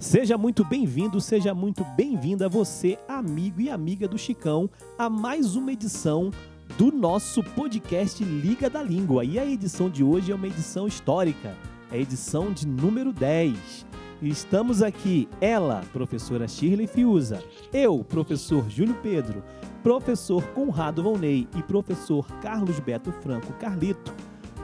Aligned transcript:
Seja 0.00 0.38
muito 0.38 0.64
bem-vindo, 0.64 1.20
seja 1.20 1.54
muito 1.54 1.84
bem-vinda 1.94 2.48
você, 2.48 2.98
amigo 3.06 3.60
e 3.60 3.68
amiga 3.68 4.08
do 4.08 4.16
Chicão, 4.16 4.68
a 4.98 5.10
mais 5.10 5.56
uma 5.56 5.74
edição 5.74 6.30
do 6.78 6.90
nosso 6.90 7.44
podcast 7.44 8.24
Liga 8.24 8.70
da 8.70 8.82
Língua. 8.82 9.26
E 9.26 9.38
a 9.38 9.44
edição 9.44 9.90
de 9.90 10.02
hoje 10.02 10.32
é 10.32 10.34
uma 10.34 10.46
edição 10.46 10.86
histórica, 10.86 11.54
é 11.92 11.96
a 11.96 12.00
edição 12.00 12.50
de 12.50 12.66
número 12.66 13.12
10. 13.12 13.86
E 14.22 14.30
estamos 14.30 14.82
aqui, 14.82 15.28
ela, 15.38 15.84
professora 15.92 16.48
Shirley 16.48 16.86
Fiuza, 16.86 17.44
eu, 17.70 18.02
professor 18.02 18.70
Júlio 18.70 18.96
Pedro, 19.02 19.44
professor 19.82 20.42
Conrado 20.54 21.02
Volney 21.02 21.46
e 21.54 21.62
professor 21.62 22.26
Carlos 22.40 22.80
Beto 22.80 23.12
Franco 23.12 23.52
Carlito, 23.60 24.14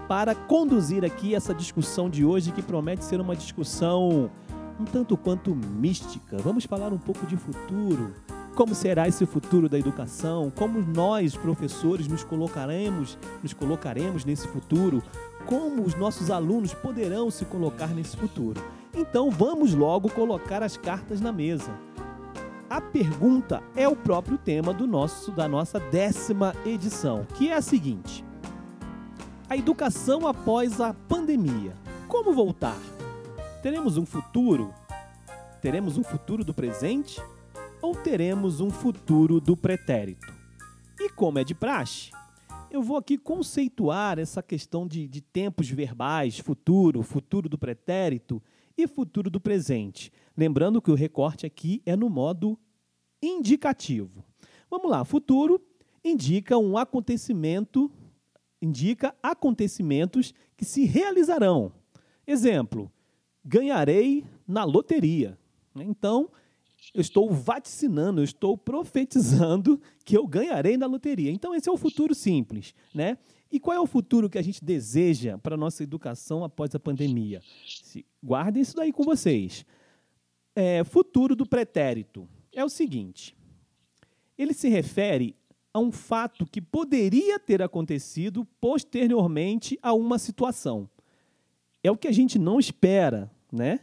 para 0.08 0.34
conduzir 0.34 1.04
aqui 1.04 1.34
essa 1.34 1.52
discussão 1.52 2.08
de 2.08 2.24
hoje 2.24 2.52
que 2.52 2.62
promete 2.62 3.04
ser 3.04 3.20
uma 3.20 3.36
discussão 3.36 4.30
um 4.78 4.84
tanto 4.84 5.16
quanto 5.16 5.54
mística. 5.54 6.36
Vamos 6.38 6.64
falar 6.64 6.92
um 6.92 6.98
pouco 6.98 7.26
de 7.26 7.36
futuro. 7.36 8.14
Como 8.54 8.74
será 8.74 9.06
esse 9.06 9.26
futuro 9.26 9.68
da 9.68 9.78
educação? 9.78 10.50
Como 10.50 10.80
nós, 10.80 11.36
professores, 11.36 12.08
nos 12.08 12.24
colocaremos, 12.24 13.18
nos 13.42 13.52
colocaremos 13.52 14.24
nesse 14.24 14.48
futuro? 14.48 15.02
Como 15.44 15.82
os 15.82 15.94
nossos 15.94 16.30
alunos 16.30 16.72
poderão 16.72 17.30
se 17.30 17.44
colocar 17.44 17.88
nesse 17.88 18.16
futuro? 18.16 18.62
Então, 18.94 19.30
vamos 19.30 19.74
logo 19.74 20.10
colocar 20.10 20.62
as 20.62 20.76
cartas 20.76 21.20
na 21.20 21.32
mesa. 21.32 21.70
A 22.68 22.80
pergunta 22.80 23.62
é 23.76 23.86
o 23.86 23.94
próprio 23.94 24.36
tema 24.38 24.72
do 24.72 24.86
nosso 24.86 25.30
da 25.30 25.46
nossa 25.46 25.78
décima 25.78 26.54
edição, 26.64 27.26
que 27.34 27.48
é 27.48 27.54
a 27.54 27.62
seguinte: 27.62 28.24
A 29.48 29.56
educação 29.56 30.26
após 30.26 30.80
a 30.80 30.92
pandemia. 30.92 31.74
Como 32.08 32.32
voltar? 32.32 32.95
Teremos 33.66 33.96
um 33.96 34.06
futuro? 34.06 34.72
Teremos 35.60 35.98
um 35.98 36.04
futuro 36.04 36.44
do 36.44 36.54
presente? 36.54 37.20
Ou 37.82 37.96
teremos 37.96 38.60
um 38.60 38.70
futuro 38.70 39.40
do 39.40 39.56
pretérito? 39.56 40.32
E 41.00 41.10
como 41.10 41.40
é 41.40 41.42
de 41.42 41.52
praxe, 41.52 42.12
eu 42.70 42.80
vou 42.80 42.96
aqui 42.96 43.18
conceituar 43.18 44.20
essa 44.20 44.40
questão 44.40 44.86
de, 44.86 45.08
de 45.08 45.20
tempos 45.20 45.68
verbais, 45.68 46.38
futuro, 46.38 47.02
futuro 47.02 47.48
do 47.48 47.58
pretérito 47.58 48.40
e 48.78 48.86
futuro 48.86 49.28
do 49.28 49.40
presente. 49.40 50.12
Lembrando 50.36 50.80
que 50.80 50.92
o 50.92 50.94
recorte 50.94 51.44
aqui 51.44 51.82
é 51.84 51.96
no 51.96 52.08
modo 52.08 52.56
indicativo. 53.20 54.24
Vamos 54.70 54.88
lá, 54.88 55.04
futuro 55.04 55.60
indica 56.04 56.56
um 56.56 56.78
acontecimento, 56.78 57.90
indica 58.62 59.12
acontecimentos 59.20 60.32
que 60.56 60.64
se 60.64 60.84
realizarão. 60.84 61.72
Exemplo: 62.24 62.92
ganharei 63.46 64.24
na 64.46 64.64
loteria. 64.64 65.38
Então, 65.76 66.28
eu 66.92 67.00
estou 67.00 67.30
vaticinando, 67.30 68.20
eu 68.20 68.24
estou 68.24 68.58
profetizando 68.58 69.80
que 70.04 70.16
eu 70.16 70.26
ganharei 70.26 70.76
na 70.76 70.86
loteria. 70.86 71.30
Então, 71.30 71.54
esse 71.54 71.68
é 71.68 71.72
o 71.72 71.76
futuro 71.76 72.14
simples, 72.14 72.74
né? 72.94 73.16
E 73.50 73.60
qual 73.60 73.76
é 73.76 73.80
o 73.80 73.86
futuro 73.86 74.28
que 74.28 74.38
a 74.38 74.42
gente 74.42 74.64
deseja 74.64 75.38
para 75.38 75.54
a 75.54 75.58
nossa 75.58 75.82
educação 75.82 76.42
após 76.42 76.74
a 76.74 76.80
pandemia? 76.80 77.40
Guardem 78.22 78.62
isso 78.62 78.74
daí 78.74 78.92
com 78.92 79.04
vocês. 79.04 79.64
É, 80.54 80.82
futuro 80.82 81.36
do 81.36 81.46
pretérito 81.46 82.28
é 82.52 82.64
o 82.64 82.68
seguinte: 82.68 83.36
ele 84.36 84.52
se 84.52 84.68
refere 84.68 85.36
a 85.72 85.78
um 85.78 85.92
fato 85.92 86.46
que 86.46 86.60
poderia 86.60 87.38
ter 87.38 87.62
acontecido 87.62 88.44
posteriormente 88.60 89.78
a 89.82 89.92
uma 89.92 90.18
situação. 90.18 90.88
É 91.82 91.90
o 91.90 91.96
que 91.96 92.08
a 92.08 92.12
gente 92.12 92.38
não 92.38 92.58
espera, 92.58 93.30
né? 93.52 93.80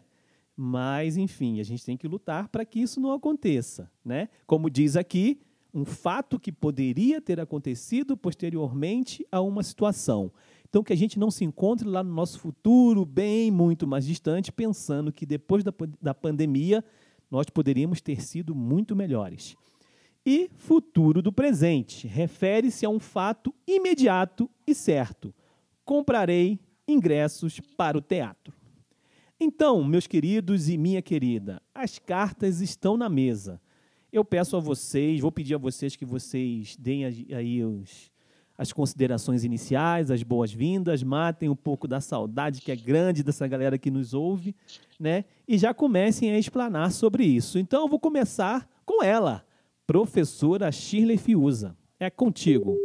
Mas, 0.56 1.17
enfim, 1.17 1.59
a 1.59 1.64
gente 1.64 1.83
tem 1.83 1.97
que 1.97 2.08
lutar 2.08 2.47
para 2.47 2.64
que 2.64 2.80
isso 2.80 3.00
não 3.00 3.11
aconteça, 3.11 3.92
né? 4.06 4.30
Como 4.45 4.69
diz 4.69 4.95
aqui, 4.95 5.42
um 5.73 5.83
fato 5.83 6.39
que 6.39 6.52
poderia 6.52 7.19
ter 7.19 7.39
acontecido 7.39 8.16
posteriormente 8.16 9.25
a 9.31 9.41
uma 9.41 9.63
situação. 9.63 10.31
Então, 10.69 10.84
que 10.84 10.94
a 10.94 10.97
gente 10.97 11.18
não 11.18 11.31
se 11.31 11.44
encontre 11.44 11.88
lá 11.88 12.03
no 12.03 12.13
nosso 12.13 12.40
futuro, 12.40 13.06
bem 13.06 13.50
muito 13.50 13.88
mais 13.88 14.06
distante, 14.06 14.51
pensando 14.51 15.12
que 15.12 15.25
depois 15.25 15.63
da, 15.63 15.74
da 16.01 16.13
pandemia 16.13 16.84
nós 17.30 17.47
poderíamos 17.50 18.01
ter 18.01 18.22
sido 18.22 18.53
muito 18.53 18.95
melhores. 18.95 19.56
E 20.25 20.50
futuro 20.56 21.22
do 21.22 21.34
presente 21.34 22.07
refere-se 22.07 22.85
a 22.85 22.90
um 22.90 23.00
fato 23.00 23.53
imediato 23.68 24.50
e 24.66 24.74
certo. 24.74 25.34
Comprarei 25.84 26.59
ingressos 26.88 27.59
para 27.75 27.97
o 27.97 28.01
teatro. 28.01 28.53
Então, 29.46 29.84
meus 29.84 30.08
queridos 30.08 30.70
e 30.70 30.78
minha 30.78 31.02
querida, 31.02 31.62
as 31.76 32.00
cartas 32.00 32.62
estão 32.62 32.96
na 32.96 33.09
mesa. 33.09 33.59
Eu 34.09 34.24
peço 34.24 34.56
a 34.56 34.59
vocês, 34.62 35.20
vou 35.20 35.34
pedir 35.34 35.54
a 35.54 35.58
vocês 35.58 35.98
que 35.98 36.06
vocês 36.06 36.78
deem 36.78 37.04
aí 37.04 37.62
os, 37.62 38.09
as 38.58 38.72
considerações 38.72 39.44
iniciais, 39.44 40.09
as 40.09 40.24
boas-vindas, 40.24 41.04
matem 41.04 41.50
um 41.50 41.58
pouco 41.58 41.90
da 41.90 42.00
saudade 42.00 42.62
que 42.62 42.72
é 42.72 42.76
grande 42.78 43.22
dessa 43.22 43.46
galera 43.46 43.78
que 43.78 43.92
nos 43.92 44.14
ouve, 44.14 44.56
né? 44.98 45.26
E 45.46 45.58
já 45.58 45.74
comecem 45.74 46.31
a 46.31 46.40
explanar 46.40 46.94
sobre 46.94 47.25
isso. 47.25 47.60
Então, 47.60 47.81
eu 47.81 47.90
vou 47.90 48.00
começar 48.00 48.66
com 48.86 49.04
ela, 49.04 49.46
professora 49.86 50.72
Shirley 50.72 51.18
Fiuza. 51.18 51.75
É 52.00 52.10
contigo. 52.10 52.78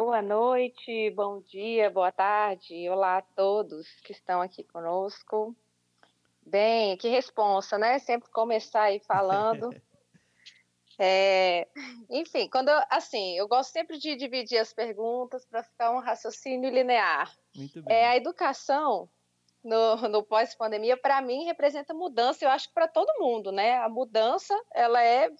Boa 0.00 0.22
noite, 0.22 1.10
bom 1.10 1.40
dia, 1.40 1.90
boa 1.90 2.12
tarde, 2.12 2.88
olá 2.88 3.18
a 3.18 3.22
todos 3.22 3.84
que 4.04 4.12
estão 4.12 4.40
aqui 4.40 4.62
conosco. 4.62 5.56
Bem, 6.46 6.96
que 6.96 7.08
responsa, 7.08 7.76
né? 7.76 7.98
Sempre 7.98 8.30
começar 8.30 8.82
aí 8.82 9.00
falando. 9.00 9.70
É, 11.00 11.68
enfim, 12.10 12.48
quando 12.50 12.70
eu, 12.70 12.80
assim, 12.90 13.38
eu 13.38 13.46
gosto 13.46 13.70
sempre 13.70 13.98
de 13.98 14.16
dividir 14.16 14.58
as 14.58 14.72
perguntas 14.72 15.46
para 15.46 15.62
ficar 15.62 15.92
um 15.92 16.00
raciocínio 16.00 16.70
linear. 16.70 17.32
Muito 17.54 17.80
bem. 17.84 17.96
É, 17.96 18.08
a 18.08 18.16
educação 18.16 19.08
no, 19.62 19.94
no 20.08 20.24
pós-pandemia, 20.24 20.96
para 20.96 21.22
mim, 21.22 21.44
representa 21.44 21.94
mudança, 21.94 22.44
eu 22.44 22.50
acho 22.50 22.66
que 22.66 22.74
para 22.74 22.88
todo 22.88 23.20
mundo, 23.20 23.52
né? 23.52 23.78
A 23.78 23.88
mudança, 23.88 24.60
ela 24.74 25.00
é 25.00 25.30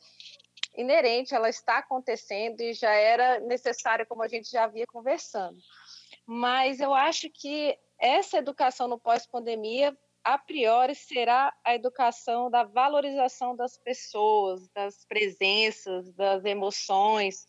inerente, 0.79 1.35
ela 1.35 1.49
está 1.49 1.79
acontecendo 1.79 2.61
e 2.61 2.73
já 2.73 2.93
era 2.93 3.41
necessária, 3.41 4.07
como 4.07 4.23
a 4.23 4.29
gente 4.29 4.49
já 4.49 4.65
havia 4.65 4.87
conversando. 4.87 5.59
Mas 6.25 6.79
eu 6.79 6.95
acho 6.95 7.29
que 7.31 7.77
essa 7.99 8.39
educação 8.39 8.87
no 8.87 8.99
pós-pandemia, 8.99 9.97
a 10.23 10.39
priori, 10.39 10.95
será 10.95 11.53
a 11.65 11.75
educação 11.75 12.49
da 12.49 12.63
valorização 12.63 13.57
das 13.57 13.77
pessoas, 13.77 14.69
das 14.69 15.05
presenças, 15.05 16.13
das 16.13 16.45
emoções. 16.45 17.45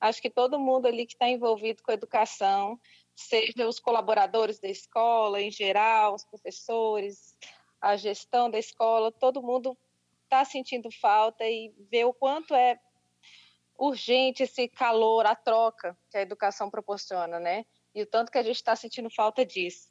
Acho 0.00 0.22
que 0.22 0.30
todo 0.30 0.60
mundo 0.60 0.86
ali 0.86 1.04
que 1.04 1.14
está 1.14 1.28
envolvido 1.28 1.82
com 1.82 1.90
a 1.90 1.94
educação, 1.94 2.78
seja 3.16 3.66
os 3.66 3.80
colaboradores 3.80 4.60
da 4.60 4.68
escola 4.68 5.42
em 5.42 5.50
geral, 5.50 6.14
os 6.14 6.24
professores, 6.24 7.36
a 7.80 7.96
gestão 7.96 8.48
da 8.48 8.58
escola, 8.58 9.10
todo 9.10 9.42
mundo 9.42 9.76
está 10.28 10.44
sentindo 10.44 10.90
falta 10.90 11.44
e 11.44 11.72
ver 11.90 12.04
o 12.04 12.12
quanto 12.12 12.54
é 12.54 12.78
urgente 13.78 14.42
esse 14.42 14.68
calor, 14.68 15.24
a 15.24 15.34
troca 15.34 15.96
que 16.10 16.18
a 16.18 16.22
educação 16.22 16.70
proporciona, 16.70 17.40
né? 17.40 17.64
E 17.94 18.02
o 18.02 18.06
tanto 18.06 18.30
que 18.30 18.38
a 18.38 18.42
gente 18.42 18.56
está 18.56 18.76
sentindo 18.76 19.08
falta 19.08 19.44
disso. 19.44 19.88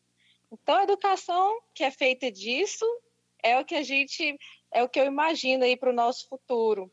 Então, 0.52 0.76
a 0.76 0.84
educação 0.84 1.60
que 1.74 1.84
é 1.84 1.92
feita 1.92 2.32
disso 2.32 2.86
é 3.42 3.60
o 3.60 3.66
que 3.66 3.76
a 3.76 3.84
gente, 3.84 4.38
é 4.72 4.84
o 4.84 4.90
que 4.90 5.00
eu 5.00 5.06
imagino 5.06 5.64
aí 5.64 5.76
para 5.76 5.90
o 5.90 5.96
nosso 5.96 6.28
futuro. 6.30 6.92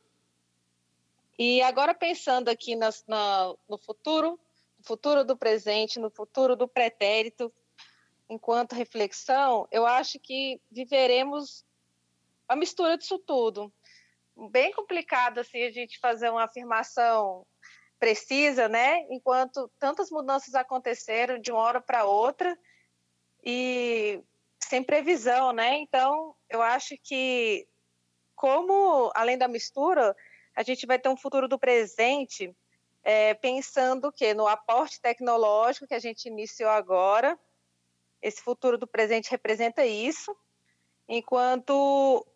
E 1.38 1.60
agora 1.62 1.94
pensando 1.94 2.49
aqui 2.49 2.75
na, 2.77 2.91
no 3.69 3.77
futuro, 3.77 4.41
no 4.78 4.84
futuro 4.84 5.25
do 5.25 5.37
presente, 5.37 5.99
no 5.99 6.10
futuro 6.10 6.56
do 6.56 6.66
pretérito, 6.66 7.53
enquanto 8.28 8.75
reflexão, 8.75 9.69
eu 9.71 9.84
acho 9.84 10.18
que 10.18 10.60
viveremos 10.71 11.65
a 12.48 12.56
mistura 12.56 12.96
disso 12.96 13.18
tudo. 13.18 13.72
Bem 14.50 14.72
complicado 14.72 15.38
assim 15.38 15.62
a 15.62 15.70
gente 15.70 15.98
fazer 15.98 16.30
uma 16.30 16.44
afirmação 16.44 17.46
precisa, 17.98 18.68
né? 18.68 19.06
Enquanto 19.10 19.70
tantas 19.78 20.10
mudanças 20.10 20.54
aconteceram 20.54 21.38
de 21.38 21.52
uma 21.52 21.60
hora 21.60 21.80
para 21.80 22.04
outra 22.04 22.58
e 23.42 24.22
sem 24.58 24.82
previsão, 24.82 25.52
né? 25.52 25.76
Então, 25.78 26.34
eu 26.48 26.60
acho 26.60 26.96
que 27.02 27.66
como 28.34 29.10
além 29.14 29.38
da 29.38 29.48
mistura, 29.48 30.14
a 30.54 30.62
gente 30.62 30.86
vai 30.86 30.98
ter 30.98 31.08
um 31.08 31.16
futuro 31.16 31.48
do 31.48 31.58
presente 31.58 32.54
é, 33.02 33.34
pensando 33.34 34.10
que 34.10 34.34
no 34.34 34.46
aporte 34.46 35.00
tecnológico 35.00 35.86
que 35.86 35.94
a 35.94 35.98
gente 35.98 36.26
iniciou 36.26 36.70
agora, 36.70 37.38
esse 38.20 38.42
futuro 38.42 38.78
do 38.78 38.86
presente 38.86 39.30
representa 39.30 39.84
isso, 39.84 40.34
enquanto 41.06 42.26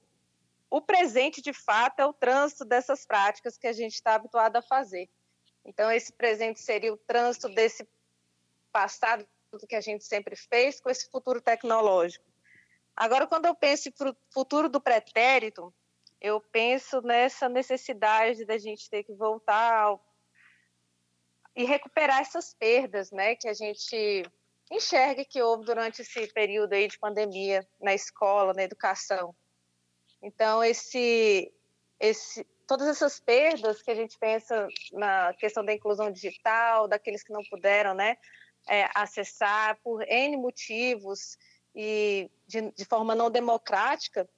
o 0.71 0.81
presente, 0.81 1.41
de 1.41 1.53
fato, 1.53 2.01
é 2.01 2.07
o 2.07 2.13
trânsito 2.13 2.65
dessas 2.65 3.07
práticas 3.07 3.57
que 3.57 3.67
a 3.67 3.73
gente 3.73 3.95
está 3.95 4.15
habituado 4.15 4.57
a 4.57 4.63
fazer. 4.63 5.09
Então, 5.65 5.91
esse 5.91 6.13
presente 6.13 6.61
seria 6.61 6.93
o 6.93 6.97
trânsito 6.97 7.49
desse 7.49 7.89
passado 8.73 9.27
que 9.67 9.77
a 9.77 9.81
gente 9.81 10.05
sempre 10.05 10.37
fez 10.37 10.81
com 10.81 10.91
esse 10.91 11.11
futuro 11.11 11.41
tecnológico. 11.41 12.25
Agora, 12.95 13.27
quando 13.27 13.47
eu 13.47 13.55
penso 13.55 13.91
para 13.93 14.11
o 14.11 14.17
futuro 14.31 14.69
do 14.69 14.81
pretérito, 14.81 15.73
eu 16.21 16.41
penso 16.41 17.01
nessa 17.01 17.49
necessidade 17.49 18.45
da 18.45 18.59
gente 18.59 18.91
ter 18.91 19.05
que 19.05 19.15
voltar 19.15 19.73
ao... 19.73 20.05
e 21.55 21.65
recuperar 21.65 22.21
essas 22.21 22.53
perdas, 22.55 23.11
né, 23.11 23.37
que 23.37 23.49
a 23.49 23.55
gente 23.55 24.23
enxerga 24.71 25.25
que 25.25 25.41
houve 25.41 25.65
durante 25.65 26.03
esse 26.03 26.27
período 26.33 26.75
aí 26.75 26.89
de 26.89 26.99
pandemia 26.99 27.67
na 27.81 27.95
escola, 27.95 28.53
na 28.53 28.65
educação. 28.65 29.35
Então, 30.23 30.63
esse, 30.63 31.53
esse, 32.01 32.45
todas 32.67 32.89
essas 32.89 33.21
perdas 33.21 33.83
que 33.83 33.91
a 33.91 33.95
gente 33.95 34.19
pensa 34.19 34.69
na 34.93 35.33
questão 35.35 35.65
da 35.65 35.73
inclusão 35.73 36.11
digital, 36.11 36.89
daqueles 36.89 37.23
que 37.23 37.33
não 37.33 37.43
puderam 37.49 37.95
né, 37.95 38.17
é, 38.69 38.89
acessar 38.95 39.81
por 39.83 40.03
N 40.03 40.37
motivos 40.37 41.39
e 41.75 42.31
de, 42.47 42.71
de, 42.73 42.85
forma 42.85 43.15
não 43.15 43.31
democrática, 43.31 44.29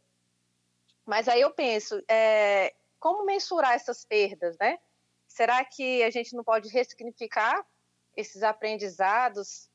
mas 1.07 1.29
aí 1.29 1.41
eu 1.41 1.51
penso, 1.51 2.03
é, 2.09 2.75
como 2.99 3.25
mensurar 3.25 3.73
essas 3.73 4.05
perdas, 4.05 4.57
né? 4.59 4.79
Será 5.27 5.65
que 5.65 6.03
a 6.03 6.11
gente 6.11 6.35
não 6.35 6.45
pode 6.45 6.69
ressignificar 6.69 7.65
esses 8.17 8.43
aprendizados 8.43 9.71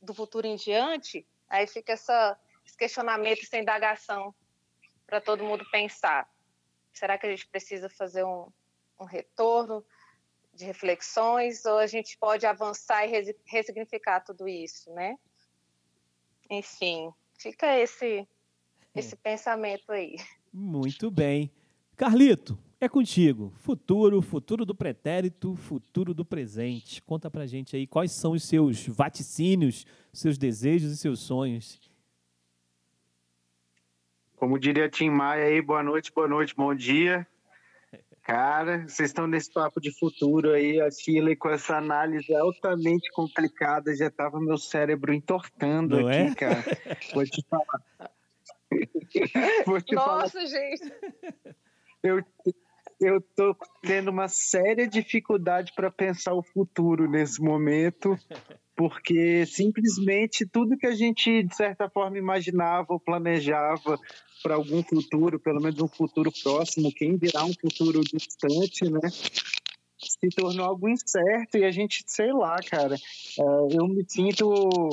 do 0.00 0.14
futuro 0.14 0.46
em 0.46 0.56
diante? 0.56 1.26
Aí 1.48 1.66
fica 1.66 1.92
essa, 1.92 2.38
esse 2.64 2.76
questionamento, 2.76 3.42
essa 3.42 3.58
indagação 3.58 4.34
para 5.10 5.20
todo 5.20 5.44
mundo 5.44 5.64
pensar. 5.72 6.30
Será 6.92 7.18
que 7.18 7.26
a 7.26 7.30
gente 7.30 7.48
precisa 7.48 7.90
fazer 7.90 8.24
um, 8.24 8.46
um 8.98 9.04
retorno 9.04 9.84
de 10.54 10.64
reflexões 10.64 11.64
ou 11.64 11.78
a 11.78 11.86
gente 11.88 12.16
pode 12.16 12.46
avançar 12.46 13.04
e 13.06 13.34
ressignificar 13.44 14.20
tudo 14.20 14.46
isso, 14.48 14.92
né? 14.92 15.16
Enfim, 16.48 17.12
fica 17.36 17.76
esse 17.76 18.26
esse 18.94 19.14
é. 19.14 19.18
pensamento 19.18 19.90
aí. 19.90 20.16
Muito 20.52 21.10
bem. 21.10 21.50
Carlito, 21.96 22.58
é 22.80 22.88
contigo. 22.88 23.52
Futuro, 23.56 24.22
futuro 24.22 24.64
do 24.64 24.74
pretérito, 24.74 25.54
futuro 25.54 26.14
do 26.14 26.24
presente. 26.24 27.02
Conta 27.02 27.30
pra 27.30 27.46
gente 27.46 27.76
aí 27.76 27.86
quais 27.86 28.12
são 28.12 28.32
os 28.32 28.44
seus 28.44 28.86
vaticínios, 28.86 29.84
seus 30.12 30.38
desejos 30.38 30.92
e 30.92 30.96
seus 30.96 31.20
sonhos. 31.20 31.89
Como 34.40 34.58
diria 34.58 34.88
Tim 34.88 35.10
Maia 35.10 35.44
aí, 35.44 35.60
boa 35.60 35.82
noite, 35.82 36.10
boa 36.14 36.26
noite, 36.26 36.56
bom 36.56 36.74
dia. 36.74 37.26
Cara, 38.22 38.88
vocês 38.88 39.10
estão 39.10 39.26
nesse 39.26 39.52
papo 39.52 39.78
de 39.78 39.92
futuro 39.98 40.52
aí, 40.52 40.80
a 40.80 40.90
Chile 40.90 41.36
com 41.36 41.50
essa 41.50 41.76
análise 41.76 42.34
altamente 42.34 43.12
complicada, 43.12 43.94
já 43.94 44.10
tava 44.10 44.40
meu 44.40 44.56
cérebro 44.56 45.12
entortando 45.12 46.00
Não 46.00 46.08
aqui, 46.08 46.20
é? 46.20 46.34
cara. 46.34 46.64
Vou 47.12 47.22
te 47.26 47.44
falar. 47.50 47.82
Vou 49.66 49.78
te 49.82 49.94
Nossa, 49.94 50.30
falar. 50.30 50.46
gente. 50.46 50.90
Eu, 52.02 52.24
eu 52.98 53.20
tô 53.20 53.54
tendo 53.82 54.10
uma 54.10 54.26
séria 54.26 54.88
dificuldade 54.88 55.74
para 55.76 55.90
pensar 55.90 56.32
o 56.32 56.42
futuro 56.42 57.06
nesse 57.06 57.42
momento, 57.42 58.18
porque 58.80 59.44
simplesmente 59.44 60.46
tudo 60.46 60.78
que 60.78 60.86
a 60.86 60.94
gente, 60.94 61.42
de 61.42 61.54
certa 61.54 61.86
forma, 61.90 62.16
imaginava 62.16 62.86
ou 62.88 62.98
planejava 62.98 64.00
para 64.42 64.54
algum 64.54 64.82
futuro, 64.82 65.38
pelo 65.38 65.60
menos 65.60 65.78
um 65.82 65.86
futuro 65.86 66.32
próximo, 66.42 66.90
quem 66.90 67.18
dirá 67.18 67.44
um 67.44 67.52
futuro 67.52 68.00
distante, 68.00 68.90
né? 68.90 69.00
Se 69.98 70.30
tornou 70.34 70.64
algo 70.64 70.88
incerto 70.88 71.58
e 71.58 71.64
a 71.64 71.70
gente, 71.70 72.02
sei 72.06 72.32
lá, 72.32 72.56
cara, 72.70 72.94
é, 72.94 73.42
eu 73.78 73.86
me 73.86 74.02
sinto 74.08 74.88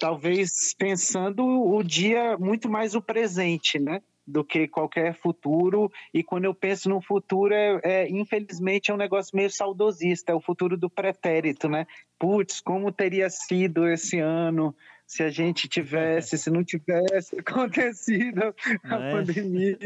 talvez 0.00 0.74
pensando 0.76 1.44
o 1.46 1.84
dia 1.84 2.36
muito 2.36 2.68
mais 2.68 2.96
o 2.96 3.00
presente, 3.00 3.78
né? 3.78 4.02
Do 4.26 4.42
que 4.42 4.66
qualquer 4.66 5.14
futuro. 5.14 5.90
E 6.12 6.22
quando 6.22 6.46
eu 6.46 6.54
penso 6.54 6.88
no 6.88 7.00
futuro, 7.00 7.54
é, 7.54 7.80
é, 7.84 8.10
infelizmente 8.10 8.90
é 8.90 8.94
um 8.94 8.96
negócio 8.96 9.36
meio 9.36 9.50
saudosista, 9.50 10.32
é 10.32 10.34
o 10.34 10.40
futuro 10.40 10.76
do 10.76 10.90
pretérito, 10.90 11.68
né? 11.68 11.86
Putz, 12.18 12.60
como 12.60 12.90
teria 12.90 13.30
sido 13.30 13.86
esse 13.88 14.18
ano 14.18 14.74
se 15.06 15.22
a 15.22 15.30
gente 15.30 15.68
tivesse, 15.68 16.36
se 16.36 16.50
não 16.50 16.64
tivesse 16.64 17.38
acontecido 17.38 18.54
a 18.82 18.96
é? 18.96 19.12
pandemia, 19.12 19.78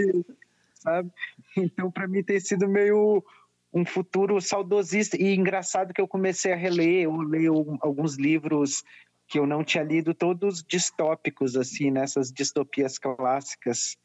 sabe? 0.75 1.10
Então, 1.56 1.90
para 1.90 2.08
mim, 2.08 2.22
tem 2.22 2.40
sido 2.40 2.66
meio 2.66 3.22
um 3.72 3.84
futuro 3.84 4.40
saudosista 4.40 5.16
e 5.20 5.34
engraçado 5.34 5.92
que 5.92 6.00
eu 6.00 6.08
comecei 6.08 6.52
a 6.52 6.56
reler, 6.56 7.04
eu 7.04 7.16
leio 7.16 7.78
alguns 7.81 8.16
livros 8.16 8.82
que 9.28 9.38
eu 9.38 9.46
não 9.46 9.62
tinha 9.62 9.84
lido, 9.84 10.12
todos 10.12 10.62
distópicos, 10.62 11.56
assim, 11.56 11.88
nessas 11.88 12.32
distopias 12.32 12.98
clássicas. 12.98 13.96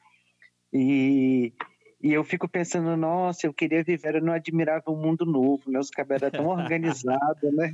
E, 0.73 1.53
e 2.01 2.13
eu 2.13 2.23
fico 2.23 2.47
pensando, 2.47 2.95
nossa, 2.95 3.47
eu 3.47 3.53
queria 3.53 3.83
viver 3.83 4.21
no 4.21 4.31
admirável 4.31 4.95
mundo 4.95 5.25
novo, 5.25 5.63
né? 5.69 5.79
Os 5.79 5.89
cabelos 5.89 6.23
eram 6.23 6.43
tão 6.43 6.47
organizados, 6.47 7.53
né? 7.53 7.71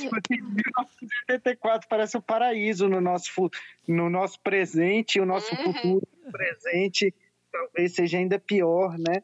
tipo 0.00 0.16
assim, 0.16 0.40
1984 0.40 1.88
parece 1.88 2.16
o 2.16 2.20
um 2.20 2.22
paraíso 2.22 2.88
no 2.88 3.00
nosso, 3.00 3.50
no 3.88 4.10
nosso 4.10 4.38
presente, 4.40 5.20
o 5.20 5.26
nosso 5.26 5.54
uhum. 5.54 5.72
futuro 5.72 6.08
presente 6.30 7.14
talvez 7.54 7.94
seja 7.94 8.18
ainda 8.18 8.38
pior, 8.38 8.98
né? 8.98 9.22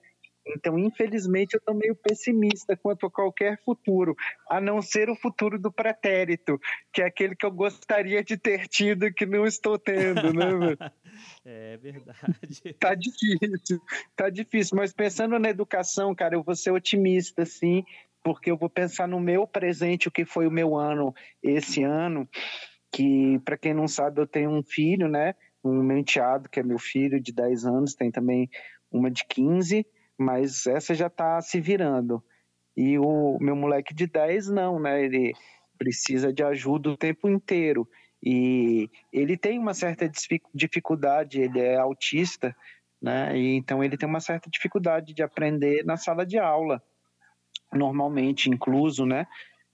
Então, 0.57 0.79
infelizmente, 0.79 1.55
eu 1.55 1.59
estou 1.59 1.75
meio 1.75 1.95
pessimista 1.95 2.77
quanto 2.77 3.07
a 3.07 3.11
qualquer 3.11 3.61
futuro, 3.65 4.17
a 4.49 4.61
não 4.61 4.83
ser 4.83 5.09
o 5.09 5.17
futuro 5.17 5.59
do 5.59 5.73
pretérito, 5.73 6.61
que 6.93 7.03
é 7.03 7.07
aquele 7.07 7.37
que 7.37 7.47
eu 7.47 7.51
gostaria 7.51 8.23
de 8.23 8.37
ter 8.37 8.67
tido 8.69 9.07
e 9.07 9.13
que 9.13 9.27
não 9.27 9.47
estou 9.47 9.79
tendo, 9.79 10.33
né? 10.33 10.77
é 11.45 11.77
verdade. 11.77 12.75
Tá 12.79 12.95
difícil, 12.95 13.81
tá 14.17 14.31
difícil. 14.31 14.77
Mas 14.77 14.93
pensando 14.93 15.39
na 15.39 15.51
educação, 15.51 16.15
cara, 16.15 16.35
eu 16.35 16.43
vou 16.43 16.55
ser 16.55 16.71
otimista, 16.71 17.45
sim, 17.45 17.85
porque 18.23 18.51
eu 18.51 18.57
vou 18.57 18.69
pensar 18.69 19.07
no 19.07 19.21
meu 19.21 19.47
presente, 19.47 20.09
o 20.09 20.11
que 20.11 20.25
foi 20.25 20.47
o 20.47 20.51
meu 20.51 20.77
ano 20.77 21.15
esse 21.43 21.83
ano, 21.83 22.29
que, 22.93 23.39
para 23.45 23.57
quem 23.57 23.73
não 23.73 23.89
sabe, 23.89 24.21
eu 24.21 24.27
tenho 24.27 24.51
um 24.51 24.63
filho, 24.63 25.09
né? 25.09 25.35
Um 25.63 25.83
meu 25.83 25.99
enteado, 25.99 26.49
que 26.49 26.61
é 26.61 26.63
meu 26.63 26.79
filho 26.79 27.21
de 27.21 27.33
10 27.33 27.65
anos, 27.67 27.95
tem 27.95 28.11
também 28.11 28.49
uma 28.91 29.11
de 29.11 29.25
15 29.27 29.87
mas 30.21 30.67
essa 30.67 30.95
já 30.95 31.07
está 31.07 31.41
se 31.41 31.59
virando. 31.59 32.23
E 32.77 32.99
o 32.99 33.39
meu 33.41 33.57
moleque 33.57 33.95
de 33.95 34.07
10 34.07 34.51
não, 34.51 34.79
né? 34.79 35.03
Ele 35.03 35.33
precisa 35.79 36.31
de 36.31 36.43
ajuda 36.43 36.91
o 36.91 36.97
tempo 36.97 37.27
inteiro. 37.27 37.89
E 38.23 38.91
ele 39.11 39.35
tem 39.39 39.59
uma 39.59 39.73
certa 39.73 40.11
dificuldade, 40.55 41.41
ele 41.41 41.59
é 41.59 41.79
autista, 41.79 42.55
né? 43.01 43.35
E 43.35 43.57
então 43.57 43.83
ele 43.83 43.97
tem 43.97 44.07
uma 44.07 44.21
certa 44.21 44.51
dificuldade 44.51 45.15
de 45.15 45.23
aprender 45.23 45.87
na 45.87 45.97
sala 45.97 46.27
de 46.27 46.39
aula, 46.39 46.83
normalmente 47.73 48.51
incluso, 48.51 49.07
né? 49.07 49.27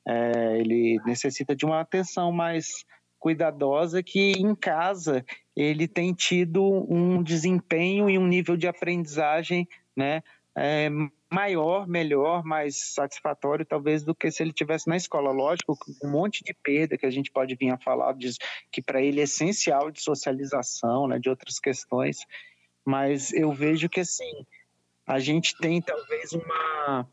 É, 0.07 0.61
ele 0.61 1.00
necessita 1.05 1.57
de 1.57 1.67
uma 1.67 1.81
atenção 1.81 2.31
mais 2.31 2.85
cuidadosa 3.19 4.00
que 4.00 4.31
em 4.31 4.55
casa 4.55 5.25
ele 5.57 5.88
tem 5.88 6.15
tido 6.15 6.62
um 6.88 7.21
desempenho 7.21 8.09
e 8.09 8.17
um 8.17 8.29
nível 8.29 8.57
de 8.57 8.69
aprendizagem 8.69 9.67
né, 9.97 10.23
é, 10.57 10.89
maior, 11.31 11.87
melhor, 11.87 12.43
mais 12.43 12.95
satisfatório, 12.95 13.67
talvez, 13.67 14.03
do 14.03 14.15
que 14.15 14.31
se 14.31 14.43
ele 14.43 14.53
tivesse 14.53 14.89
na 14.89 14.97
escola. 14.97 15.31
Lógico, 15.31 15.77
um 16.03 16.11
monte 16.11 16.43
de 16.43 16.55
perda 16.55 16.97
que 16.97 17.05
a 17.05 17.11
gente 17.11 17.31
pode 17.31 17.55
vir 17.55 17.71
a 17.71 17.79
falar, 17.79 18.15
diz, 18.15 18.39
que 18.73 18.81
para 18.81 19.03
ele 19.03 19.21
é 19.21 19.25
essencial 19.25 19.91
de 19.91 20.01
socialização, 20.01 21.07
né, 21.07 21.19
de 21.19 21.29
outras 21.29 21.61
questões, 21.61 22.19
mas 22.85 23.33
eu 23.33 23.53
vejo 23.53 23.89
que, 23.89 24.01
assim, 24.01 24.47
a 25.07 25.19
gente 25.19 25.57
tem 25.59 25.83
talvez 25.83 26.33
uma 26.33 27.07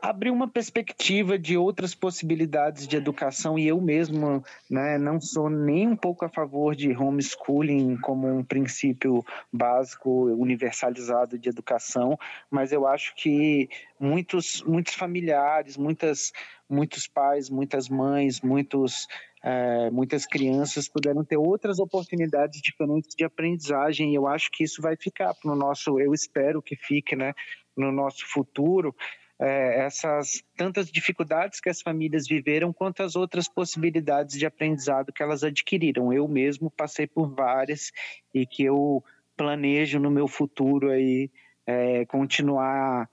abrir 0.00 0.30
uma 0.30 0.48
perspectiva 0.48 1.38
de 1.38 1.56
outras 1.56 1.94
possibilidades 1.94 2.88
de 2.88 2.96
educação 2.96 3.58
e 3.58 3.68
eu 3.68 3.80
mesmo 3.80 4.42
né, 4.68 4.96
não 4.96 5.20
sou 5.20 5.50
nem 5.50 5.88
um 5.88 5.96
pouco 5.96 6.24
a 6.24 6.28
favor 6.28 6.74
de 6.74 6.96
homeschooling 6.96 7.98
como 8.00 8.26
um 8.26 8.42
princípio 8.42 9.24
básico 9.52 10.26
universalizado 10.32 11.38
de 11.38 11.48
educação, 11.48 12.18
mas 12.50 12.72
eu 12.72 12.86
acho 12.86 13.14
que 13.14 13.68
muitos 13.98 14.62
muitos 14.62 14.94
familiares, 14.94 15.76
muitas 15.76 16.32
muitos 16.68 17.06
pais, 17.06 17.50
muitas 17.50 17.88
mães, 17.88 18.40
muitos 18.40 19.06
é, 19.42 19.90
muitas 19.90 20.26
crianças 20.26 20.88
puderam 20.88 21.24
ter 21.24 21.36
outras 21.36 21.78
oportunidades 21.78 22.60
diferentes 22.60 23.14
de 23.14 23.24
aprendizagem 23.24 24.12
e 24.12 24.14
eu 24.14 24.26
acho 24.26 24.50
que 24.50 24.64
isso 24.64 24.80
vai 24.80 24.96
ficar 24.96 25.34
no 25.44 25.54
nosso, 25.54 25.98
eu 25.98 26.12
espero 26.12 26.62
que 26.62 26.76
fique, 26.76 27.16
né, 27.16 27.32
no 27.76 27.90
nosso 27.90 28.26
futuro 28.26 28.94
é, 29.40 29.80
essas 29.86 30.44
tantas 30.54 30.90
dificuldades 30.90 31.60
que 31.60 31.70
as 31.70 31.80
famílias 31.80 32.28
viveram, 32.28 32.74
quanto 32.74 33.02
as 33.02 33.16
outras 33.16 33.48
possibilidades 33.48 34.38
de 34.38 34.44
aprendizado 34.44 35.12
que 35.12 35.22
elas 35.22 35.42
adquiriram. 35.42 36.12
Eu 36.12 36.28
mesmo 36.28 36.70
passei 36.70 37.06
por 37.06 37.34
várias 37.34 37.90
e 38.34 38.44
que 38.46 38.62
eu 38.62 39.02
planejo 39.36 39.98
no 39.98 40.10
meu 40.10 40.28
futuro 40.28 40.90
aí 40.90 41.30
é, 41.66 42.04
continuar, 42.04 43.08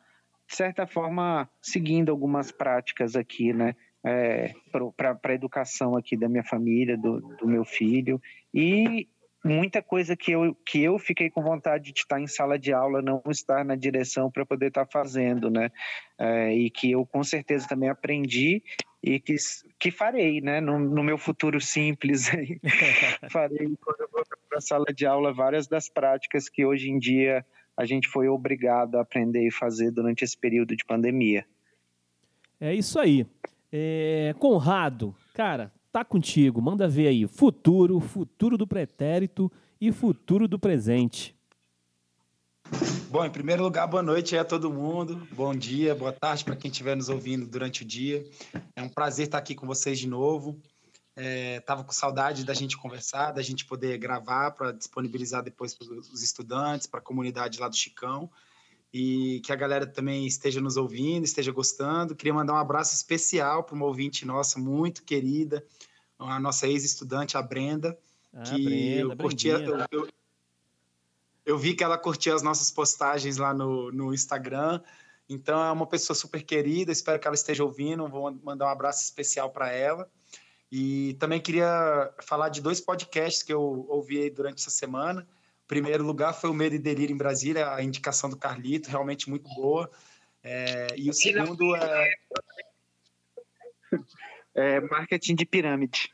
de 0.46 0.56
certa 0.56 0.86
forma, 0.86 1.50
seguindo 1.62 2.12
algumas 2.12 2.52
práticas 2.52 3.16
aqui, 3.16 3.54
né? 3.54 3.74
É, 4.04 4.54
para 4.96 5.20
a 5.22 5.34
educação 5.34 5.98
aqui 5.98 6.16
da 6.16 6.30
minha 6.30 6.44
família, 6.44 6.98
do, 6.98 7.20
do 7.36 7.48
meu 7.48 7.66
filho, 7.66 8.22
e 8.54 9.08
muita 9.48 9.82
coisa 9.82 10.16
que 10.16 10.32
eu, 10.32 10.56
que 10.66 10.84
eu 10.84 11.00
fiquei 11.00 11.30
com 11.30 11.42
vontade 11.42 11.92
de 11.92 12.00
estar 12.00 12.20
em 12.20 12.28
sala 12.28 12.60
de 12.60 12.74
aula, 12.74 13.02
não 13.02 13.22
estar 13.30 13.64
na 13.64 13.76
direção 13.76 14.30
para 14.30 14.46
poder 14.46 14.68
estar 14.68 14.86
fazendo, 14.86 15.50
né? 15.50 15.72
É, 16.18 16.54
e 16.54 16.70
que 16.70 16.92
eu 16.92 17.06
com 17.06 17.24
certeza 17.24 17.68
também 17.68 17.90
aprendi 17.90 18.64
e 19.02 19.20
que, 19.20 19.36
que 19.80 19.92
farei, 19.92 20.42
né? 20.42 20.60
No, 20.60 20.78
no 20.80 21.04
meu 21.04 21.18
futuro 21.18 21.62
simples 21.62 22.34
aí, 22.34 22.60
farei 23.32 23.76
quando 23.80 24.02
eu 24.02 24.10
voltar 24.12 24.38
para 24.50 24.58
a 24.58 24.62
sala 24.62 24.86
de 24.94 25.06
aula 25.06 25.34
várias 25.34 25.68
das 25.68 25.90
práticas 25.90 26.50
que 26.50 26.66
hoje 26.66 26.90
em 26.90 27.00
dia 27.00 27.46
a 27.76 27.86
gente 27.86 28.08
foi 28.08 28.28
obrigado 28.28 28.96
a 28.96 29.02
aprender 29.02 29.48
e 29.48 29.52
fazer 29.52 29.92
durante 29.92 30.24
esse 30.24 30.36
período 30.36 30.76
de 30.76 30.84
pandemia. 30.84 31.46
É 32.60 32.74
isso 32.74 33.00
aí. 33.00 33.26
É, 33.72 34.34
Conrado, 34.40 35.16
cara, 35.34 35.72
tá 35.98 36.06
contigo. 36.06 36.62
Manda 36.62 36.88
ver 36.88 37.08
aí. 37.08 37.28
Futuro, 37.28 38.00
futuro 38.00 38.56
do 38.56 38.68
pretérito 38.68 39.52
e 39.82 39.92
futuro 39.92 40.48
do 40.48 40.60
presente. 40.60 41.36
Bom, 43.10 43.26
em 43.26 43.32
primeiro 43.32 43.64
lugar, 43.64 43.88
boa 43.88 44.04
noite 44.04 44.38
a 44.38 44.46
todo 44.46 44.72
mundo. 44.72 45.28
Bom 45.32 45.56
dia, 45.56 45.96
boa 45.96 46.12
tarde 46.12 46.44
para 46.44 46.56
quem 46.56 46.70
estiver 46.70 46.96
nos 46.96 47.10
ouvindo 47.10 47.48
durante 47.48 47.82
o 47.82 47.86
dia. 47.86 48.24
É 48.76 48.84
um 48.84 48.90
prazer 48.90 49.26
estar 49.26 49.40
aqui 49.40 49.56
com 49.56 49.66
vocês 49.66 49.98
de 49.98 50.08
novo. 50.08 50.60
Estava 51.16 51.82
é, 51.82 51.84
com 51.84 51.92
saudade 51.92 52.46
da 52.46 52.54
gente 52.54 52.78
conversar, 52.78 53.32
da 53.32 53.42
gente 53.42 53.66
poder 53.66 53.98
gravar 53.98 54.52
para 54.52 54.74
disponibilizar 54.74 55.42
depois 55.42 55.74
para 55.74 55.88
os 55.88 56.22
estudantes, 56.22 56.86
para 56.86 57.00
a 57.00 57.04
comunidade 57.04 57.60
lá 57.60 57.68
do 57.68 57.76
Chicão. 57.76 58.30
E 58.94 59.42
que 59.42 59.52
a 59.52 59.56
galera 59.56 59.86
também 59.86 60.26
esteja 60.26 60.62
nos 60.62 60.78
ouvindo, 60.78 61.26
esteja 61.26 61.52
gostando. 61.52 62.16
Queria 62.16 62.34
mandar 62.34 62.54
um 62.54 62.58
abraço 62.58 62.96
especial 62.96 63.64
para 63.64 63.76
uma 63.76 63.86
ouvinte 63.86 64.26
nossa 64.26 64.58
muito 64.60 65.04
querida, 65.04 65.66
a 66.18 66.40
nossa 66.40 66.68
ex-estudante, 66.68 67.38
a 67.38 67.42
Brenda, 67.42 67.98
ah, 68.34 68.44
que 68.44 68.64
Brenda, 68.64 69.14
eu 69.14 69.18
curtia. 69.18 69.54
Eu, 69.54 69.78
eu, 69.92 70.08
eu, 71.46 71.58
vi 71.58 71.76
que 71.76 71.84
ela 71.84 71.98
curtia 71.98 72.34
as 72.34 72.42
nossas 72.42 72.72
postagens 72.72 73.38
lá 73.38 73.54
no, 73.54 73.92
no 73.92 74.14
Instagram. 74.14 74.82
Então 75.30 75.62
é 75.62 75.72
uma 75.72 75.86
pessoa 75.86 76.16
super 76.16 76.42
querida, 76.42 76.92
espero 76.92 77.20
que 77.20 77.28
ela 77.28 77.36
esteja 77.36 77.64
ouvindo. 77.64 78.08
Vou 78.08 78.32
mandar 78.44 78.68
um 78.68 78.70
abraço 78.70 79.04
especial 79.04 79.52
para 79.52 79.70
ela. 79.70 80.10
E 80.72 81.16
também 81.20 81.40
queria 81.40 82.14
falar 82.22 82.50
de 82.50 82.62
dois 82.62 82.82
podcasts 82.82 83.44
que 83.44 83.54
eu 83.54 83.86
ouvi 83.90 84.30
durante 84.30 84.60
essa 84.60 84.70
semana. 84.70 85.28
Primeiro 85.68 86.04
lugar 86.04 86.34
foi 86.34 86.50
o 86.50 86.54
Medo 86.54 86.76
e 86.76 86.80
Delírio 86.80 87.14
em 87.14 87.18
Brasília, 87.18 87.74
a 87.74 87.84
indicação 87.84 88.30
do 88.30 88.38
Carlito, 88.38 88.90
realmente 88.90 89.30
muito 89.30 89.50
boa. 89.54 89.92
É, 90.42 90.88
e 90.96 91.10
o 91.10 91.14
segundo 91.14 91.76
é 91.76 92.14
é, 94.56 94.80
marketing 94.82 95.36
de 95.36 95.46
pirâmide. 95.46 96.10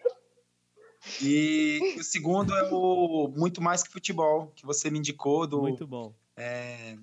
E 1.22 1.98
o 2.00 2.04
segundo 2.04 2.54
é 2.56 2.70
o 2.72 3.28
Muito 3.36 3.62
Mais 3.62 3.84
Que 3.84 3.92
Futebol, 3.92 4.52
que 4.56 4.66
você 4.66 4.90
me 4.90 5.00
indicou. 5.00 5.46
Do, 5.46 5.62
Muito 5.62 5.86
bom. 5.86 6.14
É... 6.36 6.96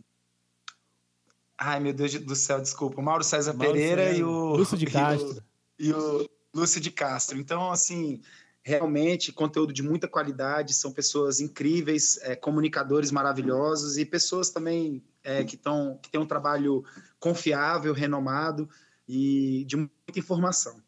Ai, 1.57 1.78
meu 1.78 1.92
Deus 1.92 2.14
do 2.14 2.35
céu, 2.35 2.61
desculpa. 2.61 2.99
O 2.99 3.04
Mauro 3.04 3.23
César 3.23 3.52
Mauro 3.52 3.75
Pereira 3.75 4.07
César. 4.07 4.19
e 4.19 4.25
o... 4.25 4.57
Lúcio 4.57 4.76
de 4.76 4.87
Castro. 4.87 5.42
E 5.83 5.95
o, 5.95 6.21
e 6.21 6.25
o 6.25 6.30
Lúcio 6.52 6.78
de 6.78 6.90
Castro. 6.90 7.38
Então, 7.38 7.71
assim, 7.71 8.21
realmente, 8.62 9.33
conteúdo 9.33 9.73
de 9.73 9.83
muita 9.83 10.07
qualidade, 10.07 10.75
são 10.75 10.93
pessoas 10.93 11.40
incríveis, 11.40 12.19
é, 12.23 12.37
comunicadores 12.37 13.11
maravilhosos 13.11 13.97
e 13.97 14.05
pessoas 14.05 14.50
também 14.50 15.02
é, 15.25 15.45
que, 15.45 15.57
tão, 15.57 15.99
que 16.02 16.11
têm 16.11 16.21
um 16.21 16.26
trabalho 16.26 16.85
confiável, 17.19 17.93
renomado 17.93 18.69
e 19.09 19.64
de 19.67 19.76
muita 19.76 20.19
informação 20.19 20.83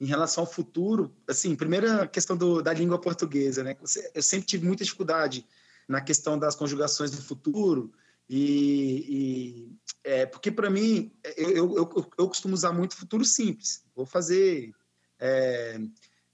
em 0.00 0.06
relação 0.06 0.44
ao 0.44 0.50
futuro, 0.50 1.14
assim, 1.28 1.54
primeira 1.54 2.06
questão 2.06 2.34
do, 2.34 2.62
da 2.62 2.72
língua 2.72 2.98
portuguesa, 2.98 3.62
né? 3.62 3.76
Eu 4.14 4.22
sempre 4.22 4.46
tive 4.46 4.66
muita 4.66 4.82
dificuldade 4.82 5.46
na 5.86 6.00
questão 6.00 6.38
das 6.38 6.56
conjugações 6.56 7.10
do 7.10 7.20
futuro 7.20 7.92
e, 8.26 9.04
e 9.08 9.76
é, 10.02 10.24
porque 10.24 10.50
para 10.50 10.70
mim 10.70 11.12
eu, 11.36 11.76
eu, 11.76 12.10
eu, 12.16 12.28
costumo 12.28 12.54
usar 12.54 12.72
muito 12.72 12.96
futuro 12.96 13.24
simples. 13.26 13.84
Vou 13.94 14.06
fazer, 14.06 14.72
é, 15.18 15.78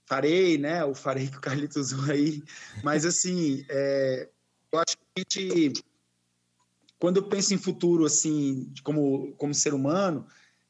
farei, 0.07 0.57
né? 0.57 0.83
O 0.85 0.95
farei 0.95 1.27
que 1.27 1.37
o 1.37 1.41
Carlitos 1.41 1.91
usou 1.91 2.09
aí, 2.09 2.41
mas 2.83 3.05
assim, 3.05 3.65
é, 3.69 4.27
eu 4.71 4.79
acho 4.79 4.97
que 4.97 5.03
a 5.15 5.19
gente, 5.19 5.83
quando 6.97 7.17
eu 7.17 7.23
penso 7.23 7.53
em 7.53 7.57
futuro, 7.57 8.05
assim, 8.05 8.71
como 8.83 9.33
como 9.33 9.53
ser 9.53 9.73
humano, 9.73 10.25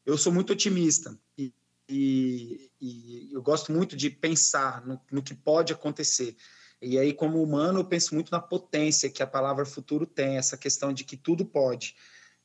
eu 0.05 0.17
sou 0.17 0.33
muito 0.33 0.53
otimista 0.53 1.17
e, 1.37 1.53
e, 1.87 2.71
e 2.81 3.29
eu 3.31 3.41
gosto 3.41 3.71
muito 3.71 3.95
de 3.95 4.09
pensar 4.09 4.85
no, 4.85 4.99
no, 5.11 5.21
que 5.21 5.35
pode 5.35 5.71
acontecer. 5.71 6.35
E 6.81 6.97
aí, 6.97 7.13
como 7.13 7.41
humano, 7.41 7.79
eu 7.79 7.85
penso 7.85 8.15
muito 8.15 8.31
na 8.31 8.39
potência 8.39 9.09
que 9.09 9.23
a 9.23 9.27
palavra 9.27 9.65
futuro 9.65 10.05
tem, 10.05 10.37
essa 10.37 10.57
questão 10.57 10.91
de 10.91 11.03
que 11.03 11.17
tudo 11.17 11.45
pode. 11.45 11.95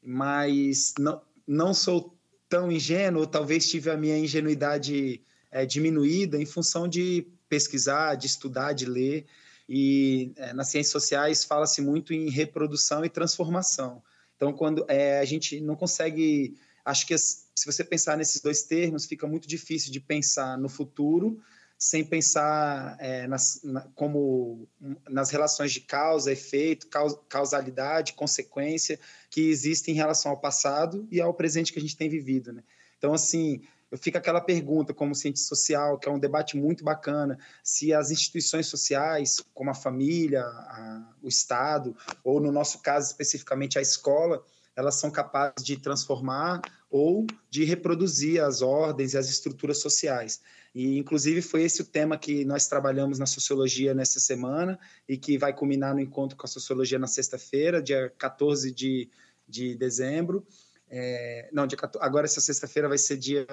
Mas 0.02 0.94
não, 0.98 1.22
não 1.46 1.74
sou 1.74 2.18
tão 2.48 2.70
ingênuo, 2.70 3.26
talvez 3.26 3.68
tive 3.68 3.90
a 3.90 3.96
minha 3.96 4.18
ingenuidade 4.18 5.22
é, 5.52 5.64
diminuída 5.64 6.40
em 6.40 6.46
função 6.46 6.88
de 6.88 7.28
pesquisar, 7.48 8.16
de 8.16 8.26
estudar, 8.26 8.72
de 8.72 8.86
ler. 8.86 9.26
E 9.68 10.32
é, 10.36 10.52
nas 10.52 10.68
ciências 10.68 10.90
sociais 10.90 11.44
fala-se 11.44 11.80
muito 11.80 12.12
em 12.12 12.28
reprodução 12.28 13.04
e 13.04 13.08
transformação. 13.08 14.02
Então, 14.34 14.52
quando 14.52 14.84
é, 14.88 15.20
a 15.20 15.24
gente 15.24 15.60
não 15.60 15.76
consegue 15.76 16.56
Acho 16.84 17.06
que 17.06 17.16
se 17.16 17.64
você 17.64 17.84
pensar 17.84 18.16
nesses 18.16 18.40
dois 18.40 18.64
termos, 18.64 19.06
fica 19.06 19.26
muito 19.26 19.46
difícil 19.46 19.92
de 19.92 20.00
pensar 20.00 20.58
no 20.58 20.68
futuro 20.68 21.40
sem 21.78 22.04
pensar 22.04 22.96
é, 23.00 23.26
nas, 23.26 23.60
na, 23.64 23.80
como 23.96 24.68
nas 25.08 25.30
relações 25.30 25.72
de 25.72 25.80
causa, 25.80 26.30
efeito, 26.30 26.86
causalidade, 27.28 28.12
consequência 28.12 29.00
que 29.28 29.40
existem 29.48 29.92
em 29.92 29.96
relação 29.96 30.30
ao 30.30 30.38
passado 30.38 31.08
e 31.10 31.20
ao 31.20 31.34
presente 31.34 31.72
que 31.72 31.80
a 31.80 31.82
gente 31.82 31.96
tem 31.96 32.08
vivido. 32.08 32.52
Né? 32.52 32.62
Então, 32.98 33.12
assim, 33.12 33.62
eu 33.92 33.98
fico 33.98 34.16
aquela 34.16 34.40
pergunta 34.40 34.94
como 34.94 35.14
cientista 35.14 35.54
social, 35.54 35.98
que 35.98 36.08
é 36.08 36.10
um 36.10 36.18
debate 36.18 36.56
muito 36.56 36.82
bacana, 36.82 37.38
se 37.62 37.92
as 37.92 38.10
instituições 38.10 38.66
sociais, 38.66 39.44
como 39.52 39.68
a 39.68 39.74
família, 39.74 40.42
a, 40.42 41.12
o 41.22 41.28
Estado, 41.28 41.94
ou 42.24 42.40
no 42.40 42.50
nosso 42.50 42.78
caso 42.78 43.10
especificamente 43.10 43.78
a 43.78 43.82
escola, 43.82 44.42
elas 44.74 44.94
são 44.94 45.10
capazes 45.10 45.62
de 45.62 45.76
transformar 45.76 46.62
ou 46.90 47.26
de 47.50 47.64
reproduzir 47.64 48.42
as 48.42 48.62
ordens 48.62 49.12
e 49.12 49.18
as 49.18 49.28
estruturas 49.28 49.78
sociais. 49.78 50.40
E, 50.74 50.96
inclusive, 50.96 51.42
foi 51.42 51.62
esse 51.62 51.82
o 51.82 51.84
tema 51.84 52.16
que 52.16 52.46
nós 52.46 52.66
trabalhamos 52.66 53.18
na 53.18 53.26
sociologia 53.26 53.92
nessa 53.92 54.18
semana 54.18 54.78
e 55.06 55.18
que 55.18 55.36
vai 55.36 55.52
culminar 55.52 55.92
no 55.94 56.00
encontro 56.00 56.34
com 56.34 56.46
a 56.46 56.48
sociologia 56.48 56.98
na 56.98 57.06
sexta-feira, 57.06 57.82
dia 57.82 58.10
14 58.16 58.72
de, 58.72 59.10
de 59.46 59.74
dezembro. 59.74 60.46
É, 60.94 61.48
não, 61.52 61.66
dia 61.66 61.78
14, 61.78 62.06
agora 62.06 62.26
essa 62.26 62.40
sexta-feira 62.40 62.86
vai 62.86 62.98
ser 62.98 63.16
dia 63.16 63.46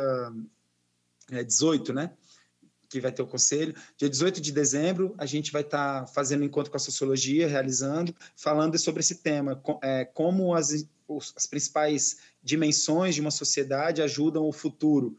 é, 1.31 1.43
18, 1.43 1.93
né? 1.93 2.11
que 2.89 2.99
vai 2.99 3.11
ter 3.11 3.21
o 3.21 3.27
conselho. 3.27 3.75
Dia 3.95 4.09
18 4.09 4.41
de 4.41 4.51
dezembro, 4.51 5.13
a 5.17 5.25
gente 5.25 5.51
vai 5.51 5.61
estar 5.61 6.01
tá 6.01 6.07
fazendo 6.07 6.41
um 6.41 6.45
encontro 6.45 6.71
com 6.71 6.77
a 6.77 6.79
sociologia, 6.79 7.47
realizando, 7.47 8.13
falando 8.35 8.77
sobre 8.79 9.01
esse 9.01 9.15
tema, 9.15 9.61
é, 9.83 10.05
como 10.05 10.55
as, 10.55 10.85
as 11.35 11.45
principais 11.45 12.17
dimensões 12.41 13.13
de 13.13 13.21
uma 13.21 13.31
sociedade 13.31 14.01
ajudam 14.01 14.43
o 14.43 14.51
futuro 14.51 15.15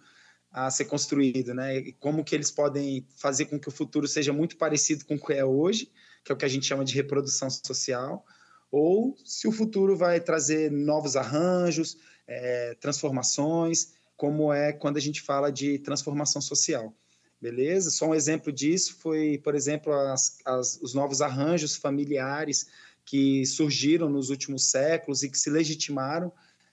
a 0.50 0.68
ser 0.68 0.86
construído, 0.86 1.54
né? 1.54 1.76
E 1.76 1.92
como 1.92 2.24
que 2.24 2.34
eles 2.34 2.50
podem 2.50 3.06
fazer 3.16 3.44
com 3.44 3.58
que 3.58 3.68
o 3.68 3.72
futuro 3.72 4.08
seja 4.08 4.32
muito 4.32 4.56
parecido 4.56 5.04
com 5.04 5.14
o 5.14 5.20
que 5.20 5.32
é 5.32 5.44
hoje, 5.44 5.88
que 6.24 6.32
é 6.32 6.34
o 6.34 6.36
que 6.36 6.44
a 6.44 6.48
gente 6.48 6.66
chama 6.66 6.84
de 6.84 6.92
reprodução 6.92 7.48
social, 7.48 8.26
ou 8.70 9.16
se 9.24 9.48
o 9.48 9.52
futuro 9.52 9.96
vai 9.96 10.20
trazer 10.20 10.70
novos 10.70 11.16
arranjos, 11.16 11.98
é, 12.26 12.74
transformações, 12.80 13.94
como 14.16 14.52
é 14.52 14.72
quando 14.72 14.96
a 14.96 15.00
gente 15.00 15.20
fala 15.20 15.50
de 15.50 15.78
transformação 15.78 16.40
social 16.40 16.94
beleza? 17.40 17.90
Só 17.90 18.08
um 18.08 18.14
exemplo 18.14 18.52
disso 18.52 18.96
foi, 18.98 19.38
por 19.38 19.54
exemplo, 19.54 19.92
as, 19.92 20.38
as, 20.44 20.78
os 20.82 20.92
novos 20.94 21.22
arranjos 21.22 21.74
familiares 21.74 22.66
que 23.04 23.46
surgiram 23.46 24.08
nos 24.08 24.30
últimos 24.30 24.70
séculos 24.70 25.22
e 25.22 25.30
que 25.30 25.38
se 25.38 25.48
legitimaram. 25.48 26.30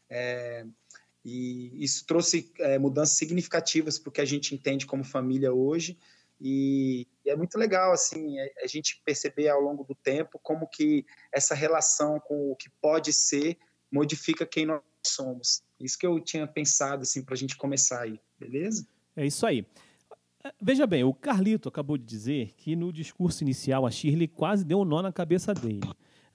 É, 0.10 0.66
e 1.24 1.72
isso 1.84 2.06
trouxe 2.06 2.52
é, 2.60 2.78
mudanças 2.78 3.18
significativas 3.18 3.98
para 3.98 4.10
o 4.10 4.12
que 4.12 4.22
a 4.22 4.26
gente 4.26 4.54
entende 4.54 4.86
como 4.86 5.04
família 5.04 5.54
hoje. 5.54 5.98
E, 6.40 7.08
é 7.26 7.36
muito 7.36 7.58
legal 7.58 7.92
assim 7.92 8.40
a, 8.40 8.48
a 8.64 8.68
gente 8.68 9.02
perceber 9.04 9.50
ao 9.50 9.60
longo 9.60 9.84
do 9.84 9.96
tempo 9.96 10.40
como 10.42 10.68
que 10.68 11.06
essa 11.34 11.56
relação 11.56 12.20
com 12.20 12.52
o 12.52 12.56
que 12.56 12.70
pode 12.82 13.12
ser 13.12 13.58
modifica 13.92 14.46
quem 14.46 14.66
nós 14.66 14.82
somos. 15.06 15.64
Isso 15.80 15.98
que 15.98 16.06
eu 16.06 16.20
tinha 16.20 16.46
pensado 16.48 17.04
assim 17.04 17.24
para 17.24 17.34
a 17.34 17.38
gente 17.38 17.58
começar 17.58 18.02
aí, 18.04 18.20
beleza? 18.40 18.88
É 19.16 19.26
isso 19.26 19.46
aí. 19.46 19.66
Veja 20.62 20.86
bem, 20.88 21.04
o 21.04 21.14
Carlito 21.14 21.68
acabou 21.68 21.98
de 21.98 22.06
dizer 22.06 22.54
que 22.56 22.76
no 22.76 22.94
discurso 22.94 23.44
inicial 23.44 23.86
a 23.86 23.92
Shirley 23.92 24.28
quase 24.28 24.64
deu 24.64 24.80
um 24.80 24.86
nó 24.86 25.02
na 25.02 25.12
cabeça 25.12 25.54
dele. 25.54 25.82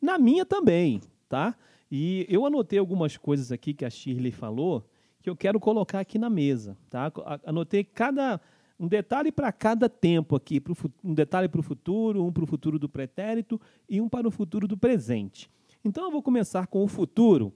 Na 0.00 0.18
minha 0.18 0.44
também, 0.44 1.00
tá? 1.28 1.56
E 1.90 2.26
eu 2.28 2.44
anotei 2.44 2.78
algumas 2.78 3.16
coisas 3.16 3.52
aqui 3.52 3.72
que 3.72 3.84
a 3.84 3.90
Shirley 3.90 4.32
falou 4.32 4.88
que 5.22 5.30
eu 5.30 5.36
quero 5.36 5.60
colocar 5.60 6.00
aqui 6.00 6.18
na 6.18 6.28
mesa, 6.28 6.76
tá? 6.90 7.12
Anotei 7.44 7.84
cada 7.84 8.40
Um 8.82 8.88
detalhe 8.88 9.30
para 9.30 9.52
cada 9.52 9.88
tempo 9.88 10.34
aqui, 10.34 10.60
um 11.04 11.14
detalhe 11.14 11.48
para 11.48 11.60
o 11.60 11.62
futuro, 11.62 12.24
um 12.24 12.32
para 12.32 12.42
o 12.42 12.46
futuro 12.48 12.80
do 12.80 12.88
pretérito 12.88 13.60
e 13.88 14.00
um 14.00 14.08
para 14.08 14.26
o 14.26 14.30
futuro 14.32 14.66
do 14.66 14.76
presente. 14.76 15.48
Então 15.84 16.02
eu 16.02 16.10
vou 16.10 16.20
começar 16.20 16.66
com 16.66 16.82
o 16.82 16.88
futuro, 16.88 17.54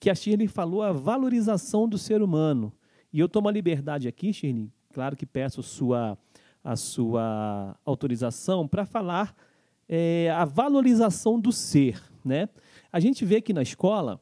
que 0.00 0.10
a 0.10 0.14
Shirley 0.14 0.48
falou 0.48 0.82
a 0.82 0.90
valorização 0.90 1.88
do 1.88 1.96
ser 1.96 2.20
humano. 2.20 2.72
E 3.12 3.20
eu 3.20 3.28
tomo 3.28 3.48
a 3.48 3.52
liberdade 3.52 4.08
aqui, 4.08 4.32
Shirley, 4.32 4.68
claro 4.92 5.14
que 5.14 5.24
peço 5.24 5.62
sua, 5.62 6.18
a 6.64 6.74
sua 6.74 7.78
autorização 7.84 8.66
para 8.66 8.84
falar 8.84 9.36
é, 9.88 10.32
a 10.34 10.44
valorização 10.44 11.38
do 11.38 11.52
ser. 11.52 12.02
Né? 12.24 12.48
A 12.90 12.98
gente 12.98 13.24
vê 13.24 13.40
que 13.40 13.52
na 13.52 13.62
escola, 13.62 14.20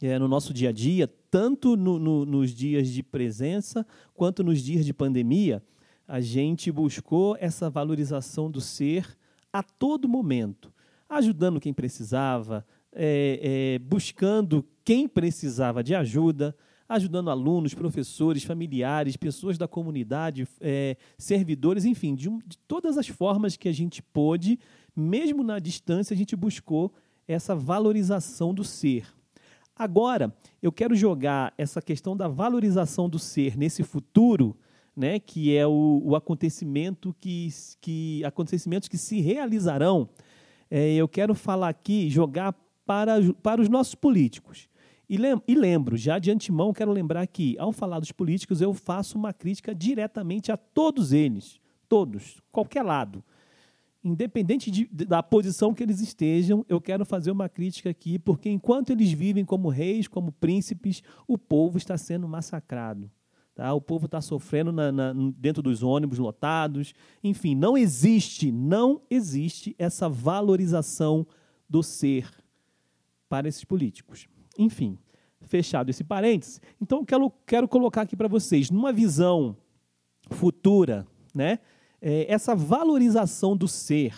é, 0.00 0.18
no 0.18 0.28
nosso 0.28 0.52
dia 0.52 0.68
a 0.68 0.72
dia, 0.72 1.08
tanto 1.30 1.76
no, 1.76 1.98
no, 1.98 2.26
nos 2.26 2.50
dias 2.54 2.88
de 2.88 3.02
presença 3.02 3.86
quanto 4.14 4.44
nos 4.44 4.60
dias 4.62 4.84
de 4.84 4.92
pandemia, 4.92 5.62
a 6.06 6.20
gente 6.20 6.70
buscou 6.70 7.36
essa 7.40 7.68
valorização 7.68 8.50
do 8.50 8.60
ser 8.60 9.16
a 9.52 9.62
todo 9.62 10.08
momento, 10.08 10.72
ajudando 11.08 11.60
quem 11.60 11.72
precisava, 11.72 12.64
é, 12.92 13.74
é, 13.74 13.78
buscando 13.78 14.64
quem 14.84 15.08
precisava 15.08 15.82
de 15.82 15.94
ajuda, 15.94 16.54
ajudando 16.88 17.30
alunos, 17.30 17.74
professores, 17.74 18.44
familiares, 18.44 19.16
pessoas 19.16 19.58
da 19.58 19.66
comunidade, 19.66 20.46
é, 20.60 20.96
servidores, 21.18 21.84
enfim, 21.84 22.14
de, 22.14 22.28
de 22.46 22.58
todas 22.68 22.96
as 22.96 23.08
formas 23.08 23.56
que 23.56 23.68
a 23.68 23.72
gente 23.72 24.02
pôde, 24.02 24.58
mesmo 24.94 25.42
na 25.42 25.58
distância, 25.58 26.14
a 26.14 26.16
gente 26.16 26.36
buscou 26.36 26.94
essa 27.26 27.56
valorização 27.56 28.54
do 28.54 28.62
ser. 28.62 29.15
Agora, 29.78 30.34
eu 30.62 30.72
quero 30.72 30.94
jogar 30.94 31.52
essa 31.58 31.82
questão 31.82 32.16
da 32.16 32.26
valorização 32.26 33.10
do 33.10 33.18
ser 33.18 33.58
nesse 33.58 33.82
futuro, 33.82 34.56
né, 34.96 35.18
que 35.18 35.54
é 35.54 35.66
o, 35.66 36.00
o 36.02 36.16
acontecimento 36.16 37.14
que, 37.20 37.48
que 37.82 38.24
acontecimentos 38.24 38.88
que 38.88 38.96
se 38.96 39.20
realizarão. 39.20 40.08
É, 40.70 40.94
eu 40.94 41.06
quero 41.06 41.34
falar 41.34 41.68
aqui, 41.68 42.08
jogar 42.08 42.54
para, 42.86 43.16
para 43.42 43.60
os 43.60 43.68
nossos 43.68 43.94
políticos. 43.94 44.66
E, 45.06 45.18
lem, 45.18 45.40
e 45.46 45.54
lembro, 45.54 45.94
já 45.94 46.18
de 46.18 46.30
antemão, 46.30 46.72
quero 46.72 46.90
lembrar 46.90 47.26
que, 47.26 47.54
ao 47.58 47.70
falar 47.70 48.00
dos 48.00 48.10
políticos, 48.10 48.62
eu 48.62 48.72
faço 48.72 49.18
uma 49.18 49.34
crítica 49.34 49.74
diretamente 49.74 50.50
a 50.50 50.56
todos 50.56 51.12
eles, 51.12 51.60
todos, 51.86 52.40
qualquer 52.50 52.82
lado 52.82 53.22
independente 54.06 54.70
de, 54.70 54.86
da 54.86 55.22
posição 55.22 55.74
que 55.74 55.82
eles 55.82 56.00
estejam, 56.00 56.64
eu 56.68 56.80
quero 56.80 57.04
fazer 57.04 57.30
uma 57.30 57.48
crítica 57.48 57.90
aqui, 57.90 58.18
porque 58.18 58.48
enquanto 58.48 58.90
eles 58.90 59.10
vivem 59.10 59.44
como 59.44 59.68
reis, 59.68 60.06
como 60.06 60.30
príncipes, 60.30 61.02
o 61.26 61.36
povo 61.36 61.76
está 61.76 61.98
sendo 61.98 62.28
massacrado. 62.28 63.10
Tá? 63.54 63.72
O 63.74 63.80
povo 63.80 64.06
está 64.06 64.20
sofrendo 64.20 64.70
na, 64.70 64.92
na, 64.92 65.12
dentro 65.36 65.62
dos 65.62 65.82
ônibus 65.82 66.18
lotados. 66.18 66.94
Enfim, 67.24 67.54
não 67.54 67.76
existe, 67.76 68.52
não 68.52 69.00
existe 69.10 69.74
essa 69.78 70.08
valorização 70.08 71.26
do 71.68 71.82
ser 71.82 72.30
para 73.28 73.48
esses 73.48 73.64
políticos. 73.64 74.28
Enfim, 74.56 74.96
fechado 75.40 75.90
esse 75.90 76.04
parênteses. 76.04 76.60
Então, 76.80 77.04
quero, 77.04 77.32
quero 77.44 77.66
colocar 77.66 78.02
aqui 78.02 78.14
para 78.14 78.28
vocês, 78.28 78.70
numa 78.70 78.92
visão 78.92 79.56
futura, 80.30 81.06
né? 81.34 81.58
É, 82.00 82.30
essa 82.32 82.54
valorização 82.54 83.56
do 83.56 83.66
ser, 83.66 84.14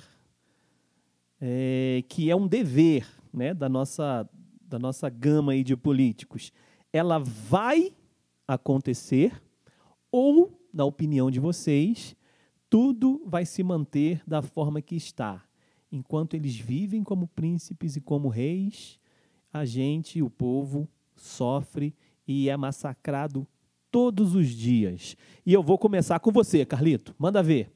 é, 1.40 2.02
que 2.08 2.30
é 2.30 2.36
um 2.36 2.46
dever 2.46 3.06
né, 3.32 3.54
da, 3.54 3.68
nossa, 3.68 4.28
da 4.60 4.78
nossa 4.78 5.08
gama 5.08 5.52
aí 5.52 5.62
de 5.62 5.76
políticos, 5.76 6.52
ela 6.92 7.18
vai 7.18 7.92
acontecer 8.46 9.40
ou, 10.10 10.58
na 10.72 10.84
opinião 10.84 11.30
de 11.30 11.38
vocês, 11.38 12.16
tudo 12.70 13.22
vai 13.26 13.44
se 13.46 13.62
manter 13.62 14.22
da 14.26 14.42
forma 14.42 14.80
que 14.80 14.96
está. 14.96 15.44
Enquanto 15.90 16.34
eles 16.34 16.56
vivem 16.56 17.02
como 17.02 17.28
príncipes 17.28 17.96
e 17.96 18.00
como 18.00 18.28
reis, 18.28 18.98
a 19.52 19.64
gente, 19.64 20.22
o 20.22 20.28
povo, 20.28 20.88
sofre 21.16 21.94
e 22.26 22.48
é 22.48 22.56
massacrado 22.56 23.46
todos 23.90 24.34
os 24.34 24.48
dias. 24.48 25.16
E 25.44 25.52
eu 25.52 25.62
vou 25.62 25.78
começar 25.78 26.18
com 26.20 26.30
você, 26.30 26.64
Carlito. 26.64 27.14
Manda 27.18 27.42
ver. 27.42 27.70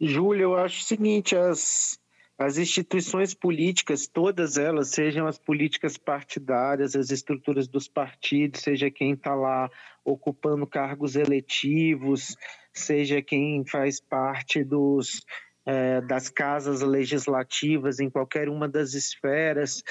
Júlio, 0.00 0.42
eu 0.42 0.56
acho 0.56 0.80
o 0.80 0.84
seguinte: 0.84 1.36
as, 1.36 1.98
as 2.36 2.58
instituições 2.58 3.34
políticas, 3.34 4.08
todas 4.08 4.56
elas, 4.56 4.88
sejam 4.88 5.26
as 5.26 5.38
políticas 5.38 5.96
partidárias, 5.96 6.96
as 6.96 7.10
estruturas 7.10 7.68
dos 7.68 7.86
partidos, 7.86 8.62
seja 8.62 8.90
quem 8.90 9.12
está 9.12 9.34
lá 9.34 9.70
ocupando 10.04 10.66
cargos 10.66 11.14
eletivos, 11.14 12.36
seja 12.72 13.22
quem 13.22 13.64
faz 13.64 14.00
parte 14.00 14.64
dos, 14.64 15.24
é, 15.64 16.00
das 16.00 16.28
casas 16.28 16.80
legislativas 16.80 18.00
em 18.00 18.10
qualquer 18.10 18.48
uma 18.48 18.68
das 18.68 18.94
esferas, 18.94 19.82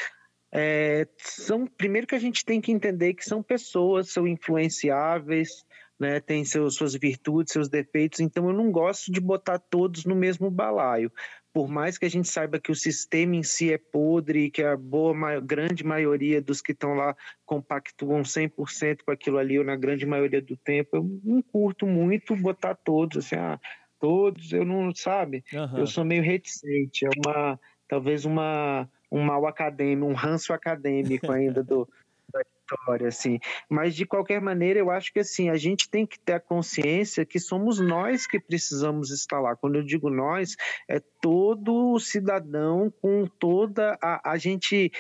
é, 0.52 1.08
são 1.18 1.66
primeiro 1.66 2.06
que 2.06 2.16
a 2.16 2.20
gente 2.20 2.44
tem 2.44 2.60
que 2.60 2.72
entender 2.72 3.14
que 3.14 3.24
são 3.24 3.42
pessoas, 3.42 4.12
são 4.12 4.28
influenciáveis, 4.28 5.64
né, 6.02 6.20
tem 6.20 6.44
seus, 6.44 6.76
suas 6.76 6.96
virtudes, 6.96 7.54
seus 7.54 7.70
defeitos, 7.70 8.20
então 8.20 8.48
eu 8.48 8.54
não 8.54 8.72
gosto 8.72 9.12
de 9.12 9.22
botar 9.22 9.60
todos 9.60 10.04
no 10.04 10.16
mesmo 10.16 10.50
balaio. 10.50 11.12
Por 11.54 11.68
mais 11.68 11.98
que 11.98 12.06
a 12.06 12.10
gente 12.10 12.28
saiba 12.28 12.60
que 12.60 12.72
o 12.72 12.76
sistema 12.76 13.36
em 13.36 13.44
si 13.44 13.72
é 13.72 13.78
podre 13.78 14.50
que 14.50 14.64
a 14.64 14.76
boa, 14.76 15.40
grande 15.40 15.84
maioria 15.84 16.42
dos 16.42 16.60
que 16.60 16.72
estão 16.72 16.96
lá 16.96 17.16
compactuam 17.46 18.22
100% 18.24 19.04
com 19.06 19.12
aquilo 19.12 19.38
ali, 19.38 19.60
ou 19.60 19.66
na 19.66 19.76
grande 19.76 20.06
maioria 20.06 20.42
do 20.42 20.58
tempo, 20.58 20.96
eu 20.96 21.20
não 21.24 21.42
curto 21.42 21.86
muito 21.86 22.36
botar 22.36 22.74
todos, 22.74 23.26
assim, 23.26 23.36
ah, 23.36 23.60
todos, 24.00 24.52
eu 24.52 24.66
não, 24.66 24.96
sabe? 24.96 25.44
Uhum. 25.54 25.78
Eu 25.78 25.88
sou 25.88 26.04
meio 26.04 26.24
reticente, 26.24 27.06
é 27.06 27.10
uma, 27.24 27.60
talvez 27.88 28.26
uma, 28.26 28.90
um 29.12 29.22
mal 29.22 29.46
acadêmico, 29.46 30.10
um 30.10 30.14
ranço 30.14 30.54
acadêmico 30.54 31.32
ainda 31.32 31.64
do, 31.64 31.88
história, 32.72 33.08
assim. 33.08 33.40
Mas 33.70 33.96
de 33.96 34.06
qualquer 34.06 34.42
maneira, 34.42 34.80
eu 34.80 34.90
acho 34.90 35.12
que 35.12 35.20
assim 35.20 35.50
a 35.50 35.58
gente 35.58 35.90
tem 35.90 36.06
que 36.06 36.20
ter 36.20 36.34
a 36.34 36.40
consciência 36.40 37.26
que 37.26 37.40
somos 37.40 37.80
nós 37.80 38.26
que 38.26 38.40
precisamos 38.40 39.12
estar 39.12 39.40
lá. 39.40 39.56
Quando 39.56 39.76
eu 39.76 39.84
digo 39.84 40.10
nós, 40.10 40.56
é 40.90 41.02
todo 41.22 42.00
cidadão 42.00 42.92
com 43.02 43.26
toda 43.26 43.98
a, 44.02 44.32
a 44.32 44.38
gente 44.38 44.92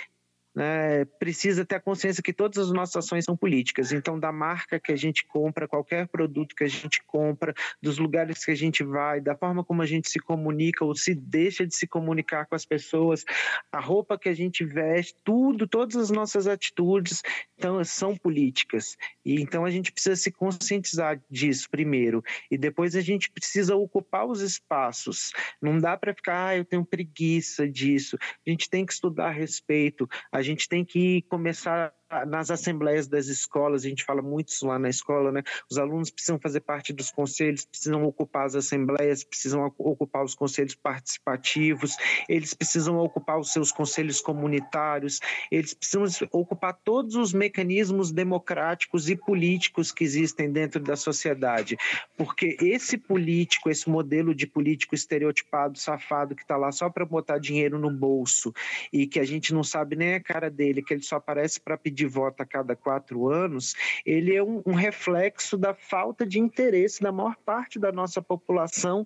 né, 0.53 1.05
precisa 1.19 1.65
ter 1.65 1.75
a 1.75 1.79
consciência 1.79 2.21
que 2.21 2.33
todas 2.33 2.57
as 2.57 2.71
nossas 2.71 2.97
ações 2.97 3.25
são 3.25 3.37
políticas. 3.37 3.91
Então, 3.91 4.19
da 4.19 4.31
marca 4.31 4.79
que 4.79 4.91
a 4.91 4.95
gente 4.95 5.25
compra, 5.25 5.67
qualquer 5.67 6.07
produto 6.07 6.55
que 6.55 6.63
a 6.63 6.67
gente 6.67 7.01
compra, 7.05 7.53
dos 7.81 7.97
lugares 7.97 8.43
que 8.43 8.51
a 8.51 8.55
gente 8.55 8.83
vai, 8.83 9.21
da 9.21 9.35
forma 9.35 9.63
como 9.63 9.81
a 9.81 9.85
gente 9.85 10.09
se 10.09 10.19
comunica 10.19 10.83
ou 10.83 10.95
se 10.95 11.15
deixa 11.15 11.65
de 11.65 11.75
se 11.75 11.87
comunicar 11.87 12.45
com 12.45 12.55
as 12.55 12.65
pessoas, 12.65 13.23
a 13.71 13.79
roupa 13.79 14.17
que 14.17 14.29
a 14.29 14.33
gente 14.33 14.65
veste, 14.65 15.15
tudo, 15.23 15.67
todas 15.67 15.95
as 15.95 16.09
nossas 16.09 16.47
atitudes 16.47 17.21
então, 17.57 17.83
são 17.83 18.17
políticas. 18.17 18.97
E 19.23 19.39
então 19.39 19.63
a 19.63 19.69
gente 19.69 19.91
precisa 19.91 20.15
se 20.15 20.31
conscientizar 20.31 21.21
disso 21.29 21.69
primeiro. 21.69 22.23
E 22.49 22.57
depois 22.57 22.95
a 22.95 23.01
gente 23.01 23.29
precisa 23.29 23.75
ocupar 23.75 24.25
os 24.25 24.41
espaços. 24.41 25.31
Não 25.61 25.77
dá 25.77 25.95
para 25.95 26.13
ficar, 26.13 26.47
ah, 26.47 26.57
eu 26.57 26.65
tenho 26.65 26.83
preguiça 26.83 27.69
disso. 27.69 28.17
A 28.45 28.49
gente 28.49 28.69
tem 28.69 28.83
que 28.83 28.93
estudar 28.93 29.27
a 29.27 29.31
respeito. 29.31 30.09
A 30.31 30.40
a 30.41 30.43
gente 30.43 30.67
tem 30.67 30.83
que 30.83 31.21
começar 31.29 31.93
nas 32.27 32.51
assembleias 32.51 33.07
das 33.07 33.27
escolas, 33.27 33.85
a 33.85 33.89
gente 33.89 34.03
fala 34.03 34.21
muito 34.21 34.49
isso 34.49 34.67
lá 34.67 34.77
na 34.77 34.89
escola, 34.89 35.31
né? 35.31 35.43
Os 35.69 35.77
alunos 35.77 36.09
precisam 36.09 36.39
fazer 36.39 36.61
parte 36.61 36.93
dos 36.93 37.11
conselhos, 37.11 37.65
precisam 37.65 38.03
ocupar 38.03 38.45
as 38.45 38.55
assembleias, 38.55 39.23
precisam 39.23 39.65
ocupar 39.77 40.23
os 40.23 40.35
conselhos 40.35 40.75
participativos, 40.75 41.95
eles 42.27 42.53
precisam 42.53 42.97
ocupar 42.97 43.39
os 43.39 43.51
seus 43.51 43.71
conselhos 43.71 44.19
comunitários, 44.19 45.19
eles 45.51 45.73
precisam 45.73 46.05
ocupar 46.31 46.77
todos 46.83 47.15
os 47.15 47.33
mecanismos 47.33 48.11
democráticos 48.11 49.09
e 49.09 49.15
políticos 49.15 49.91
que 49.91 50.03
existem 50.03 50.51
dentro 50.51 50.81
da 50.81 50.95
sociedade. 50.95 51.77
Porque 52.17 52.57
esse 52.61 52.97
político, 52.97 53.69
esse 53.69 53.89
modelo 53.89 54.35
de 54.35 54.45
político 54.45 54.95
estereotipado, 54.95 55.77
safado, 55.77 56.35
que 56.35 56.41
está 56.41 56.57
lá 56.57 56.71
só 56.71 56.89
para 56.89 57.05
botar 57.05 57.37
dinheiro 57.37 57.79
no 57.79 57.89
bolso 57.89 58.53
e 58.91 59.07
que 59.07 59.19
a 59.19 59.25
gente 59.25 59.53
não 59.53 59.63
sabe 59.63 59.95
nem 59.95 60.15
a 60.15 60.21
cara 60.21 60.49
dele, 60.49 60.81
que 60.81 60.93
ele 60.93 61.03
só 61.03 61.15
aparece 61.15 61.59
para 61.59 61.77
pedir 61.77 62.00
de 62.01 62.07
voto 62.07 62.41
a 62.41 62.45
cada 62.45 62.75
quatro 62.75 63.29
anos, 63.29 63.75
ele 64.03 64.35
é 64.35 64.43
um, 64.43 64.63
um 64.65 64.73
reflexo 64.73 65.55
da 65.55 65.75
falta 65.75 66.25
de 66.25 66.39
interesse 66.39 66.99
da 66.99 67.11
maior 67.11 67.35
parte 67.45 67.77
da 67.77 67.91
nossa 67.91 68.19
população 68.21 69.05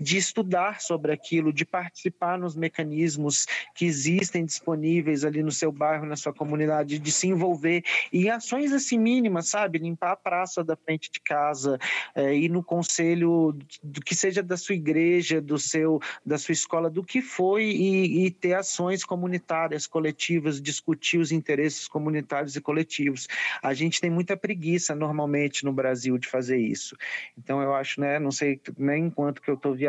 de 0.00 0.16
estudar 0.16 0.80
sobre 0.80 1.12
aquilo, 1.12 1.52
de 1.52 1.64
participar 1.64 2.38
nos 2.38 2.54
mecanismos 2.54 3.46
que 3.74 3.84
existem 3.84 4.44
disponíveis 4.44 5.24
ali 5.24 5.42
no 5.42 5.50
seu 5.50 5.72
bairro, 5.72 6.06
na 6.06 6.16
sua 6.16 6.32
comunidade, 6.32 6.98
de 6.98 7.12
se 7.12 7.26
envolver 7.26 7.82
em 8.12 8.30
ações 8.30 8.72
assim 8.72 8.98
mínimas, 8.98 9.48
sabe? 9.48 9.78
Limpar 9.78 10.12
a 10.12 10.16
praça 10.16 10.62
da 10.62 10.76
frente 10.76 11.10
de 11.10 11.20
casa, 11.20 11.78
é, 12.14 12.34
ir 12.34 12.48
no 12.48 12.62
conselho 12.62 13.56
do 13.82 14.00
que 14.00 14.14
seja 14.14 14.42
da 14.42 14.56
sua 14.56 14.74
igreja, 14.74 15.40
do 15.40 15.58
seu, 15.58 16.00
da 16.24 16.38
sua 16.38 16.52
escola, 16.52 16.88
do 16.88 17.02
que 17.02 17.20
foi 17.20 17.64
e, 17.64 18.26
e 18.26 18.30
ter 18.30 18.54
ações 18.54 19.04
comunitárias, 19.04 19.86
coletivas, 19.86 20.60
discutir 20.60 21.18
os 21.18 21.32
interesses 21.32 21.88
comunitários 21.88 22.56
e 22.56 22.60
coletivos. 22.60 23.26
A 23.62 23.74
gente 23.74 24.00
tem 24.00 24.10
muita 24.10 24.36
preguiça 24.36 24.94
normalmente 24.94 25.64
no 25.64 25.72
Brasil 25.72 26.18
de 26.18 26.28
fazer 26.28 26.58
isso. 26.58 26.96
Então 27.36 27.60
eu 27.62 27.74
acho, 27.74 28.00
né? 28.00 28.18
Não 28.18 28.30
sei 28.30 28.60
nem 28.76 29.10
quanto 29.10 29.42
que 29.42 29.50
eu 29.50 29.54
estou 29.54 29.74
viajando 29.74 29.87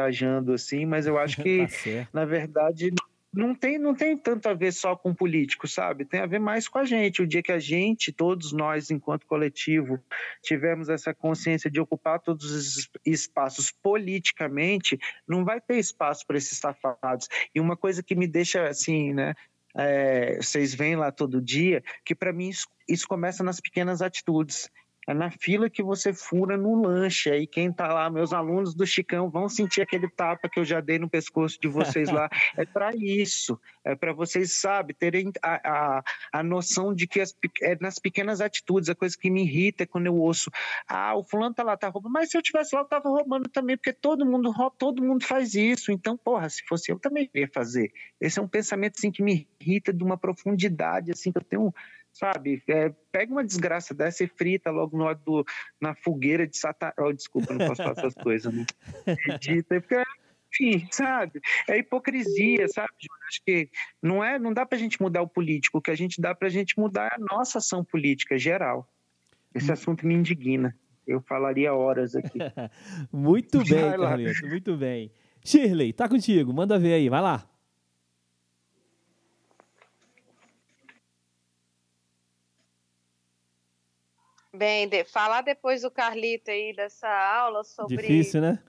assim, 0.54 0.86
mas 0.86 1.06
eu 1.08 1.18
acho 1.18 1.38
que 1.44 1.68
tá 1.68 2.08
na 2.14 2.26
verdade 2.26 2.92
não 3.32 3.54
tem, 3.54 3.78
não 3.78 3.94
tem 3.94 4.18
tanto 4.18 4.50
a 4.50 4.54
ver 4.54 4.74
só 4.74 4.96
com 4.96 5.14
político, 5.14 5.68
sabe? 5.68 6.04
Tem 6.04 6.20
a 6.20 6.26
ver 6.26 6.40
mais 6.40 6.68
com 6.68 6.80
a 6.80 6.86
gente. 6.86 7.22
O 7.22 7.28
dia 7.28 7.44
que 7.44 7.52
a 7.52 7.60
gente, 7.60 8.12
todos 8.12 8.52
nós, 8.52 8.90
enquanto 8.90 9.28
coletivo, 9.28 10.04
tivermos 10.42 10.90
essa 10.90 11.14
consciência 11.14 11.70
de 11.70 11.80
ocupar 11.80 12.20
todos 12.20 12.52
os 12.52 12.90
espaços 13.06 13.72
politicamente, 13.72 15.00
não 15.28 15.46
vai 15.46 15.62
ter 15.62 15.78
espaço 15.78 16.26
para 16.26 16.38
esses 16.38 16.58
safados. 16.58 17.28
E 17.54 17.60
uma 17.60 17.78
coisa 17.78 18.02
que 18.02 18.16
me 18.16 18.28
deixa 18.28 18.68
assim, 18.68 19.14
né? 19.14 19.36
É, 19.78 20.38
vocês 20.38 20.74
vêm 20.74 20.96
lá 20.96 21.12
todo 21.12 21.40
dia, 21.40 21.84
que 22.04 22.16
para 22.16 22.34
mim 22.34 22.50
isso, 22.50 22.68
isso 22.88 23.08
começa 23.08 23.44
nas 23.44 23.62
pequenas 23.62 24.02
atitudes 24.02 24.68
é 25.10 25.14
na 25.14 25.32
fila 25.32 25.72
que 25.72 25.82
você 25.82 26.14
fura 26.14 26.56
no 26.56 26.84
lanche. 26.84 27.32
Aí 27.32 27.48
quem 27.48 27.74
tá 27.74 27.92
lá, 27.92 28.12
meus 28.12 28.32
alunos 28.32 28.76
do 28.76 28.86
Chicão, 28.86 29.28
vão 29.28 29.50
sentir 29.50 29.82
aquele 29.82 30.08
tapa 30.08 30.48
que 30.48 30.60
eu 30.60 30.64
já 30.64 30.80
dei 30.80 31.00
no 31.00 31.10
pescoço 31.10 31.60
de 31.60 31.68
vocês 31.68 32.12
lá. 32.12 32.30
é 32.56 32.64
para 32.64 32.92
isso. 32.96 33.60
É 33.84 33.96
para 33.96 34.14
vocês, 34.14 34.54
sabe, 34.54 34.94
terem 34.94 35.32
a, 35.42 35.98
a, 35.98 36.04
a 36.32 36.44
noção 36.44 36.94
de 36.94 37.08
que 37.08 37.20
as, 37.20 37.36
é 37.64 37.76
nas 37.82 37.98
pequenas 37.98 38.40
atitudes, 38.40 38.88
a 38.88 38.94
coisa 38.94 39.18
que 39.18 39.32
me 39.32 39.42
irrita 39.42 39.82
é 39.82 39.88
quando 39.88 40.06
eu 40.06 40.16
ouço, 40.16 40.52
ah, 40.88 41.16
o 41.16 41.24
fulano 41.24 41.56
tá 41.56 41.64
lá, 41.64 41.76
tá 41.76 41.88
roubando, 41.88 42.14
mas 42.14 42.30
se 42.30 42.38
eu 42.38 42.42
tivesse 42.44 42.76
lá, 42.76 42.82
eu 42.82 42.86
tava 42.86 43.10
roubando 43.10 43.50
também, 43.50 43.76
porque 43.78 43.92
todo 43.92 44.24
mundo 44.24 44.52
rouba, 44.52 44.76
todo 44.78 45.02
mundo 45.02 45.26
faz 45.26 45.56
isso. 45.56 45.92
Então, 45.92 46.16
porra, 46.16 46.48
se 46.50 46.64
fosse 46.68 46.92
eu, 46.92 47.00
também 47.00 47.28
ia 47.34 47.50
fazer. 47.52 47.92
Esse 48.22 48.38
é 48.38 48.42
um 48.44 48.48
pensamento, 48.48 48.96
assim, 49.00 49.10
que 49.10 49.24
me 49.24 49.48
irrita 49.60 49.92
de 49.92 50.04
uma 50.04 50.18
profundidade, 50.18 51.12
assim, 51.12 51.32
que 51.32 51.40
eu 51.40 51.44
tenho 51.44 51.74
sabe? 52.20 52.62
É, 52.68 52.94
pega 53.12 53.32
uma 53.32 53.44
desgraça 53.44 53.94
dessa 53.94 54.26
e 54.26 54.28
frita 54.28 54.70
logo 54.70 54.98
no, 54.98 55.14
do, 55.16 55.46
na 55.80 55.96
fogueira 55.96 56.46
de 56.46 56.58
Satanás. 56.58 56.96
Oh, 57.00 57.14
desculpa, 57.14 57.54
não 57.54 57.66
posso 57.66 57.82
falar 57.82 57.96
essas 57.98 58.14
coisas, 58.22 58.54
né? 58.54 58.66
Edita, 59.08 59.80
porque, 59.80 60.04
enfim, 60.52 60.86
sabe? 60.92 61.40
É 61.70 61.78
hipocrisia, 61.78 62.68
sabe? 62.68 62.90
Acho 63.30 63.42
que 63.46 63.70
não, 64.04 64.22
é, 64.22 64.38
não 64.38 64.54
dá 64.54 64.66
para 64.66 64.78
a 64.78 64.82
gente 64.82 65.02
mudar 65.02 65.22
o 65.22 65.28
político, 65.28 65.78
o 65.78 65.82
que 65.82 65.92
a 65.92 65.96
gente 65.96 66.20
dá 66.20 66.36
para 66.36 66.48
a 66.48 66.52
gente 66.52 66.78
mudar 66.78 67.06
é 67.06 67.16
a 67.16 67.36
nossa 67.36 67.60
ação 67.60 67.86
política 67.86 68.38
geral. 68.38 68.88
Esse 69.56 69.72
assunto 69.72 70.06
me 70.06 70.14
indigna. 70.14 70.76
Eu 71.08 71.22
falaria 71.22 71.74
horas 71.74 72.16
aqui. 72.16 72.38
muito 73.12 73.64
bem, 73.64 73.98
Carleto, 73.98 74.48
muito 74.48 74.76
bem. 74.76 75.12
Shirley, 75.44 75.94
tá 75.94 76.08
contigo, 76.08 76.54
manda 76.54 76.78
ver 76.78 76.94
aí, 76.94 77.10
vai 77.10 77.22
lá. 77.22 77.50
Bem, 84.60 84.90
de, 84.90 85.06
falar 85.06 85.40
depois 85.40 85.84
do 85.84 85.90
Carlito 85.90 86.52
aí 86.52 86.74
dessa 86.74 87.08
aula 87.08 87.64
sobre. 87.64 87.96
Difícil, 87.96 88.42
né? 88.42 88.62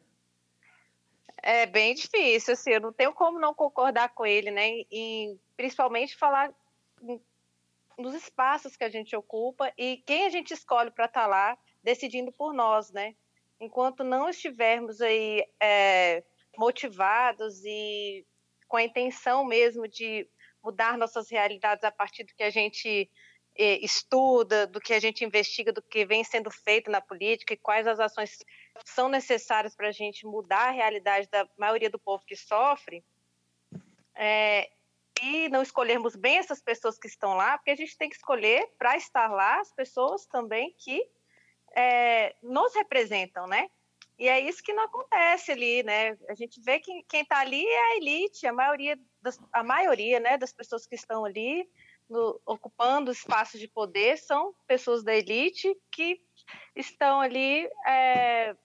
É 1.42 1.66
bem 1.66 1.94
difícil, 1.94 2.54
assim, 2.54 2.70
eu 2.70 2.80
não 2.80 2.92
tenho 2.92 3.12
como 3.12 3.40
não 3.40 3.52
concordar 3.52 4.10
com 4.10 4.24
ele, 4.24 4.52
né? 4.52 4.84
E 4.88 5.36
principalmente 5.56 6.16
falar 6.16 6.54
nos 7.98 8.14
espaços 8.14 8.76
que 8.76 8.84
a 8.84 8.88
gente 8.88 9.16
ocupa 9.16 9.72
e 9.76 9.96
quem 10.06 10.26
a 10.26 10.28
gente 10.28 10.54
escolhe 10.54 10.92
para 10.92 11.06
estar 11.06 11.22
tá 11.22 11.26
lá 11.26 11.58
decidindo 11.82 12.30
por 12.30 12.54
nós, 12.54 12.92
né? 12.92 13.16
Enquanto 13.58 14.04
não 14.04 14.28
estivermos 14.28 15.00
aí 15.00 15.44
é, 15.60 16.22
motivados 16.56 17.64
e 17.64 18.24
com 18.68 18.76
a 18.76 18.84
intenção 18.84 19.44
mesmo 19.44 19.88
de 19.88 20.24
mudar 20.62 20.96
nossas 20.96 21.28
realidades 21.28 21.82
a 21.82 21.90
partir 21.90 22.22
do 22.22 22.32
que 22.32 22.44
a 22.44 22.50
gente 22.50 23.10
estuda, 23.62 24.66
do 24.66 24.80
que 24.80 24.94
a 24.94 25.00
gente 25.00 25.24
investiga, 25.24 25.72
do 25.72 25.82
que 25.82 26.04
vem 26.04 26.24
sendo 26.24 26.50
feito 26.50 26.90
na 26.90 27.00
política 27.00 27.54
e 27.54 27.58
quais 27.58 27.86
as 27.86 28.00
ações 28.00 28.38
são 28.84 29.08
necessárias 29.08 29.74
para 29.74 29.88
a 29.88 29.92
gente 29.92 30.26
mudar 30.26 30.68
a 30.68 30.72
realidade 30.72 31.28
da 31.30 31.48
maioria 31.58 31.90
do 31.90 31.98
povo 31.98 32.24
que 32.26 32.36
sofre, 32.36 33.04
é, 34.14 34.70
e 35.22 35.48
não 35.48 35.62
escolhermos 35.62 36.16
bem 36.16 36.38
essas 36.38 36.60
pessoas 36.60 36.98
que 36.98 37.06
estão 37.06 37.34
lá, 37.34 37.58
porque 37.58 37.70
a 37.70 37.76
gente 37.76 37.96
tem 37.96 38.08
que 38.08 38.16
escolher 38.16 38.66
para 38.78 38.96
estar 38.96 39.28
lá 39.28 39.60
as 39.60 39.72
pessoas 39.72 40.26
também 40.26 40.74
que 40.78 41.06
é, 41.76 42.34
nos 42.42 42.74
representam, 42.74 43.46
né? 43.46 43.68
E 44.18 44.28
é 44.28 44.38
isso 44.38 44.62
que 44.62 44.74
não 44.74 44.84
acontece 44.84 45.50
ali, 45.50 45.82
né? 45.82 46.16
A 46.28 46.34
gente 46.34 46.60
vê 46.60 46.78
que 46.78 47.02
quem 47.04 47.22
está 47.22 47.38
ali 47.38 47.66
é 47.66 47.80
a 47.80 47.96
elite, 47.96 48.46
a 48.46 48.52
maioria, 48.52 48.98
das, 49.22 49.40
a 49.52 49.62
maioria, 49.62 50.20
né, 50.20 50.36
das 50.36 50.52
pessoas 50.52 50.86
que 50.86 50.94
estão 50.94 51.24
ali 51.24 51.66
no, 52.10 52.40
ocupando 52.44 53.10
espaços 53.10 53.60
de 53.60 53.68
poder 53.68 54.18
são 54.18 54.54
pessoas 54.66 55.04
da 55.04 55.14
elite 55.14 55.74
que 55.90 56.20
estão 56.74 57.20
ali 57.20 57.68
é, 57.86 58.56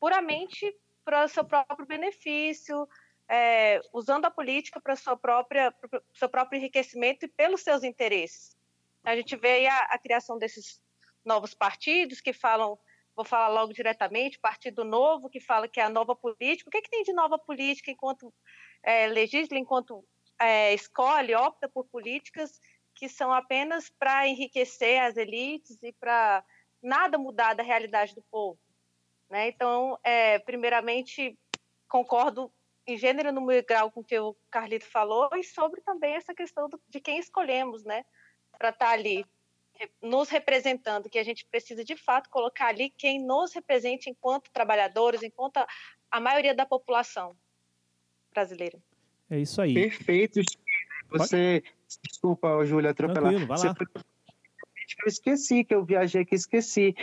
puramente 0.00 0.76
para 1.04 1.24
o 1.24 1.28
seu 1.28 1.44
próprio 1.44 1.86
benefício, 1.86 2.86
é, 3.28 3.80
usando 3.92 4.24
a 4.24 4.30
política 4.30 4.80
para 4.80 4.96
seu 4.96 5.16
própria 5.16 5.74
seu 6.12 6.28
próprio 6.28 6.58
enriquecimento 6.58 7.24
e 7.24 7.28
pelos 7.28 7.62
seus 7.62 7.84
interesses. 7.84 8.56
A 9.04 9.14
gente 9.14 9.36
vê 9.36 9.66
a, 9.66 9.78
a, 9.84 9.98
criação 9.98 10.38
desses 10.38 10.82
novos 11.24 11.54
partidos 11.54 12.20
que 12.20 12.32
falam, 12.32 12.78
vou 13.14 13.24
falar 13.24 13.48
logo 13.48 13.72
diretamente, 13.72 14.38
Partido 14.38 14.84
Novo 14.84 15.30
que 15.30 15.40
fala 15.40 15.68
que 15.68 15.80
é 15.80 15.84
a 15.84 15.88
nova 15.88 16.16
política. 16.16 16.68
O 16.68 16.70
que, 16.70 16.78
é 16.78 16.82
que 16.82 16.90
tem 16.90 17.02
de 17.02 17.12
nova 17.12 17.38
política 17.38 17.90
enquanto 17.90 18.32
é, 18.82 19.06
legisla, 19.06 19.58
enquanto 19.58 20.04
é, 20.38 20.74
escolhe, 20.74 21.34
opta 21.34 21.68
por 21.68 21.84
políticas 21.86 22.60
que 22.98 23.08
são 23.08 23.32
apenas 23.32 23.88
para 23.88 24.26
enriquecer 24.26 25.00
as 25.00 25.16
elites 25.16 25.80
e 25.82 25.92
para 25.92 26.44
nada 26.82 27.16
mudar 27.16 27.54
da 27.54 27.62
realidade 27.62 28.12
do 28.12 28.22
povo. 28.22 28.58
Né? 29.30 29.48
Então, 29.48 29.96
é, 30.02 30.40
primeiramente, 30.40 31.38
concordo 31.88 32.52
em 32.84 32.96
gênero, 32.96 33.32
número 33.32 33.60
e 33.60 33.62
grau 33.62 33.90
com 33.90 34.00
o 34.00 34.04
que 34.04 34.18
o 34.18 34.34
Carlito 34.50 34.86
falou 34.86 35.30
e 35.36 35.44
sobre 35.44 35.80
também 35.82 36.14
essa 36.14 36.34
questão 36.34 36.68
do, 36.68 36.80
de 36.88 37.00
quem 37.00 37.18
escolhemos 37.18 37.84
né, 37.84 38.04
para 38.58 38.70
estar 38.70 38.86
tá 38.86 38.92
ali 38.92 39.24
nos 40.02 40.28
representando, 40.28 41.08
que 41.08 41.20
a 41.20 41.24
gente 41.24 41.46
precisa 41.46 41.84
de 41.84 41.96
fato 41.96 42.28
colocar 42.30 42.66
ali 42.66 42.90
quem 42.90 43.24
nos 43.24 43.52
represente 43.52 44.10
enquanto 44.10 44.50
trabalhadores, 44.50 45.22
enquanto 45.22 45.58
a, 45.58 45.68
a 46.10 46.18
maioria 46.18 46.54
da 46.54 46.66
população 46.66 47.36
brasileira. 48.32 48.82
É 49.30 49.38
isso 49.38 49.62
aí. 49.62 49.74
Perfeito. 49.74 50.40
Você 51.10 51.62
Desculpa, 52.06 52.64
Júlia, 52.64 52.90
atropelar. 52.90 53.30
Tranquilo, 53.30 53.46
vai 53.46 53.58
lá. 53.58 53.74
Eu 55.02 55.08
esqueci 55.08 55.64
que 55.64 55.74
eu 55.74 55.84
viajei, 55.84 56.24
que 56.24 56.34
esqueci. 56.34 56.94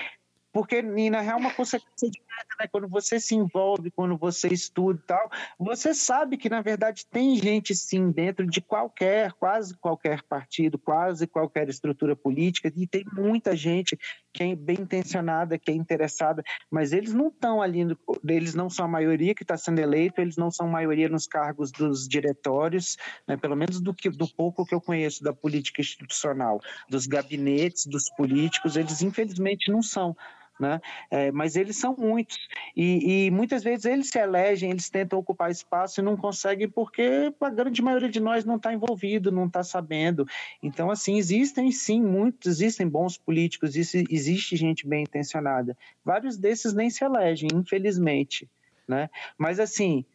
Porque, 0.56 0.82
na 0.82 1.20
real, 1.20 1.38
é 1.38 1.42
uma 1.42 1.54
consequência 1.54 2.10
direta, 2.10 2.56
né? 2.58 2.66
Quando 2.72 2.88
você 2.88 3.20
se 3.20 3.36
envolve, 3.36 3.92
quando 3.92 4.16
você 4.16 4.48
estuda 4.48 4.98
e 4.98 5.06
tal, 5.06 5.30
você 5.60 5.94
sabe 5.94 6.38
que, 6.38 6.48
na 6.48 6.62
verdade, 6.62 7.06
tem 7.12 7.36
gente, 7.36 7.76
sim, 7.76 8.10
dentro 8.10 8.48
de 8.48 8.62
qualquer, 8.62 9.34
quase 9.34 9.78
qualquer 9.78 10.24
partido, 10.24 10.80
quase 10.80 11.28
qualquer 11.28 11.68
estrutura 11.68 12.16
política, 12.16 12.72
e 12.74 12.88
tem 12.88 13.04
muita 13.12 13.54
gente 13.54 14.00
que 14.32 14.44
é 14.44 14.56
bem 14.56 14.78
intencionada, 14.80 15.60
que 15.60 15.72
é 15.72 15.74
interessada, 15.74 16.42
mas 16.72 16.94
eles 16.94 17.14
não 17.14 17.28
estão 17.28 17.62
ali, 17.62 17.86
eles 18.26 18.56
não 18.56 18.70
são 18.70 18.86
a 18.86 18.88
maioria 18.88 19.36
que 19.36 19.44
está 19.44 19.58
sendo 19.58 19.80
eleito, 19.80 20.22
eles 20.22 20.38
não 20.38 20.50
são 20.50 20.70
maioria 20.70 21.10
nos 21.10 21.28
cargos 21.28 21.70
dos 21.70 22.08
diretórios, 22.08 22.96
né? 23.28 23.36
pelo 23.36 23.58
menos 23.58 23.82
do, 23.82 23.94
que, 23.94 24.10
do 24.10 24.28
pouco 24.28 24.66
que 24.66 24.74
eu 24.74 24.80
conheço 24.80 25.22
da 25.22 25.34
política 25.34 25.82
institucional, 25.82 26.62
dos 26.90 27.08
gabinetes, 27.08 27.86
dos 27.86 28.10
políticos, 28.16 28.78
eles 28.78 29.02
infelizmente 29.02 29.70
não 29.70 29.82
são 29.82 30.16
né? 30.60 30.80
É, 31.12 31.32
mas 31.32 31.56
eles 31.56 31.78
são 31.78 31.96
muitos 31.98 32.38
e, 32.76 33.26
e, 33.26 33.32
muitas 33.32 33.64
vezes 33.64 33.86
eles 33.86 34.10
se 34.10 34.20
elegem, 34.20 34.72
eles 34.72 34.90
tentam 34.90 35.20
ocupar 35.20 35.52
espaço 35.52 36.00
e 36.00 36.04
não 36.04 36.16
conseguem 36.16 36.70
porque 36.70 37.34
a 37.42 37.50
grande 37.50 37.82
maioria 37.82 38.10
de 38.10 38.20
nós 38.20 38.46
não 38.46 38.56
está 38.56 38.74
envolvido, 38.74 39.32
não 39.32 39.48
está 39.48 39.64
sabendo. 39.64 40.26
Então, 40.64 40.90
assim, 40.90 41.18
existem 41.18 41.72
sim 41.72 42.02
muitos, 42.02 42.48
existem 42.48 42.88
bons 42.88 43.18
políticos, 43.18 43.76
existe, 43.76 44.56
gente 44.56 44.88
bem 44.88 45.04
intencionada. 45.04 45.78
Vários 46.04 46.38
desses 46.38 46.74
nem 46.74 46.90
se 46.90 47.04
elegem, 47.04 47.50
infelizmente, 47.54 48.50
né? 48.88 49.10
Mas 49.38 49.60
assim, 49.60 50.06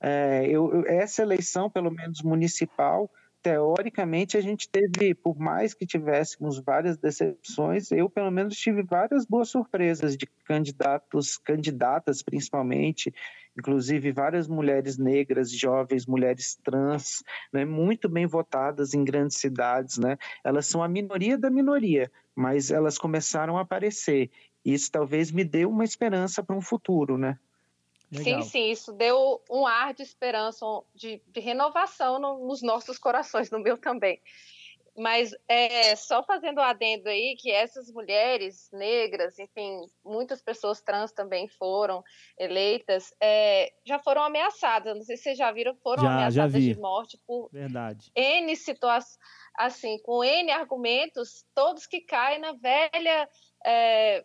é, 0.00 0.46
eu, 0.48 0.84
essa 0.86 1.22
eleição, 1.22 1.68
pelo 1.68 1.90
menos 1.90 2.22
municipal, 2.22 3.10
teoricamente 3.42 4.36
a 4.36 4.40
gente 4.40 4.68
teve, 4.68 5.14
por 5.14 5.38
mais 5.38 5.74
que 5.74 5.86
tivéssemos 5.86 6.60
várias 6.60 6.96
decepções, 6.96 7.90
eu 7.92 8.10
pelo 8.10 8.30
menos 8.30 8.56
tive 8.56 8.82
várias 8.82 9.24
boas 9.24 9.48
surpresas 9.48 10.16
de 10.16 10.26
candidatos, 10.44 11.38
candidatas 11.38 12.22
principalmente, 12.22 13.12
inclusive 13.58 14.12
várias 14.12 14.48
mulheres 14.48 14.98
negras, 14.98 15.50
jovens, 15.50 16.06
mulheres 16.06 16.56
trans, 16.62 17.22
né, 17.52 17.64
muito 17.64 18.08
bem 18.08 18.26
votadas 18.26 18.94
em 18.94 19.04
grandes 19.04 19.38
cidades, 19.38 19.98
né? 19.98 20.16
Elas 20.44 20.66
são 20.66 20.82
a 20.82 20.88
minoria 20.88 21.38
da 21.38 21.50
minoria, 21.50 22.10
mas 22.34 22.70
elas 22.70 22.98
começaram 22.98 23.56
a 23.56 23.62
aparecer. 23.62 24.30
Isso 24.64 24.90
talvez 24.90 25.32
me 25.32 25.44
dê 25.44 25.64
uma 25.64 25.84
esperança 25.84 26.42
para 26.42 26.56
um 26.56 26.60
futuro, 26.60 27.16
né? 27.16 27.38
Legal. 28.10 28.42
Sim, 28.42 28.48
sim, 28.48 28.70
isso 28.70 28.92
deu 28.92 29.42
um 29.50 29.66
ar 29.66 29.92
de 29.92 30.02
esperança, 30.02 30.64
de, 30.94 31.20
de 31.26 31.40
renovação 31.40 32.18
no, 32.18 32.46
nos 32.46 32.62
nossos 32.62 32.98
corações, 32.98 33.50
no 33.50 33.58
meu 33.58 33.76
também. 33.76 34.20
Mas 34.96 35.30
é, 35.46 35.94
só 35.94 36.24
fazendo 36.24 36.58
o 36.58 36.62
adendo 36.62 37.08
aí 37.08 37.36
que 37.38 37.52
essas 37.52 37.88
mulheres 37.92 38.68
negras, 38.72 39.38
enfim, 39.38 39.86
muitas 40.04 40.42
pessoas 40.42 40.80
trans 40.80 41.12
também 41.12 41.46
foram 41.46 42.02
eleitas, 42.36 43.14
é, 43.20 43.72
já 43.84 43.98
foram 44.00 44.24
ameaçadas. 44.24 44.96
Não 44.96 45.02
sei 45.02 45.16
se 45.16 45.22
vocês 45.24 45.38
já 45.38 45.52
viram, 45.52 45.76
foram 45.76 46.02
já, 46.02 46.14
ameaçadas 46.14 46.52
já 46.52 46.74
de 46.74 46.80
morte 46.80 47.20
por 47.24 47.48
Verdade. 47.52 48.10
N 48.16 48.56
situações, 48.56 49.18
assim, 49.54 50.00
com 50.02 50.24
N 50.24 50.50
argumentos, 50.50 51.44
todos 51.54 51.86
que 51.86 52.00
caem 52.00 52.40
na 52.40 52.52
velha 52.52 53.28
é, 53.64 54.24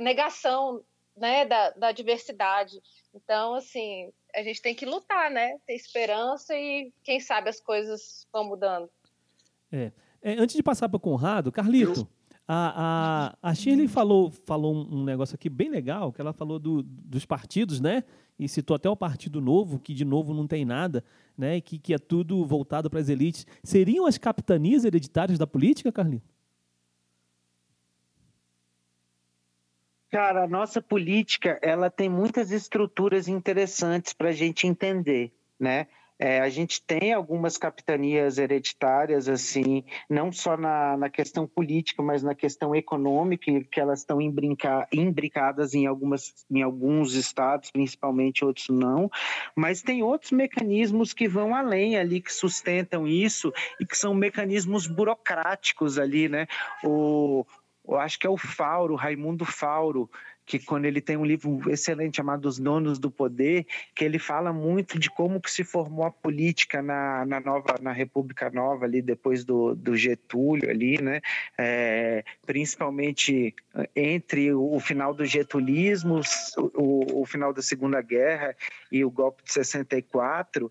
negação 0.00 0.82
né, 1.16 1.44
da, 1.44 1.70
da 1.70 1.92
diversidade. 1.92 2.80
Então, 3.14 3.54
assim, 3.54 4.10
a 4.34 4.42
gente 4.42 4.62
tem 4.62 4.74
que 4.74 4.86
lutar, 4.86 5.30
né? 5.30 5.58
Ter 5.66 5.74
esperança 5.74 6.54
e 6.56 6.92
quem 7.04 7.20
sabe 7.20 7.50
as 7.50 7.60
coisas 7.60 8.26
vão 8.32 8.44
mudando. 8.44 8.88
É. 9.70 9.92
é 10.22 10.32
antes 10.32 10.56
de 10.56 10.62
passar 10.62 10.88
para 10.88 10.96
o 10.96 11.00
Conrado, 11.00 11.52
Carlito, 11.52 12.08
a, 12.46 13.34
a, 13.42 13.50
a 13.50 13.54
Shirley 13.54 13.88
falou, 13.88 14.30
falou 14.30 14.74
um 14.74 15.04
negócio 15.04 15.34
aqui 15.34 15.48
bem 15.48 15.70
legal, 15.70 16.12
que 16.12 16.20
ela 16.20 16.32
falou 16.32 16.58
do, 16.58 16.82
dos 16.82 17.24
partidos, 17.24 17.80
né? 17.80 18.02
E 18.38 18.48
citou 18.48 18.74
até 18.74 18.88
o 18.88 18.96
Partido 18.96 19.40
Novo, 19.40 19.78
que 19.78 19.94
de 19.94 20.04
novo 20.04 20.34
não 20.34 20.46
tem 20.46 20.64
nada, 20.64 21.04
né? 21.36 21.60
Que, 21.60 21.78
que 21.78 21.94
é 21.94 21.98
tudo 21.98 22.44
voltado 22.44 22.90
para 22.90 22.98
as 22.98 23.08
elites. 23.08 23.46
Seriam 23.62 24.06
as 24.06 24.18
capitanias 24.18 24.84
hereditárias 24.84 25.38
da 25.38 25.46
política, 25.46 25.92
Carlito? 25.92 26.31
Cara, 30.12 30.44
a 30.44 30.46
nossa 30.46 30.82
política 30.82 31.58
ela 31.62 31.88
tem 31.88 32.06
muitas 32.06 32.50
estruturas 32.50 33.28
interessantes 33.28 34.12
para 34.12 34.28
a 34.28 34.32
gente 34.32 34.66
entender, 34.66 35.32
né? 35.58 35.86
É, 36.18 36.38
a 36.38 36.50
gente 36.50 36.80
tem 36.82 37.12
algumas 37.12 37.56
capitanias 37.56 38.36
hereditárias, 38.36 39.26
assim, 39.26 39.82
não 40.08 40.30
só 40.30 40.56
na, 40.56 40.96
na 40.98 41.10
questão 41.10 41.48
política, 41.48 42.00
mas 42.02 42.22
na 42.22 42.34
questão 42.34 42.76
econômica, 42.76 43.50
que 43.68 43.80
elas 43.80 44.00
estão 44.00 44.18
imbricadas 44.20 45.74
em, 45.74 45.86
algumas, 45.86 46.44
em 46.48 46.62
alguns 46.62 47.14
estados, 47.14 47.72
principalmente 47.72 48.44
outros 48.44 48.68
não. 48.68 49.10
Mas 49.56 49.82
tem 49.82 50.02
outros 50.02 50.30
mecanismos 50.30 51.12
que 51.12 51.26
vão 51.26 51.56
além 51.56 51.96
ali, 51.96 52.20
que 52.20 52.32
sustentam 52.32 53.08
isso 53.08 53.52
e 53.80 53.86
que 53.86 53.96
são 53.96 54.14
mecanismos 54.14 54.86
burocráticos 54.86 55.98
ali, 55.98 56.28
né? 56.28 56.46
O, 56.84 57.44
eu 57.94 58.00
acho 58.00 58.18
que 58.18 58.26
é 58.26 58.30
o 58.30 58.36
Fauro, 58.36 58.94
Raimundo 58.94 59.44
Fauro, 59.44 60.10
que 60.44 60.58
quando 60.58 60.84
ele 60.86 61.00
tem 61.00 61.16
um 61.16 61.24
livro 61.24 61.70
excelente 61.70 62.16
chamado 62.16 62.46
Os 62.46 62.58
Donos 62.58 62.98
do 62.98 63.10
Poder, 63.10 63.66
que 63.94 64.04
ele 64.04 64.18
fala 64.18 64.52
muito 64.52 64.98
de 64.98 65.08
como 65.08 65.40
que 65.40 65.50
se 65.50 65.62
formou 65.62 66.04
a 66.04 66.10
política 66.10 66.82
na, 66.82 67.24
na 67.24 67.40
nova 67.40 67.76
na 67.80 67.92
República 67.92 68.50
Nova 68.50 68.84
ali 68.84 69.00
depois 69.00 69.44
do, 69.44 69.74
do 69.74 69.96
Getúlio 69.96 70.68
ali, 70.68 71.00
né? 71.00 71.20
É, 71.56 72.24
principalmente 72.44 73.54
entre 73.94 74.52
o, 74.52 74.74
o, 74.74 74.80
final 74.80 75.14
do 75.14 75.24
getulismo, 75.24 76.20
o, 76.74 77.22
o 77.22 77.26
final 77.26 77.52
da 77.52 77.62
Segunda 77.62 78.02
Guerra 78.02 78.56
e 78.90 79.04
o 79.04 79.10
golpe 79.10 79.44
de 79.44 79.52
64 79.52 80.70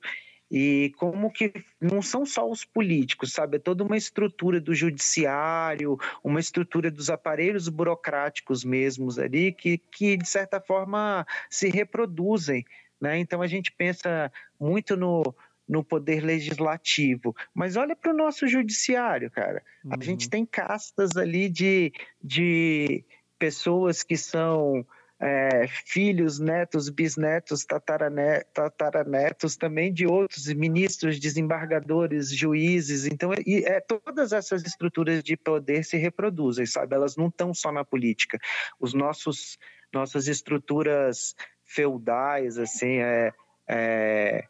e 0.52 0.94
como 0.98 1.32
que 1.32 1.54
não 1.80 2.02
são 2.02 2.26
só 2.26 2.48
os 2.50 2.66
políticos, 2.66 3.32
sabe? 3.32 3.56
É 3.56 3.60
toda 3.60 3.86
uma 3.86 3.96
estrutura 3.96 4.60
do 4.60 4.76
judiciário, 4.76 5.98
uma 6.22 6.42
estrutura 6.42 6.92
dos 6.92 7.10
aparelhos 7.10 7.70
burocráticos 7.70 8.66
mesmos 8.66 9.18
ali, 9.18 9.54
que, 9.54 9.78
que 9.78 10.18
de 10.18 10.28
certa 10.28 10.60
forma 10.60 11.26
se 11.50 11.70
reproduzem. 11.70 12.66
Né? 13.00 13.18
Então 13.20 13.42
a 13.42 13.48
gente 13.48 13.72
pensa 13.72 14.30
muito 14.60 14.98
no, 14.98 15.34
no 15.68 15.86
poder 15.86 16.22
legislativo. 16.22 17.34
Mas 17.54 17.78
olha 17.78 17.96
para 17.96 18.12
o 18.12 18.18
nosso 18.18 18.46
judiciário, 18.46 19.32
cara. 19.32 19.64
Uhum. 19.86 19.92
A 19.98 20.04
gente 20.04 20.30
tem 20.30 20.46
castas 20.46 21.16
ali 21.16 21.48
de, 21.48 21.94
de 22.22 23.06
pessoas 23.40 24.04
que 24.04 24.18
são 24.18 24.86
é, 25.22 25.68
filhos, 25.86 26.40
netos, 26.40 26.90
bisnetos, 26.90 27.64
tataranetos, 27.64 28.52
tataranetos 28.54 29.56
também 29.56 29.94
de 29.94 30.08
outros 30.08 30.52
ministros, 30.54 31.20
desembargadores, 31.20 32.36
juízes. 32.36 33.06
Então, 33.06 33.32
é, 33.34 33.80
todas 33.82 34.34
essas 34.34 34.64
estruturas 34.64 35.24
de 35.24 35.38
poder 35.38 35.86
se 35.86 35.96
reproduzem, 35.96 36.66
sabe? 36.66 36.96
Elas 36.96 37.16
não 37.16 37.28
estão 37.28 37.54
só 37.54 37.72
na 37.72 37.86
política. 37.86 38.40
Os 38.80 38.94
nossos 38.94 39.60
nossas 39.94 40.28
estruturas 40.28 41.36
feudais, 41.66 42.58
assim, 42.58 43.00
é, 43.00 43.34
é 43.68 44.46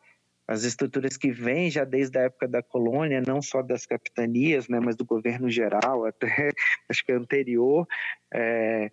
as 0.52 0.64
estruturas 0.64 1.16
que 1.16 1.32
vêm 1.32 1.72
já 1.72 1.86
desde 1.86 2.20
a 2.20 2.24
época 2.24 2.46
da 2.46 2.62
colônia, 2.62 3.22
não 3.26 3.42
só 3.42 3.62
das 3.62 3.86
capitanias, 3.86 4.68
né, 4.68 4.82
mas 4.82 4.98
do 4.98 5.06
governo 5.06 5.50
geral, 5.50 6.06
até 6.06 6.28
acho 6.90 7.06
que 7.06 7.14
anterior, 7.14 7.88
é, 8.34 8.92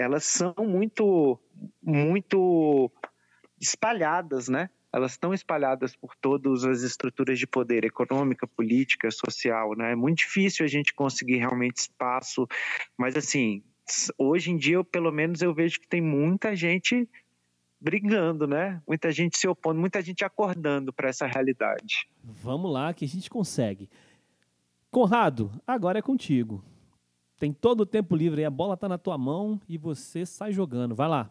elas 0.00 0.24
são 0.24 0.54
muito, 0.58 1.38
muito 1.82 2.90
espalhadas, 3.60 4.48
né? 4.48 4.70
Elas 4.92 5.12
estão 5.12 5.34
espalhadas 5.34 5.94
por 5.94 6.16
todas 6.16 6.64
as 6.64 6.82
estruturas 6.82 7.38
de 7.38 7.46
poder, 7.46 7.84
econômica, 7.84 8.46
política, 8.46 9.10
social, 9.10 9.76
né? 9.76 9.92
É 9.92 9.94
muito 9.94 10.18
difícil 10.18 10.64
a 10.64 10.68
gente 10.68 10.94
conseguir 10.94 11.36
realmente 11.36 11.76
espaço, 11.76 12.48
mas 12.96 13.14
assim, 13.14 13.62
hoje 14.16 14.50
em 14.50 14.56
dia, 14.56 14.76
eu, 14.76 14.84
pelo 14.84 15.12
menos, 15.12 15.42
eu 15.42 15.52
vejo 15.52 15.78
que 15.78 15.86
tem 15.86 16.00
muita 16.00 16.56
gente 16.56 17.06
brigando, 17.78 18.46
né? 18.46 18.82
Muita 18.88 19.12
gente 19.12 19.36
se 19.36 19.46
opondo, 19.46 19.78
muita 19.78 20.00
gente 20.00 20.24
acordando 20.24 20.92
para 20.94 21.10
essa 21.10 21.26
realidade. 21.26 22.08
Vamos 22.24 22.72
lá, 22.72 22.94
que 22.94 23.04
a 23.04 23.08
gente 23.08 23.28
consegue. 23.28 23.88
Conrado, 24.90 25.52
agora 25.66 25.98
é 25.98 26.02
contigo. 26.02 26.64
Tem 27.40 27.54
todo 27.54 27.80
o 27.80 27.86
tempo 27.86 28.14
livre 28.14 28.42
aí, 28.42 28.44
a 28.44 28.50
bola 28.50 28.74
está 28.74 28.86
na 28.86 28.98
tua 28.98 29.16
mão 29.16 29.58
e 29.66 29.78
você 29.78 30.26
sai 30.26 30.52
jogando. 30.52 30.94
Vai 30.94 31.08
lá. 31.08 31.30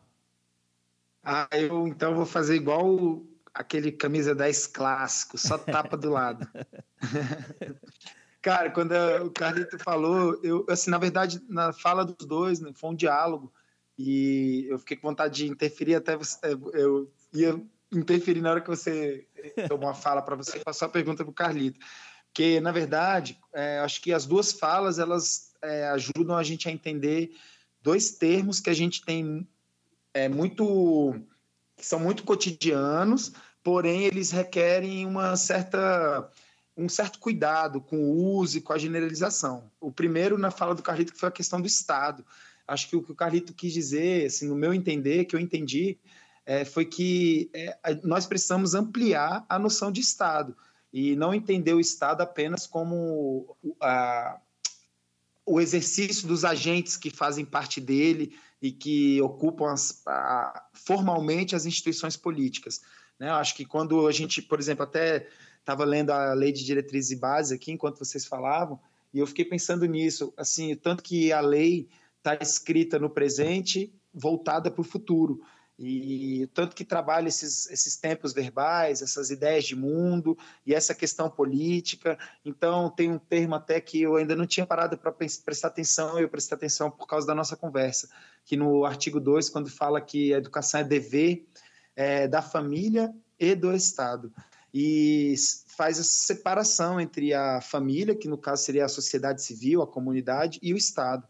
Ah, 1.23 1.47
eu 1.51 1.87
então 1.87 2.15
vou 2.15 2.25
fazer 2.25 2.55
igual 2.55 3.21
aquele 3.53 3.91
camisa 3.91 4.33
10 4.33 4.65
clássico, 4.65 5.37
só 5.37 5.55
tapa 5.55 5.95
do 5.95 6.09
lado. 6.09 6.49
Cara, 8.41 8.71
quando 8.71 8.93
o 9.23 9.29
Carlito 9.29 9.77
falou, 9.77 10.39
eu 10.41 10.65
assim, 10.67 10.89
na 10.89 10.97
verdade, 10.97 11.39
na 11.47 11.71
fala 11.71 12.03
dos 12.03 12.25
dois, 12.25 12.59
né, 12.59 12.71
foi 12.73 12.89
um 12.89 12.95
diálogo 12.95 13.53
e 13.95 14.65
eu 14.67 14.79
fiquei 14.79 14.97
com 14.97 15.09
vontade 15.09 15.35
de 15.35 15.51
interferir 15.51 15.93
até 15.93 16.17
você, 16.17 16.39
é, 16.41 16.53
eu 16.53 17.11
ia 17.31 17.61
interferir 17.91 18.41
na 18.41 18.49
hora 18.49 18.61
que 18.61 18.69
você 18.69 19.27
tomou 19.67 19.89
uma 19.89 19.93
fala 19.93 20.23
para 20.23 20.35
você 20.35 20.57
passar 20.61 20.87
a 20.87 20.89
pergunta 20.89 21.23
para 21.23 21.31
o 21.31 21.35
Carlito, 21.35 21.79
que 22.33 22.59
na 22.59 22.71
verdade, 22.71 23.37
é, 23.53 23.77
acho 23.79 24.01
que 24.01 24.11
as 24.11 24.25
duas 24.25 24.51
falas 24.51 24.97
elas 24.97 25.48
é, 25.61 25.87
ajudam 25.89 26.35
a 26.35 26.43
gente 26.43 26.67
a 26.67 26.71
entender 26.71 27.31
dois 27.81 28.11
termos 28.11 28.59
que 28.59 28.69
a 28.69 28.73
gente 28.73 29.03
tem 29.03 29.47
é, 30.13 30.27
muito 30.27 31.15
que 31.75 31.85
são 31.85 31.99
muito 31.99 32.23
cotidianos, 32.23 33.31
porém 33.63 34.03
eles 34.03 34.31
requerem 34.31 35.05
uma 35.05 35.37
certa 35.37 36.29
um 36.75 36.87
certo 36.87 37.19
cuidado 37.19 37.81
com 37.81 37.97
o 37.97 38.37
uso 38.37 38.57
e 38.57 38.61
com 38.61 38.71
a 38.71 38.77
generalização. 38.77 39.69
O 39.81 39.91
primeiro 39.91 40.37
na 40.37 40.49
fala 40.49 40.73
do 40.73 40.81
Carlito 40.81 41.13
que 41.13 41.19
foi 41.19 41.29
a 41.29 41.31
questão 41.31 41.59
do 41.59 41.67
Estado. 41.67 42.25
Acho 42.65 42.87
que 42.87 42.95
o 42.95 43.03
que 43.03 43.11
o 43.11 43.15
Carlito 43.15 43.53
quis 43.53 43.73
dizer, 43.73 44.27
assim, 44.27 44.47
no 44.47 44.55
meu 44.55 44.73
entender, 44.73 45.25
que 45.25 45.35
eu 45.35 45.39
entendi, 45.39 45.97
é, 46.45 46.63
foi 46.63 46.85
que 46.85 47.49
é, 47.53 47.77
nós 48.03 48.25
precisamos 48.25 48.75
ampliar 48.75 49.45
a 49.49 49.59
noção 49.59 49.91
de 49.91 49.99
Estado 49.99 50.55
e 50.91 51.15
não 51.15 51.33
entender 51.33 51.73
o 51.73 51.79
Estado 51.79 52.21
apenas 52.21 52.65
como 52.65 53.57
a, 53.81 54.39
o 55.49 55.59
exercício 55.59 56.27
dos 56.27 56.45
agentes 56.45 56.95
que 56.95 57.09
fazem 57.09 57.43
parte 57.43 57.81
dele 57.81 58.37
e 58.61 58.71
que 58.71 59.19
ocupam 59.19 59.71
as, 59.71 60.03
a, 60.05 60.63
formalmente 60.73 61.55
as 61.55 61.65
instituições 61.65 62.15
políticas. 62.15 62.81
Né? 63.17 63.29
Eu 63.29 63.33
acho 63.33 63.55
que 63.55 63.65
quando 63.65 64.07
a 64.07 64.11
gente, 64.11 64.43
por 64.43 64.59
exemplo, 64.59 64.83
até 64.83 65.27
estava 65.59 65.83
lendo 65.85 66.11
a 66.11 66.33
lei 66.33 66.51
de 66.51 66.63
diretrizes 66.63 67.11
e 67.11 67.15
bases 67.15 67.51
aqui 67.51 67.71
enquanto 67.71 67.97
vocês 67.97 68.25
falavam, 68.25 68.79
e 69.11 69.17
eu 69.17 69.25
fiquei 69.25 69.43
pensando 69.43 69.85
nisso, 69.87 70.31
assim, 70.37 70.75
tanto 70.75 71.01
que 71.01 71.33
a 71.33 71.41
lei 71.41 71.89
está 72.17 72.37
escrita 72.39 72.99
no 72.99 73.09
presente, 73.09 73.91
voltada 74.13 74.69
para 74.69 74.81
o 74.81 74.83
futuro. 74.83 75.41
E 75.81 76.45
tanto 76.53 76.75
que 76.75 76.83
trabalha 76.83 77.29
esses, 77.29 77.69
esses 77.71 77.95
tempos 77.95 78.33
verbais, 78.33 79.01
essas 79.01 79.29
ideias 79.29 79.63
de 79.63 79.77
mundo 79.77 80.37
e 80.65 80.75
essa 80.75 80.93
questão 80.93 81.29
política. 81.29 82.19
Então, 82.43 82.89
tem 82.89 83.09
um 83.09 83.17
termo 83.17 83.55
até 83.55 83.79
que 83.79 84.01
eu 84.01 84.17
ainda 84.17 84.35
não 84.35 84.45
tinha 84.45 84.65
parado 84.65 84.97
para 84.97 85.09
prestar 85.11 85.69
atenção, 85.69 86.19
eu 86.19 86.27
prestei 86.27 86.57
atenção 86.57 86.91
por 86.91 87.07
causa 87.07 87.25
da 87.25 87.33
nossa 87.33 87.55
conversa, 87.55 88.09
que 88.43 88.57
no 88.57 88.83
artigo 88.83 89.21
2, 89.21 89.49
quando 89.49 89.69
fala 89.69 90.01
que 90.01 90.33
a 90.33 90.37
educação 90.37 90.81
é 90.81 90.83
dever, 90.83 91.47
é, 91.95 92.27
da 92.27 92.41
família 92.41 93.15
e 93.39 93.55
do 93.55 93.73
Estado. 93.73 94.33
E 94.73 95.33
faz 95.65 95.97
essa 95.97 96.09
separação 96.09 96.99
entre 96.99 97.33
a 97.33 97.61
família, 97.61 98.13
que 98.13 98.27
no 98.27 98.37
caso 98.37 98.63
seria 98.63 98.83
a 98.83 98.89
sociedade 98.89 99.41
civil, 99.41 99.81
a 99.81 99.87
comunidade, 99.87 100.59
e 100.61 100.73
o 100.73 100.77
Estado. 100.77 101.25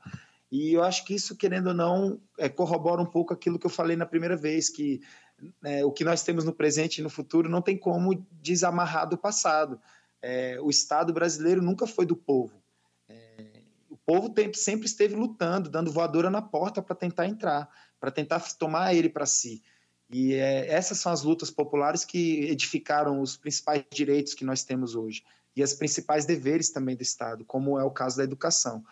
E 0.52 0.74
eu 0.74 0.84
acho 0.84 1.06
que 1.06 1.14
isso, 1.14 1.36
querendo 1.36 1.68
ou 1.68 1.74
não, 1.74 2.20
é, 2.38 2.50
corrobora 2.50 3.02
um 3.02 3.06
pouco 3.06 3.34
aquilo 3.34 3.60
que 3.60 3.66
eu 3.66 3.72
falei 3.72 3.96
na 3.96 4.06
primeira 4.06 4.36
vez, 4.36 4.70
que 4.70 5.02
é, 5.64 5.86
o 5.86 5.92
que 5.92 6.04
nós 6.04 6.24
temos 6.24 6.44
no 6.44 6.54
presente 6.54 6.98
e 6.98 7.04
no 7.04 7.10
futuro 7.10 7.48
não 7.48 7.62
tem 7.62 7.78
como 7.78 8.26
desamarrar 8.32 9.08
do 9.08 9.18
passado. 9.18 9.80
É, 10.22 10.60
o 10.62 10.70
Estado 10.70 11.14
brasileiro 11.14 11.62
nunca 11.62 11.86
foi 11.86 12.06
do 12.06 12.16
povo. 12.16 12.62
É, 13.08 13.62
o 13.90 13.98
povo 13.98 14.30
tem, 14.30 14.52
sempre 14.54 14.88
esteve 14.88 15.16
lutando, 15.16 15.70
dando 15.70 15.92
voadora 15.92 16.30
na 16.30 16.42
porta 16.42 16.82
para 16.82 16.96
tentar 16.96 17.28
entrar, 17.28 17.70
para 18.00 18.12
tentar 18.12 18.40
tomar 18.58 18.94
ele 18.94 19.10
para 19.10 19.26
si. 19.26 19.62
E 20.10 20.34
é, 20.34 20.68
essas 20.68 20.98
são 20.98 21.12
as 21.12 21.22
lutas 21.22 21.52
populares 21.52 22.04
que 22.04 22.46
edificaram 22.46 23.22
os 23.22 23.38
principais 23.38 23.84
direitos 23.92 24.34
que 24.34 24.44
nós 24.44 24.64
temos 24.64 24.96
hoje 24.96 25.24
e 25.56 25.64
os 25.64 25.74
principais 25.74 26.26
deveres 26.26 26.70
também 26.70 26.96
do 26.96 27.04
Estado, 27.04 27.46
como 27.46 27.78
é 27.80 27.84
o 27.84 27.92
caso 27.92 28.18
da 28.18 28.24
educação. 28.24 28.84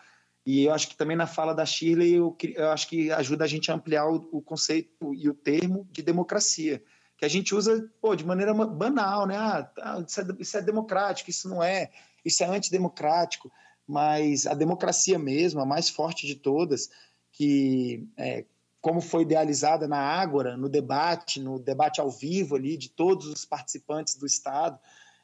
E 0.48 0.64
eu 0.64 0.74
acho 0.74 0.88
que 0.88 0.96
também 0.96 1.18
na 1.18 1.28
fala 1.28 1.54
da 1.54 1.66
Shirley, 1.66 2.14
eu, 2.14 2.34
eu 2.56 2.70
acho 2.70 2.88
que 2.88 3.12
ajuda 3.12 3.44
a 3.44 3.48
gente 3.48 3.70
a 3.70 3.76
ampliar 3.76 4.08
o, 4.08 4.30
o, 4.32 4.42
conceito 4.42 5.14
e 5.14 5.28
o 5.28 5.34
termo 5.34 5.86
de 5.92 6.02
democracia, 6.02 6.82
que 7.18 7.26
a 7.26 7.28
gente 7.28 7.54
usa 7.54 7.92
pô, 8.00 8.16
de 8.16 8.26
maneira 8.26 8.54
banal, 8.54 9.28
né? 9.28 9.36
Ah, 9.36 9.64
tá, 9.64 10.02
isso, 10.08 10.22
é, 10.22 10.26
isso 10.40 10.58
é 10.58 10.62
democrático, 10.62 11.30
isso 11.30 11.50
não 11.50 11.62
é, 11.62 11.92
isso 12.24 12.42
é 12.46 12.48
antidemocrático, 12.48 13.52
mas 13.86 14.48
a 14.48 14.54
democracia 14.54 15.20
mesmo, 15.20 15.60
a 15.60 15.66
mais 15.66 15.90
forte 15.90 16.26
de 16.26 16.36
todas, 16.36 16.90
que 17.34 18.08
é, 18.16 18.46
como 18.80 19.02
foi 19.02 19.24
idealizada 19.24 19.86
na 19.86 20.00
Ágora, 20.00 20.56
no 20.56 20.70
debate, 20.70 21.42
no 21.42 21.60
debate 21.60 22.00
ao 22.00 22.10
vivo 22.10 22.56
ali 22.56 22.78
de 22.78 22.88
todos 22.88 23.28
os 23.28 23.44
participantes 23.44 24.16
do 24.16 24.26
Estado, 24.26 24.80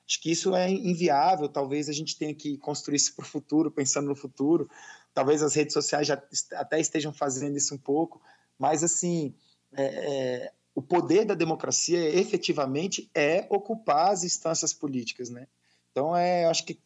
acho 0.05 0.21
que 0.21 0.29
isso 0.29 0.53
é 0.53 0.69
inviável, 0.69 1.47
talvez 1.47 1.87
a 1.87 1.93
gente 1.93 2.17
tenha 2.17 2.35
que 2.35 2.57
construir 2.57 2.97
isso 2.97 3.15
para 3.15 3.23
o 3.23 3.27
futuro, 3.27 3.71
pensando 3.71 4.09
no 4.09 4.15
futuro, 4.17 4.69
Talvez 5.13 5.43
as 5.43 5.53
redes 5.53 5.73
sociais 5.73 6.07
já 6.07 6.21
até 6.53 6.79
estejam 6.79 7.13
fazendo 7.13 7.55
isso 7.55 7.75
um 7.75 7.77
pouco, 7.77 8.21
mas 8.57 8.83
assim, 8.83 9.33
é, 9.73 9.83
é, 9.83 10.51
o 10.73 10.81
poder 10.81 11.25
da 11.25 11.35
democracia 11.35 11.99
efetivamente 12.17 13.09
é 13.13 13.45
ocupar 13.49 14.11
as 14.11 14.23
instâncias 14.23 14.73
políticas, 14.73 15.29
né? 15.29 15.47
Então, 15.91 16.15
é, 16.15 16.45
acho 16.45 16.65
que 16.65 16.79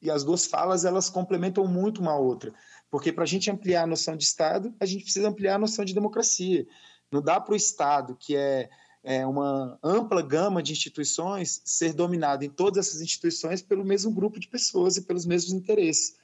e 0.00 0.10
as 0.10 0.24
duas 0.24 0.46
falas 0.46 0.84
elas 0.84 1.10
complementam 1.10 1.66
muito 1.66 2.00
uma 2.00 2.16
outra, 2.16 2.54
porque 2.90 3.12
para 3.12 3.24
a 3.24 3.26
gente 3.26 3.50
ampliar 3.50 3.82
a 3.82 3.86
noção 3.86 4.16
de 4.16 4.24
Estado, 4.24 4.72
a 4.78 4.86
gente 4.86 5.02
precisa 5.02 5.28
ampliar 5.28 5.56
a 5.56 5.58
noção 5.58 5.84
de 5.84 5.92
democracia. 5.92 6.66
Não 7.10 7.20
dá 7.20 7.40
para 7.40 7.52
o 7.52 7.56
Estado, 7.56 8.16
que 8.18 8.36
é, 8.36 8.70
é 9.02 9.26
uma 9.26 9.78
ampla 9.82 10.22
gama 10.22 10.62
de 10.62 10.72
instituições, 10.72 11.60
ser 11.64 11.92
dominado 11.92 12.44
em 12.44 12.50
todas 12.50 12.86
essas 12.86 13.00
instituições 13.00 13.60
pelo 13.60 13.84
mesmo 13.84 14.12
grupo 14.12 14.38
de 14.38 14.48
pessoas 14.48 14.96
e 14.96 15.02
pelos 15.02 15.26
mesmos 15.26 15.52
interesses. 15.52 16.16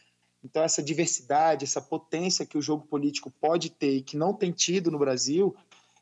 Então, 0.44 0.62
essa 0.62 0.82
diversidade, 0.82 1.64
essa 1.64 1.80
potência 1.80 2.44
que 2.44 2.58
o 2.58 2.62
jogo 2.62 2.86
político 2.86 3.30
pode 3.40 3.70
ter 3.70 3.96
e 3.96 4.02
que 4.02 4.16
não 4.16 4.34
tem 4.34 4.52
tido 4.52 4.90
no 4.90 4.98
Brasil, 4.98 5.56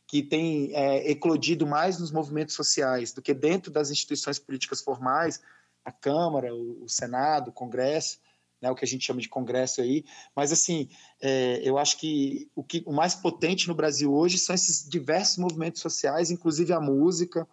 que 0.07 0.20
tem 0.22 0.74
é, 0.74 1.11
eclodido 1.11 1.64
mais 1.66 1.98
nos 2.00 2.11
movimentos 2.11 2.57
sociais 2.57 3.12
do 3.12 3.22
que 3.22 3.33
dentro 3.33 3.70
das 3.70 3.90
instituições 3.90 4.40
políticas 4.40 4.83
formais, 4.83 5.40
a 5.85 5.92
Câmara, 5.92 6.52
o, 6.52 6.85
o 6.85 6.88
Senado, 6.88 7.48
o 7.48 7.52
Congresso, 7.52 8.18
né, 8.61 8.70
o 8.70 8.74
que 8.74 8.85
a 8.85 8.88
gente 8.88 9.05
chama 9.05 9.20
de 9.20 9.28
Congresso 9.28 9.81
aí. 9.81 10.05
Mas, 10.35 10.52
assim, 10.52 10.88
é, 11.20 11.61
eu 11.64 11.78
acho 11.78 11.96
que 11.98 12.50
o, 12.55 12.64
que 12.64 12.83
o 12.85 12.92
mais 12.92 13.14
potente 13.14 13.68
no 13.68 13.74
Brasil 13.74 14.12
hoje 14.12 14.38
são 14.38 14.55
esses 14.55 14.88
diversos 14.88 15.38
movimentos 15.38 15.81
sociais, 15.81 16.31
inclusive 16.31 16.72
a 16.72 16.81
música, 16.81 17.46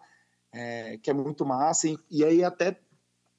é, 0.52 0.98
que 0.98 1.08
é 1.08 1.14
muito 1.14 1.46
massa, 1.46 1.88
e, 1.88 1.98
e 2.10 2.24
aí 2.24 2.42
até 2.42 2.78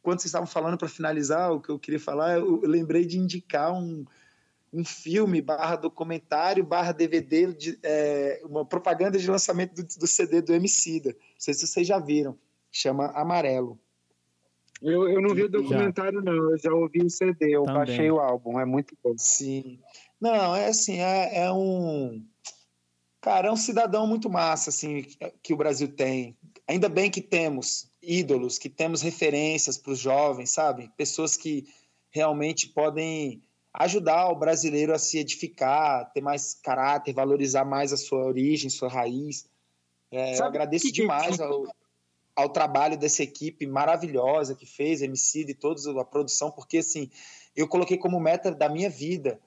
quando 0.02 0.20
vocês 0.20 0.30
estavam 0.30 0.48
falando 0.48 0.78
para 0.78 0.88
finalizar, 0.88 1.52
o 1.52 1.62
que 1.62 1.70
eu 1.70 1.80
queria 1.80 2.00
falar, 2.00 2.38
eu 2.38 2.62
lembrei 2.64 3.06
de 3.06 3.18
indicar 3.18 3.72
um, 3.74 4.06
um 4.74 4.84
filme 4.84 5.42
barra 5.42 5.76
documentário 5.76 6.64
barra 6.64 6.92
DVD, 6.92 7.54
de, 7.54 7.80
é, 7.84 8.42
uma 8.44 8.66
propaganda 8.66 9.18
de 9.18 9.30
lançamento 9.30 9.76
do, 9.76 9.84
do 9.84 10.08
CD 10.08 10.42
do 10.42 10.54
Emicida. 10.54 11.10
Não 11.10 11.40
sei 11.40 11.54
se 11.54 11.68
vocês 11.68 11.86
já 11.86 12.00
viram. 12.00 12.38
Chama 12.72 13.08
Amarelo. 13.08 13.78
Eu, 14.82 15.08
eu 15.08 15.22
não 15.22 15.36
vi 15.36 15.44
o 15.44 15.50
documentário, 15.50 16.24
já. 16.24 16.32
não. 16.32 16.52
Eu 16.52 16.58
já 16.58 16.74
ouvi 16.74 17.04
o 17.04 17.10
CD, 17.10 17.56
eu 17.56 17.64
Também. 17.64 17.86
baixei 17.86 18.10
o 18.10 18.20
álbum. 18.20 18.60
É 18.60 18.66
muito 18.66 18.98
bom. 19.04 19.14
Sim. 19.18 19.80
Não, 20.20 20.56
é 20.56 20.68
assim, 20.68 21.00
é, 21.00 21.44
é 21.44 21.52
um... 21.52 22.26
Cara, 23.20 23.50
é 23.50 23.52
um 23.52 23.58
cidadão 23.58 24.08
muito 24.08 24.30
massa, 24.32 24.72
assim, 24.72 25.06
que 25.44 25.54
o 25.54 25.58
Brasil 25.58 25.90
tem. 25.90 26.36
Ainda 26.68 26.90
bem 26.90 27.12
que 27.12 27.22
temos 27.22 27.91
ídolos, 28.02 28.58
que 28.58 28.70
temos 28.70 29.02
referências 29.02 29.78
para 29.78 29.92
os 29.92 30.00
jovens, 30.00 30.50
sabe? 30.50 30.92
Pessoas 30.98 31.38
que 31.38 31.68
realmente 32.10 32.68
podem 32.68 33.42
ajudar 33.74 34.30
o 34.30 34.36
brasileiro 34.36 34.94
a 34.94 35.00
se 35.00 35.18
edificar, 35.18 36.12
ter 36.12 36.22
mais 36.22 36.54
caráter, 36.54 37.14
valorizar 37.14 37.64
mais 37.64 37.94
a 37.94 37.98
sua 37.98 38.26
origem, 38.26 38.70
sua 38.70 38.90
raiz. 38.90 39.46
É, 40.12 40.38
eu 40.38 40.44
agradeço 40.44 40.86
que 40.86 40.92
demais 40.92 41.38
que... 41.38 41.42
ao, 41.42 41.68
ao 42.36 42.50
trabalho 42.50 42.98
dessa 42.98 43.24
equipe 43.24 43.66
maravilhosa 43.66 44.56
que 44.56 44.66
fez, 44.66 45.02
MC 45.02 45.46
e 45.48 45.54
toda 45.54 46.02
a 46.02 46.06
produção, 46.06 46.52
porque 46.52 46.80
assim, 46.80 47.10
eu 47.56 47.68
coloquei 47.68 47.98
como 47.98 48.20
meta 48.20 48.52
da 48.52 48.68
minha 48.68 48.90
vida 48.90 49.40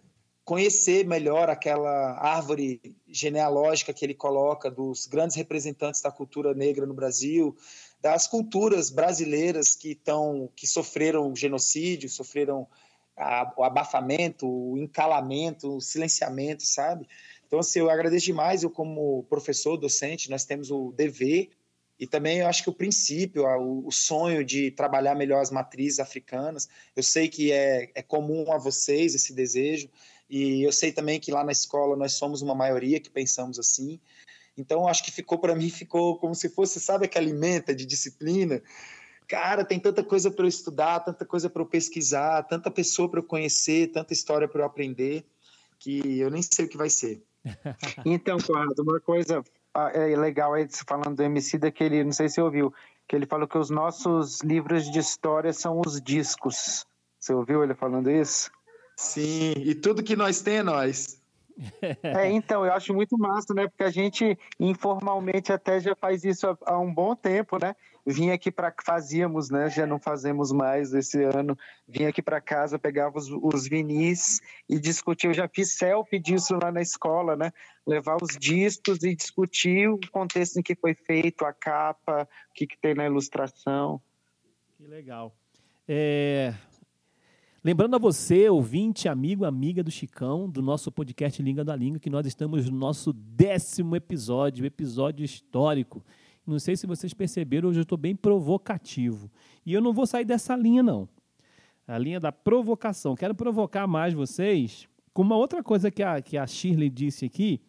conhecer 0.45 1.07
melhor 1.07 1.49
aquela 1.49 2.19
árvore 2.21 2.81
genealógica 3.09 3.95
que 3.95 4.05
ele 4.05 4.15
coloca 4.15 4.71
dos 4.71 5.07
grandes 5.07 5.37
representantes 5.37 6.03
da 6.03 6.13
cultura 6.13 6.53
negra 6.53 6.85
no 6.85 6.93
Brasil, 6.93 7.57
das 8.05 8.27
culturas 8.27 8.91
brasileiras 8.91 9.75
que 9.75 9.93
estão 9.93 10.51
que 10.55 10.67
sofreram 10.67 11.35
genocídio, 11.35 12.07
sofreram 12.11 12.69
a, 13.17 13.51
o 13.57 13.65
abafamento, 13.65 14.47
o 14.47 14.77
encalamento, 14.77 15.77
o 15.77 15.81
silenciamento, 15.81 16.67
sabe? 16.67 17.09
Então, 17.47 17.61
assim, 17.61 17.79
eu 17.79 17.89
agradeço 17.89 18.27
demais, 18.27 18.63
eu 18.63 18.69
como 18.69 19.23
professor, 19.23 19.79
docente, 19.79 20.29
nós 20.29 20.45
temos 20.45 20.71
o 20.71 20.93
dever 20.93 21.49
e 21.99 22.07
também 22.07 22.41
eu 22.41 22.47
acho 22.47 22.63
que 22.63 22.69
o 22.69 22.75
princípio, 22.75 23.47
o, 23.59 23.91
sonho 23.91 24.45
de 24.45 24.71
trabalhar 24.71 25.15
melhor 25.15 25.41
as 25.41 25.51
matrizes 25.51 25.99
africanas, 25.99 26.69
eu 26.95 27.03
sei 27.03 27.27
que 27.27 27.53
é, 27.53 27.91
é 27.95 28.03
comum 28.03 28.53
a 28.53 28.59
vocês 28.59 29.15
esse 29.15 29.33
desejo, 29.33 29.89
e 30.29 30.63
eu 30.63 30.73
sei 30.73 30.93
também 30.93 31.19
que 31.19 31.33
lá 31.33 31.43
na 31.43 31.53
escola 31.53 31.97
nós 31.97 32.13
somos 32.13 32.43
uma 32.43 32.55
maioria 32.55 33.01
que 33.01 33.09
pensamos 33.09 33.59
assim, 33.59 33.99
então, 34.57 34.87
acho 34.87 35.05
que 35.05 35.11
ficou 35.11 35.39
para 35.39 35.55
mim, 35.55 35.69
ficou 35.69 36.19
como 36.19 36.35
se 36.35 36.49
fosse, 36.49 36.81
sabe, 36.81 37.09
que 37.09 37.19
alimenta 37.19 37.75
de 37.75 37.85
disciplina. 37.85 38.63
Cara, 39.27 39.65
tem 39.65 39.81
tanta 39.81 40.03
coisa 40.05 40.31
para 40.31 40.45
eu 40.45 40.49
estudar, 40.49 41.01
tanta 41.01 41.25
coisa 41.25 41.51
para 41.51 41.63
eu 41.63 41.67
pesquisar, 41.67 42.43
tanta 42.45 42.71
pessoa 42.71 43.09
para 43.09 43.21
eu 43.21 43.25
conhecer, 43.25 43.91
tanta 43.91 44.13
história 44.13 44.47
para 44.47 44.63
eu 44.63 44.67
aprender, 44.67 45.25
que 45.79 46.21
eu 46.21 46.31
nem 46.31 46.43
sei 46.43 46.67
o 46.67 46.69
que 46.69 46.77
vai 46.77 46.91
ser. 46.91 47.23
então, 48.05 48.39
Conrado, 48.39 48.83
uma 48.83 49.01
coisa 49.01 49.43
ah, 49.75 49.91
é 49.93 50.17
legal 50.17 50.55
aí 50.55 50.69
falando 50.87 51.17
do 51.17 51.23
MC 51.23 51.59
daquele, 51.59 52.05
não 52.05 52.13
sei 52.13 52.29
se 52.29 52.37
você 52.37 52.41
ouviu, 52.43 52.73
que 53.09 53.17
ele 53.17 53.27
falou 53.27 53.49
que 53.49 53.59
os 53.59 53.71
nossos 53.71 54.41
livros 54.41 54.91
de 54.91 54.99
história 54.99 55.53
são 55.53 55.81
os 55.85 56.01
discos. 56.01 56.87
Você 57.19 57.35
ouviu 57.35 57.65
ele 57.65 57.75
falando 57.75 58.11
isso? 58.11 58.51
Sim, 58.97 59.53
e 59.57 59.75
tudo 59.75 60.03
que 60.03 60.15
nós 60.15 60.41
tem 60.43 60.59
é 60.59 60.63
nós. 60.63 61.21
É, 62.03 62.31
então, 62.31 62.65
eu 62.65 62.73
acho 62.73 62.93
muito 62.93 63.17
massa, 63.17 63.55
né? 63.55 63.69
Porque 63.69 63.85
a 63.85 63.91
gente 63.91 64.37
informalmente 64.59 65.53
até 65.53 65.81
já 65.81 65.95
faz 65.95 66.25
isso 66.25 66.47
há, 66.49 66.57
há 66.67 66.79
um 66.79 66.93
bom 66.93 67.15
tempo, 67.15 67.59
né? 67.59 67.75
Vim 68.07 68.31
aqui 68.31 68.51
para 68.51 68.75
fazíamos, 68.85 69.51
né? 69.51 69.71
Já 69.71 69.87
não 69.87 69.99
fazemos 69.99 70.53
mais 70.53 70.93
esse 70.93 71.23
ano. 71.23 71.57
Vim 71.89 72.05
aqui 72.05 72.21
para 72.21 72.41
casa, 72.41 72.79
pegava 72.79 73.19
os, 73.19 73.31
os 73.31 73.67
vinis 73.67 74.41
e 74.69 74.79
discutia. 74.79 75.31
Eu 75.31 75.35
já 75.35 75.49
fiz 75.49 75.73
selfie 75.73 76.19
disso 76.19 76.59
lá 76.61 76.71
na 76.71 76.83
escola, 76.83 77.35
né? 77.37 77.51
Levar 77.87 78.17
os 78.21 78.37
discos 78.37 79.03
e 79.03 79.15
discutir 79.15 79.89
o 79.89 79.99
contexto 80.11 80.59
em 80.59 80.63
que 80.63 80.75
foi 80.75 80.95
feito, 80.95 81.45
a 81.45 81.53
capa, 81.53 82.29
o 82.51 82.55
que, 82.55 82.67
que 82.67 82.79
tem 82.79 82.95
na 82.95 83.07
ilustração. 83.07 84.01
Que 84.77 84.87
legal. 84.87 85.35
É, 85.89 86.55
Lembrando 87.65 87.97
a 87.97 87.99
você, 87.99 88.47
ouvinte, 88.47 89.09
amigo, 89.09 89.47
amiga 89.47 89.83
do 89.83 89.91
Chicão, 89.91 90.51
do 90.51 90.61
nosso 90.61 90.93
podcast 90.93 91.43
Língua 91.43 91.65
da 91.65 91.75
Língua, 91.75 91.99
que 91.99 92.11
nós 92.11 92.27
estamos 92.27 92.69
no 92.69 92.77
nosso 92.77 93.11
décimo 93.11 93.97
episódio, 93.97 94.67
episódio 94.67 95.25
histórico. 95.25 96.05
Não 96.47 96.59
sei 96.59 96.77
se 96.77 96.87
vocês 96.87 97.15
perceberam, 97.15 97.71
hoje 97.71 97.79
eu 97.79 97.85
estou 97.85 97.97
bem 97.97 98.15
provocativo. 98.15 99.31
E 99.65 99.73
eu 99.73 99.81
não 99.81 99.95
vou 99.95 100.07
sair 100.07 100.27
dessa 100.27 100.55
linha, 100.55 100.83
não. 100.83 101.09
A 101.89 101.97
linha 101.97 102.21
da 102.21 102.31
provocação. 102.31 103.15
Quero 103.15 103.35
provocar 103.35 103.87
mais 103.87 104.13
vocês 104.13 104.87
com 105.15 105.23
uma 105.23 105.37
outra 105.37 105.63
coisa 105.63 105.91
que 105.91 106.03
a, 106.03 106.21
que 106.21 106.37
a 106.37 106.47
Shirley 106.47 106.91
disse 106.91 107.25
aqui 107.25 107.63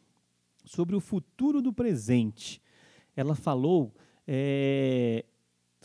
sobre 0.65 0.97
o 0.97 0.99
futuro 0.99 1.61
do 1.61 1.71
presente. 1.71 2.61
Ela 3.15 3.33
falou 3.33 3.95
é, 4.27 5.23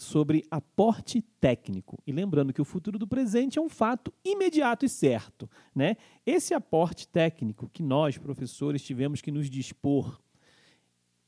sobre 0.02 0.44
aporte 0.50 1.22
técnico. 1.40 2.02
E 2.06 2.12
lembrando 2.12 2.52
que 2.52 2.62
o 2.62 2.64
futuro 2.64 2.98
do 2.98 3.06
presente 3.06 3.58
é 3.58 3.62
um 3.62 3.68
fato 3.68 4.12
imediato 4.24 4.84
e 4.84 4.88
certo. 4.88 5.48
Né? 5.74 5.96
Esse 6.24 6.54
aporte 6.54 7.06
técnico 7.08 7.68
que 7.68 7.82
nós, 7.82 8.18
professores, 8.18 8.82
tivemos 8.82 9.20
que 9.20 9.30
nos 9.30 9.48
dispor 9.48 10.20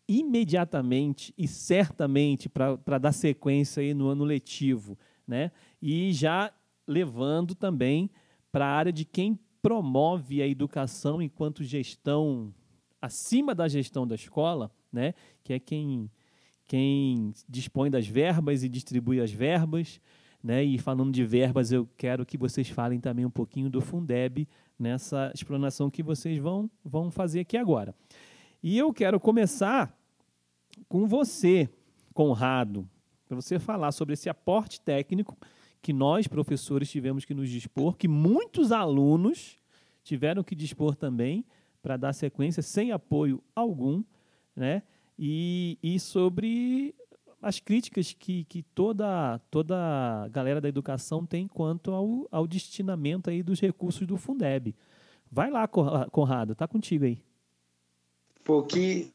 imediatamente 0.09 1.33
e 1.39 1.47
certamente 1.47 2.49
para 2.49 2.99
dar 2.99 3.13
sequência 3.13 3.83
aí 3.83 3.95
no 3.95 4.09
ano 4.09 4.25
letivo, 4.25 4.99
né? 5.27 5.53
E 5.81 6.13
já 6.13 6.53
levando 6.87 7.55
também 7.55 8.11
para 8.51 8.67
a 8.67 8.71
área 8.71 8.93
de 8.93 9.05
quem 9.05 9.39
promove 9.63 10.43
a 10.43 10.47
educação 10.47 11.23
enquanto 11.23 11.63
gestão 11.63 12.53
acima 13.01 13.55
da 13.55 13.69
gestão 13.69 14.07
da 14.07 14.15
escola, 14.15 14.71
né? 14.93 15.15
Que 15.43 15.55
é 15.55 15.59
quem 15.59 16.11
quem 16.73 17.35
dispõe 17.47 17.91
das 17.91 18.09
verbas 18.09 18.65
e 18.65 18.69
distribui 18.71 19.21
as 19.21 19.31
verbas, 19.31 20.01
né? 20.43 20.65
E 20.65 20.79
falando 20.79 21.13
de 21.13 21.23
verbas, 21.23 21.71
eu 21.71 21.87
quero 21.99 22.25
que 22.25 22.39
vocês 22.39 22.67
falem 22.71 22.99
também 22.99 23.27
um 23.27 23.31
pouquinho 23.31 23.69
do 23.69 23.83
Fundeb 23.83 24.49
nessa 24.79 25.31
explanação 25.35 25.91
que 25.91 26.03
vocês 26.03 26.39
vão 26.39 26.71
vão 26.83 27.11
fazer 27.11 27.41
aqui 27.41 27.59
agora. 27.59 27.95
E 28.63 28.79
eu 28.79 28.91
quero 28.91 29.21
começar 29.21 29.95
com 30.89 31.07
você, 31.07 31.69
Conrado, 32.15 32.89
para 33.29 33.37
você 33.37 33.59
falar 33.59 33.93
sobre 33.93 34.15
esse 34.15 34.31
aporte 34.31 34.81
técnico 34.81 35.37
que 35.83 35.93
nós, 35.93 36.27
professores, 36.27 36.91
tivemos 36.91 37.27
que 37.27 37.35
nos 37.35 37.51
dispor, 37.51 37.99
que 37.99 38.09
muitos 38.09 38.73
alunos 38.73 39.59
tiveram 40.03 40.43
que 40.43 40.55
dispor 40.55 40.97
também 40.97 41.45
para 41.83 41.99
dar 41.99 42.15
sequência 42.15 42.63
sem 42.63 42.93
apoio 42.93 43.45
algum, 43.55 44.03
né? 44.57 44.83
E, 45.19 45.79
e 45.83 45.99
sobre 46.01 46.95
as 47.41 47.59
críticas 47.59 48.15
que, 48.17 48.45
que 48.45 48.63
toda, 48.63 49.41
toda 49.51 49.77
a 49.77 50.29
galera 50.29 50.61
da 50.61 50.69
educação 50.69 51.27
tem 51.27 51.49
quanto 51.49 51.91
ao, 51.91 52.29
ao 52.31 52.47
destinamento 52.47 53.29
aí 53.29 53.43
dos 53.43 53.61
recursos 53.61 54.07
do 54.07 54.17
Fundeb. 54.17 54.75
Vai 55.31 55.51
lá, 55.51 55.67
Conrado, 55.67 56.55
tá 56.55 56.69
contigo 56.69 57.05
aí. 57.05 57.19
Pô, 58.45 58.63
que. 58.63 59.13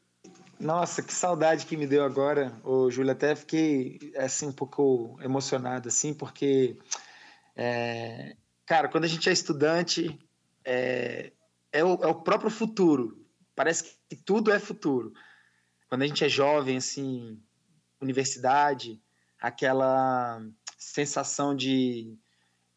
Nossa, 0.60 1.04
que 1.04 1.14
saudade 1.14 1.68
que 1.68 1.78
me 1.78 1.86
deu 1.86 2.04
agora, 2.04 2.52
ô 2.64 2.90
Júlio. 2.90 3.12
Até 3.12 3.36
fiquei 3.36 4.00
assim, 4.18 4.48
um 4.48 4.52
pouco 4.52 5.18
emocionado, 5.22 5.88
assim, 5.88 6.14
porque. 6.14 6.78
É... 7.56 8.36
Cara, 8.66 8.90
quando 8.90 9.06
a 9.06 9.08
gente 9.08 9.30
é 9.30 9.32
estudante, 9.32 10.20
é, 10.66 11.32
é, 11.72 11.84
o, 11.84 11.94
é 12.04 12.08
o 12.08 12.16
próprio 12.16 12.50
futuro. 12.50 13.26
Parece 13.56 13.96
que 14.10 14.16
tudo 14.16 14.52
é 14.52 14.60
futuro. 14.60 15.14
Quando 15.90 16.02
a 16.02 16.08
gente 16.08 16.24
é 16.24 16.30
jovem, 16.30 16.78
assim, 16.78 17.40
universidade, 18.02 19.02
aquela 19.40 20.42
sensação 20.78 21.56
de, 21.56 22.18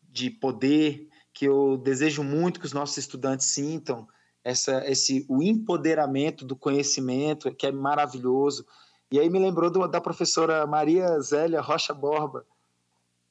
de 0.02 0.30
poder 0.30 1.08
que 1.32 1.44
eu 1.46 1.76
desejo 1.76 2.22
muito 2.22 2.60
que 2.60 2.66
os 2.66 2.72
nossos 2.72 2.96
estudantes 2.98 3.46
sintam, 3.46 4.06
essa, 4.42 4.84
esse 4.90 5.24
o 5.28 5.42
empoderamento 5.42 6.44
do 6.44 6.56
conhecimento, 6.56 7.54
que 7.54 7.66
é 7.66 7.72
maravilhoso. 7.72 8.66
E 9.10 9.18
aí 9.18 9.28
me 9.28 9.38
lembrou 9.38 9.70
do, 9.70 9.86
da 9.86 10.00
professora 10.00 10.66
Maria 10.66 11.18
Zélia 11.20 11.60
Rocha 11.60 11.92
Borba, 11.92 12.46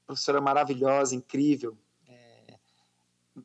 professora 0.06 0.42
maravilhosa, 0.42 1.16
incrível. 1.16 1.78
É, 2.08 2.56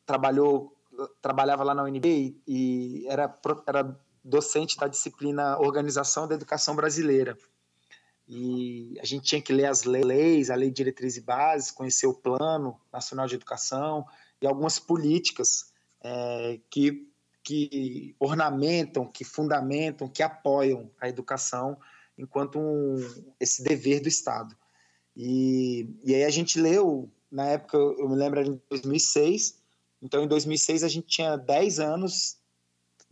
trabalhou, 0.05 0.75
trabalhava 1.21 1.63
lá 1.63 1.73
na 1.73 1.83
UNB 1.83 2.35
e, 2.47 3.05
era, 3.07 3.39
era 3.67 3.99
docente 4.25 4.75
da 4.77 4.87
disciplina 4.87 5.59
Organização 5.59 6.27
da 6.27 6.33
Educação 6.33 6.75
Brasileira. 6.75 7.37
E 8.27 8.97
a 8.99 9.05
gente 9.05 9.23
tinha 9.23 9.41
que 9.41 9.53
ler 9.53 9.67
as 9.67 9.83
leis, 9.83 10.49
a 10.49 10.55
Lei 10.55 10.69
de 10.69 10.75
Diretriz 10.75 11.15
e 11.15 11.21
Bases, 11.21 11.69
conhecer 11.69 12.07
o 12.07 12.13
Plano 12.13 12.81
Nacional 12.91 13.27
de 13.27 13.35
Educação 13.35 14.03
e 14.41 14.47
algumas 14.47 14.79
políticas 14.79 15.71
é, 16.03 16.59
que 16.69 17.07
que 17.45 18.15
ornamentam, 18.19 19.05
que 19.05 19.23
fundamentam, 19.23 20.09
que 20.09 20.23
apoiam 20.23 20.89
a 20.99 21.07
educação 21.07 21.77
enquanto 22.17 22.57
um, 22.57 22.95
esse 23.39 23.61
dever 23.61 24.01
do 24.01 24.07
Estado. 24.07 24.57
E, 25.15 25.87
e 26.03 26.15
aí 26.15 26.23
a 26.23 26.29
gente 26.31 26.59
leu, 26.59 27.07
na 27.31 27.45
época, 27.45 27.77
eu 27.77 28.09
me 28.09 28.15
lembro, 28.15 28.41
em 28.41 28.59
2006, 28.67 29.61
então 30.01 30.23
em 30.23 30.27
2006 30.27 30.83
a 30.83 30.87
gente 30.87 31.05
tinha 31.05 31.37
10 31.37 31.79
anos 31.79 32.39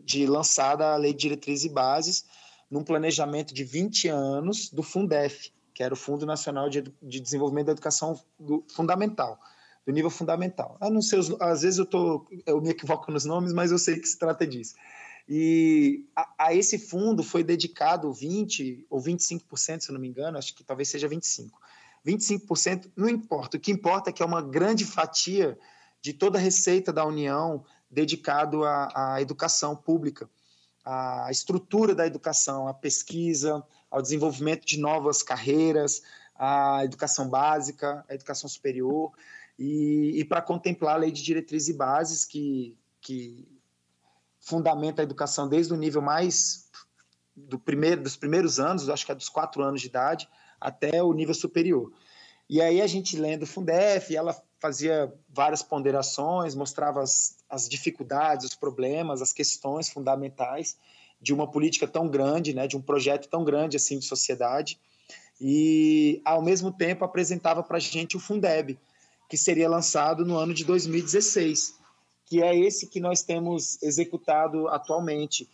de 0.04 0.26
lançada 0.26 0.94
a 0.94 0.98
Lei 0.98 1.14
de 1.14 1.20
Diretrizes 1.20 1.66
e 1.66 1.70
Bases, 1.70 2.26
num 2.70 2.84
planejamento 2.84 3.54
de 3.54 3.64
20 3.64 4.08
anos 4.08 4.70
do 4.70 4.84
Fundef, 4.84 5.52
que 5.74 5.84
era 5.84 5.94
o 5.94 5.98
Fundo 5.98 6.26
Nacional 6.26 6.70
de, 6.70 6.84
de 7.02 7.20
Desenvolvimento 7.20 7.68
da 7.68 7.72
Educação 7.72 8.20
do, 8.40 8.64
Fundamental 8.74 9.40
do 9.86 9.92
nível 9.92 10.10
fundamental. 10.10 10.78
Eu 10.82 10.90
não 10.90 11.02
sei, 11.02 11.20
às 11.40 11.62
vezes 11.62 11.78
eu, 11.78 11.86
tô, 11.86 12.26
eu 12.46 12.62
me 12.62 12.70
equivoco 12.70 13.12
nos 13.12 13.26
nomes, 13.26 13.52
mas 13.52 13.72
eu 13.72 13.78
sei 13.78 14.00
que 14.00 14.08
se 14.08 14.18
trata 14.18 14.48
disso. 14.48 14.76
E 15.28 16.06
a, 16.16 16.34
a 16.38 16.54
esse 16.54 16.78
fundo 16.78 17.24
foi 17.24 17.44
dedicado 17.44 18.10
20% 18.10 18.86
ou 18.90 19.02
25%, 19.02 19.82
se 19.82 19.92
não 19.92 20.00
me 20.00 20.08
engano, 20.08 20.38
acho 20.38 20.54
que 20.54 20.64
talvez 20.64 20.90
seja 20.90 21.08
25%. 21.08 21.52
25% 22.06 22.92
não 22.98 23.08
importa, 23.08 23.56
o 23.56 23.60
que 23.60 23.72
importa 23.72 24.10
é 24.10 24.14
que 24.14 24.22
é 24.22 24.26
uma 24.26 24.42
grande 24.42 24.84
fatia 24.84 25.58
de 26.02 26.12
toda 26.12 26.38
a 26.38 26.42
receita 26.42 26.92
da 26.92 27.06
União 27.06 27.64
dedicado 27.94 28.64
à, 28.66 29.14
à 29.16 29.22
educação 29.22 29.76
pública, 29.76 30.30
à 30.84 31.28
estrutura 31.32 31.96
da 31.96 32.06
educação, 32.06 32.68
à 32.68 32.74
pesquisa, 32.74 33.64
ao 33.90 34.02
desenvolvimento 34.02 34.66
de 34.66 34.80
novas 34.80 35.22
carreiras, 35.22 36.02
à 36.36 36.84
educação 36.84 37.30
básica, 37.30 38.04
à 38.10 38.14
educação 38.14 38.50
superior 38.50 39.12
e, 39.58 40.20
e 40.20 40.26
para 40.26 40.42
contemplar 40.42 40.96
a 40.96 40.98
lei 40.98 41.12
de 41.12 41.24
diretrizes 41.24 41.70
e 41.70 41.74
bases 41.74 42.26
que, 42.26 42.76
que 43.00 43.48
fundamenta 44.40 45.02
a 45.02 45.04
educação 45.04 45.48
desde 45.48 45.74
o 45.74 45.78
nível 45.78 46.02
mais 46.02 46.70
do 47.36 47.58
primeiro, 47.58 48.02
dos 48.02 48.16
primeiros 48.16 48.60
anos, 48.60 48.90
acho 48.90 49.06
que 49.06 49.12
é 49.12 49.16
dos 49.16 49.30
quatro 49.30 49.64
anos 49.64 49.82
de 49.82 49.88
idade, 49.88 50.28
até 50.60 51.02
o 51.02 51.14
nível 51.14 51.34
superior. 51.34 51.92
E 52.50 52.62
aí 52.62 52.82
a 52.82 52.88
gente 52.88 53.18
lendo 53.18 53.44
o 53.44 53.48
Fundef, 53.48 54.16
ela 54.16 54.36
fazia 54.60 55.14
várias 55.28 55.62
ponderações, 55.62 56.56
mostrava 56.56 57.02
as, 57.02 57.38
as 57.50 57.68
dificuldades, 57.68 58.48
os 58.48 58.56
problemas, 58.56 59.22
as 59.22 59.34
questões 59.34 59.90
fundamentais 59.90 60.78
de 61.22 61.34
uma 61.34 61.50
política 61.50 61.88
tão 61.88 62.08
grande, 62.08 62.54
né, 62.54 62.68
de 62.68 62.76
um 62.76 62.82
projeto 62.82 63.28
tão 63.30 63.44
grande 63.44 63.78
assim 63.78 63.98
de 63.98 64.06
sociedade, 64.06 64.80
e 65.40 66.22
ao 66.24 66.42
mesmo 66.42 66.72
tempo 66.72 67.04
apresentava 67.04 67.64
para 67.64 67.78
a 67.78 67.80
gente 67.80 68.16
o 68.16 68.20
Fundeb, 68.20 68.78
que 69.30 69.38
seria 69.38 69.70
lançado 69.70 70.26
no 70.26 70.38
ano 70.38 70.54
de 70.54 70.64
2016, 70.64 71.78
que 72.26 72.42
é 72.42 72.58
esse 72.58 72.88
que 72.88 73.00
nós 73.00 73.24
temos 73.24 73.82
executado 73.82 74.68
atualmente. 74.68 75.50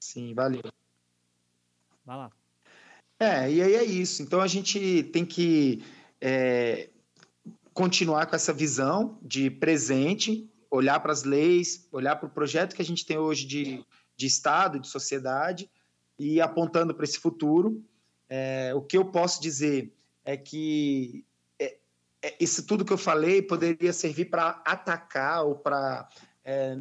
Sim, 0.00 0.34
valeu. 0.34 0.62
Vai 2.04 2.16
lá. 2.16 2.32
É, 3.20 3.50
e 3.50 3.60
aí 3.60 3.74
é 3.74 3.84
isso. 3.84 4.22
Então 4.22 4.40
a 4.40 4.46
gente 4.46 5.02
tem 5.12 5.26
que 5.26 5.82
é, 6.20 6.90
continuar 7.72 8.26
com 8.26 8.36
essa 8.36 8.52
visão 8.52 9.18
de 9.22 9.50
presente, 9.50 10.48
olhar 10.70 11.00
para 11.00 11.12
as 11.12 11.22
leis, 11.22 11.88
olhar 11.92 12.16
para 12.16 12.26
o 12.26 12.30
projeto 12.30 12.74
que 12.74 12.82
a 12.82 12.84
gente 12.84 13.06
tem 13.06 13.18
hoje 13.18 13.46
de, 13.46 13.84
de 14.16 14.26
Estado, 14.26 14.80
de 14.80 14.88
sociedade, 14.88 15.70
e 16.18 16.40
apontando 16.40 16.94
para 16.94 17.04
esse 17.04 17.18
futuro. 17.18 17.82
É, 18.28 18.72
o 18.74 18.82
que 18.82 18.96
eu 18.96 19.04
posso 19.04 19.40
dizer 19.40 19.94
é 20.24 20.36
que 20.36 21.24
é, 22.22 22.36
isso 22.40 22.66
tudo 22.66 22.84
que 22.84 22.92
eu 22.92 22.98
falei 22.98 23.40
poderia 23.40 23.92
servir 23.92 24.26
para 24.26 24.60
atacar 24.64 25.44
ou 25.44 25.54
para 25.54 26.08
é, 26.44 26.78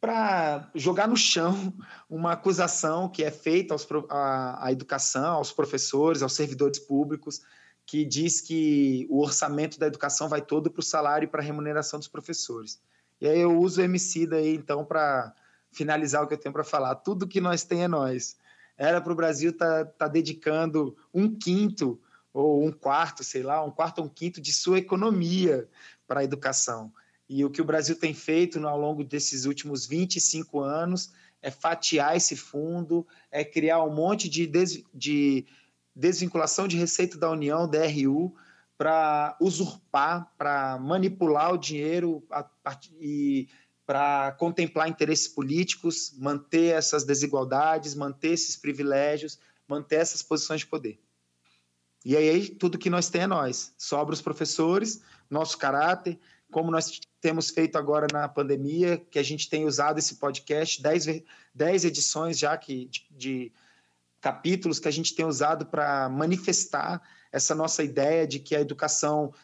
para 0.00 0.70
jogar 0.74 1.08
no 1.08 1.16
chão 1.16 1.72
uma 2.10 2.32
acusação 2.32 3.08
que 3.08 3.24
é 3.24 3.30
feita 3.30 3.72
aos, 3.72 3.88
à, 4.10 4.66
à 4.66 4.70
educação, 4.70 5.36
aos 5.36 5.50
professores, 5.50 6.22
aos 6.22 6.34
servidores 6.34 6.78
públicos, 6.78 7.40
que 7.86 8.04
diz 8.04 8.40
que 8.40 9.06
o 9.10 9.20
orçamento 9.20 9.78
da 9.78 9.86
educação 9.86 10.28
vai 10.28 10.40
todo 10.40 10.70
para 10.70 10.80
o 10.80 10.84
salário 10.84 11.26
e 11.26 11.28
para 11.28 11.42
a 11.42 11.44
remuneração 11.44 11.98
dos 11.98 12.08
professores. 12.08 12.80
E 13.20 13.28
aí 13.28 13.40
eu 13.40 13.58
uso 13.58 13.80
o 13.80 13.84
MC 13.84 14.26
daí, 14.26 14.54
então, 14.54 14.84
para 14.84 15.34
finalizar 15.70 16.22
o 16.22 16.26
que 16.26 16.34
eu 16.34 16.38
tenho 16.38 16.52
para 16.52 16.64
falar. 16.64 16.94
Tudo 16.96 17.28
que 17.28 17.40
nós 17.40 17.64
tem 17.64 17.84
é 17.84 17.88
nós. 17.88 18.36
Era 18.76 19.00
para 19.00 19.12
o 19.12 19.16
Brasil 19.16 19.50
estar 19.50 19.84
tá, 19.84 19.92
tá 19.98 20.08
dedicando 20.08 20.96
um 21.12 21.34
quinto 21.34 22.00
ou 22.32 22.64
um 22.64 22.72
quarto, 22.72 23.22
sei 23.22 23.42
lá, 23.42 23.62
um 23.62 23.70
quarto 23.70 23.98
ou 23.98 24.06
um 24.06 24.08
quinto 24.08 24.40
de 24.40 24.52
sua 24.52 24.78
economia 24.78 25.68
para 26.06 26.20
a 26.20 26.24
educação. 26.24 26.92
E 27.28 27.44
o 27.44 27.50
que 27.50 27.62
o 27.62 27.64
Brasil 27.64 27.96
tem 27.96 28.12
feito 28.12 28.64
ao 28.66 28.78
longo 28.78 29.04
desses 29.04 29.44
últimos 29.44 29.86
25 29.86 30.60
anos 30.60 31.12
é 31.40 31.50
fatiar 31.50 32.16
esse 32.16 32.36
fundo, 32.36 33.06
é 33.30 33.44
criar 33.44 33.82
um 33.84 33.94
monte 33.94 34.28
de, 34.28 34.50
de 34.92 35.46
desvinculação 35.94 36.66
de 36.66 36.76
receita 36.76 37.16
da 37.16 37.30
União, 37.30 37.68
DRU, 37.68 38.34
para 38.76 39.36
usurpar, 39.40 40.32
para 40.36 40.78
manipular 40.78 41.52
o 41.52 41.58
dinheiro 41.58 42.24
a, 42.30 42.48
e 43.00 43.48
para 43.86 44.32
contemplar 44.32 44.88
interesses 44.88 45.28
políticos, 45.28 46.14
manter 46.18 46.74
essas 46.74 47.04
desigualdades, 47.04 47.94
manter 47.94 48.30
esses 48.30 48.56
privilégios, 48.56 49.38
manter 49.68 49.96
essas 49.96 50.22
posições 50.22 50.60
de 50.60 50.66
poder. 50.66 50.98
E 52.04 52.16
aí 52.16 52.48
tudo 52.48 52.78
que 52.78 52.90
nós 52.90 53.08
temos 53.08 53.24
é 53.24 53.28
nós. 53.28 53.74
Sobra 53.78 54.14
os 54.14 54.20
professores, 54.20 55.02
nosso 55.30 55.56
caráter, 55.56 56.18
como 56.50 56.70
nós 56.70 57.00
temos 57.20 57.50
feito 57.50 57.76
agora 57.76 58.06
na 58.12 58.28
pandemia, 58.28 58.98
que 59.10 59.18
a 59.18 59.22
gente 59.22 59.48
tem 59.48 59.64
usado 59.64 59.98
esse 59.98 60.16
podcast, 60.16 60.82
10 61.54 61.84
edições 61.84 62.38
já 62.38 62.56
que, 62.56 62.86
de, 62.86 63.06
de 63.10 63.52
capítulos 64.24 64.78
que 64.78 64.88
a 64.88 64.90
gente 64.90 65.14
tem 65.14 65.26
usado 65.26 65.66
para 65.66 66.08
manifestar 66.08 67.02
essa 67.30 67.54
nossa 67.54 67.82
ideia 67.84 68.26
de 68.26 68.38
que 68.38 68.56
a 68.56 68.60
educação 68.60 69.34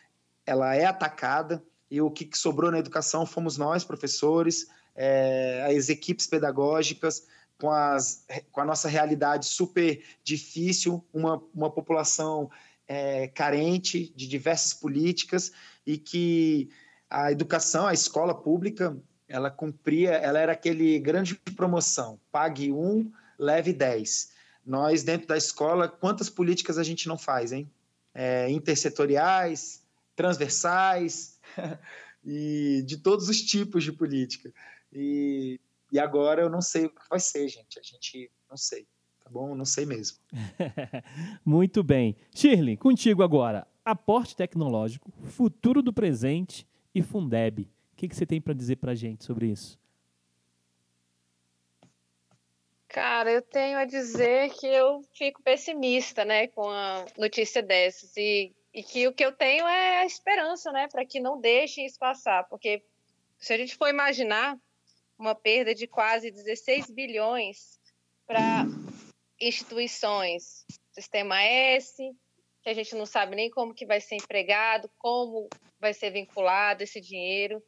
ela 0.46 0.74
é 0.74 0.86
atacada 0.86 1.62
e 1.90 2.00
o 2.00 2.10
que 2.10 2.26
sobrou 2.32 2.70
na 2.70 2.78
educação 2.78 3.26
fomos 3.26 3.58
nós, 3.58 3.84
professores, 3.84 4.68
é, 4.96 5.76
as 5.76 5.90
equipes 5.90 6.26
pedagógicas, 6.26 7.26
com, 7.60 7.70
as, 7.70 8.24
com 8.50 8.62
a 8.62 8.64
nossa 8.64 8.88
realidade 8.88 9.44
super 9.44 10.02
difícil, 10.24 11.04
uma, 11.12 11.42
uma 11.54 11.70
população 11.70 12.50
é, 12.88 13.28
carente 13.28 14.10
de 14.16 14.26
diversas 14.26 14.72
políticas 14.72 15.52
e 15.86 15.98
que 15.98 16.70
a 17.10 17.30
educação, 17.30 17.86
a 17.86 17.92
escola 17.92 18.34
pública, 18.34 18.96
ela 19.28 19.50
cumpria, 19.50 20.12
ela 20.12 20.38
era 20.38 20.52
aquele 20.52 20.98
grande 20.98 21.34
promoção, 21.34 22.18
pague 22.32 22.72
um, 22.72 23.12
leve 23.38 23.74
dez. 23.74 24.39
Nós, 24.64 25.02
dentro 25.02 25.26
da 25.26 25.36
escola, 25.36 25.88
quantas 25.88 26.30
políticas 26.30 26.78
a 26.78 26.82
gente 26.82 27.08
não 27.08 27.18
faz, 27.18 27.52
hein? 27.52 27.70
É, 28.14 28.50
intersetoriais, 28.50 29.82
transversais, 30.14 31.38
e 32.24 32.82
de 32.86 32.98
todos 32.98 33.28
os 33.28 33.40
tipos 33.40 33.84
de 33.84 33.92
política. 33.92 34.52
E 34.92 35.58
e 35.92 35.98
agora 35.98 36.40
eu 36.40 36.48
não 36.48 36.61
sei 36.61 36.86
o 36.86 36.90
que 36.90 37.00
vai 37.08 37.18
ser, 37.18 37.48
gente. 37.48 37.78
A 37.78 37.82
gente 37.82 38.30
não 38.48 38.56
sei, 38.56 38.86
tá 39.22 39.30
bom? 39.30 39.54
Não 39.54 39.64
sei 39.64 39.84
mesmo. 39.84 40.18
Muito 41.44 41.82
bem. 41.82 42.16
Shirley, 42.32 42.76
contigo 42.76 43.22
agora. 43.22 43.66
Aporte 43.84 44.36
tecnológico, 44.36 45.11
futuro 45.24 45.82
do 45.82 45.92
presente 45.92 46.66
e 46.94 47.02
Fundeb. 47.02 47.62
O 47.92 47.96
que, 47.96 48.08
que 48.08 48.14
você 48.14 48.24
tem 48.24 48.40
para 48.40 48.54
dizer 48.54 48.76
para 48.76 48.92
a 48.92 48.94
gente 48.94 49.24
sobre 49.24 49.48
isso? 49.48 49.79
Cara, 52.91 53.30
eu 53.30 53.41
tenho 53.41 53.78
a 53.78 53.84
dizer 53.84 54.51
que 54.51 54.66
eu 54.66 55.01
fico 55.14 55.41
pessimista, 55.43 56.24
né, 56.24 56.49
com 56.49 56.68
a 56.68 57.05
notícia 57.16 57.62
dessas. 57.62 58.16
E, 58.16 58.53
e 58.74 58.82
que 58.82 59.07
o 59.07 59.12
que 59.12 59.24
eu 59.24 59.30
tenho 59.30 59.64
é 59.66 59.99
a 59.99 60.07
esperança, 60.07 60.72
né, 60.72 60.88
para 60.88 61.07
que 61.07 61.20
não 61.20 61.41
deixem 61.41 61.86
isso 61.86 61.99
passar, 62.01 62.49
porque 62.49 62.82
se 63.38 63.53
a 63.53 63.57
gente 63.57 63.76
for 63.76 63.88
imaginar 63.88 64.59
uma 65.16 65.36
perda 65.36 65.72
de 65.72 65.86
quase 65.86 66.32
16 66.32 66.91
bilhões 66.91 67.78
para 68.26 68.64
instituições, 69.41 70.66
Sistema 70.91 71.41
S, 71.45 71.97
que 72.61 72.70
a 72.70 72.74
gente 72.74 72.97
não 72.97 73.07
sabe 73.07 73.36
nem 73.36 73.51
como 73.51 73.72
que 73.72 73.86
vai 73.86 74.01
ser 74.01 74.16
empregado, 74.16 74.91
como 74.99 75.49
vai 75.78 75.95
ser 75.95 76.11
vinculado 76.11 76.82
esse 76.82 77.01
dinheiro, 77.01 77.62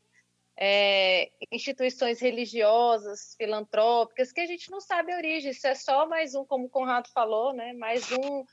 é, 0.57 1.31
instituições 1.51 2.21
religiosas, 2.21 3.35
filantrópicas, 3.37 4.33
que 4.33 4.41
a 4.41 4.47
gente 4.47 4.71
não 4.71 4.81
sabe 4.81 5.13
a 5.13 5.17
origem. 5.17 5.51
Isso 5.51 5.67
é 5.67 5.75
só 5.75 6.07
mais 6.07 6.35
um, 6.35 6.45
como 6.45 6.67
o 6.67 6.71
Conrado 6.71 7.09
falou, 7.13 7.53
né? 7.53 7.73
Mais 7.73 8.11
um 8.13 8.45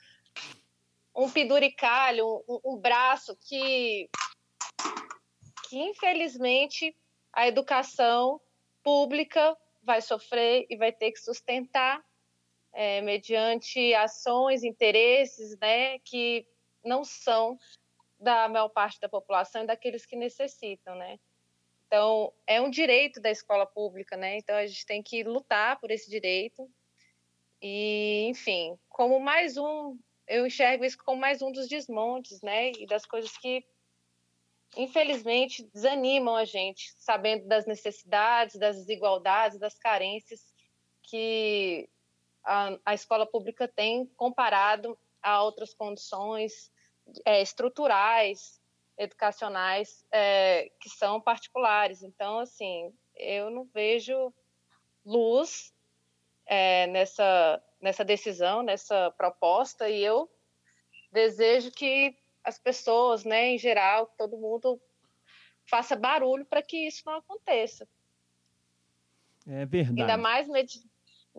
um 1.14 1.30
penduricalho, 1.30 2.42
um, 2.48 2.60
um 2.64 2.76
braço 2.76 3.36
que, 3.36 4.08
que 5.68 5.78
infelizmente 5.78 6.96
a 7.32 7.46
educação 7.46 8.40
pública 8.82 9.56
vai 9.82 10.00
sofrer 10.00 10.66
e 10.68 10.76
vai 10.76 10.92
ter 10.92 11.12
que 11.12 11.18
sustentar 11.18 12.02
é, 12.72 13.00
mediante 13.00 13.92
ações, 13.94 14.62
interesses, 14.62 15.58
né, 15.58 15.98
que 16.00 16.46
não 16.84 17.04
são 17.04 17.58
da 18.18 18.48
maior 18.48 18.68
parte 18.68 19.00
da 19.00 19.08
população 19.08 19.64
e 19.64 19.66
daqueles 19.66 20.04
que 20.06 20.14
necessitam, 20.14 20.94
né? 20.94 21.18
Então, 21.90 22.32
é 22.46 22.60
um 22.60 22.70
direito 22.70 23.20
da 23.20 23.32
escola 23.32 23.66
pública, 23.66 24.16
né? 24.16 24.36
Então, 24.38 24.54
a 24.54 24.64
gente 24.64 24.86
tem 24.86 25.02
que 25.02 25.24
lutar 25.24 25.80
por 25.80 25.90
esse 25.90 26.08
direito. 26.08 26.70
E, 27.60 28.26
enfim, 28.28 28.78
como 28.88 29.18
mais 29.18 29.56
um, 29.56 29.98
eu 30.28 30.46
enxergo 30.46 30.84
isso 30.84 30.96
como 31.04 31.20
mais 31.20 31.42
um 31.42 31.50
dos 31.50 31.66
desmontes, 31.66 32.40
né? 32.42 32.70
E 32.78 32.86
das 32.86 33.04
coisas 33.04 33.36
que 33.36 33.64
infelizmente, 34.76 35.68
desanimam 35.74 36.36
a 36.36 36.44
gente, 36.44 36.92
sabendo 36.96 37.48
das 37.48 37.66
necessidades, 37.66 38.56
das 38.56 38.76
desigualdades, 38.76 39.58
das 39.58 39.76
carências 39.76 40.40
que 41.02 41.88
a, 42.44 42.78
a 42.86 42.94
escola 42.94 43.26
pública 43.26 43.66
tem 43.66 44.06
comparado 44.16 44.96
a 45.20 45.42
outras 45.42 45.74
condições 45.74 46.70
é, 47.24 47.42
estruturais, 47.42 48.59
educacionais, 49.00 50.04
é, 50.12 50.70
que 50.78 50.90
são 50.90 51.18
particulares. 51.20 52.02
Então, 52.02 52.38
assim, 52.38 52.92
eu 53.16 53.50
não 53.50 53.64
vejo 53.64 54.32
luz 55.04 55.72
é, 56.44 56.86
nessa, 56.88 57.62
nessa 57.80 58.04
decisão, 58.04 58.62
nessa 58.62 59.10
proposta, 59.12 59.88
e 59.88 60.04
eu 60.04 60.30
desejo 61.10 61.72
que 61.72 62.14
as 62.44 62.58
pessoas, 62.58 63.24
né, 63.24 63.48
em 63.48 63.58
geral, 63.58 64.06
todo 64.18 64.36
mundo 64.36 64.78
faça 65.66 65.96
barulho 65.96 66.44
para 66.44 66.62
que 66.62 66.86
isso 66.86 67.02
não 67.06 67.14
aconteça. 67.14 67.88
É 69.46 69.64
verdade. 69.64 70.02
Ainda 70.02 70.16
mais, 70.18 70.46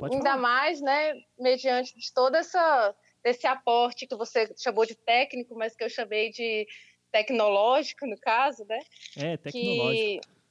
ainda 0.01 0.35
mais, 0.35 0.81
né, 0.81 1.13
mediante 1.37 1.95
de 1.95 2.11
toda 2.11 2.39
essa 2.39 2.95
desse 3.23 3.45
aporte 3.45 4.07
que 4.07 4.15
você 4.15 4.51
chamou 4.57 4.83
de 4.83 4.95
técnico, 4.95 5.55
mas 5.55 5.75
que 5.75 5.83
eu 5.83 5.89
chamei 5.89 6.31
de 6.31 6.67
tecnológico 7.11 8.05
no 8.05 8.17
caso, 8.17 8.65
né? 8.65 8.79
É, 9.17 9.37
tecnológico. 9.37 10.21
Que, 10.21 10.41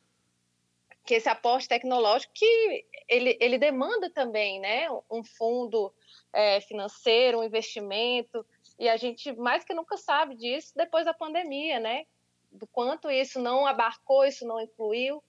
que 1.06 1.14
esse 1.14 1.28
aporte 1.28 1.68
tecnológico 1.68 2.32
que 2.34 2.84
ele, 3.08 3.36
ele 3.40 3.58
demanda 3.58 4.10
também, 4.10 4.60
né, 4.60 4.86
um 5.10 5.24
fundo 5.24 5.92
é, 6.32 6.60
financeiro, 6.60 7.40
um 7.40 7.44
investimento 7.44 8.44
e 8.78 8.88
a 8.88 8.96
gente 8.96 9.32
mais 9.32 9.62
que 9.62 9.74
nunca 9.74 9.96
sabe 9.98 10.34
disso 10.34 10.72
depois 10.74 11.04
da 11.04 11.12
pandemia, 11.12 11.78
né? 11.78 12.06
Do 12.50 12.66
quanto 12.66 13.10
isso 13.10 13.38
não 13.38 13.66
abarcou, 13.66 14.24
isso 14.24 14.46
não 14.46 14.58
incluiu. 14.58 15.22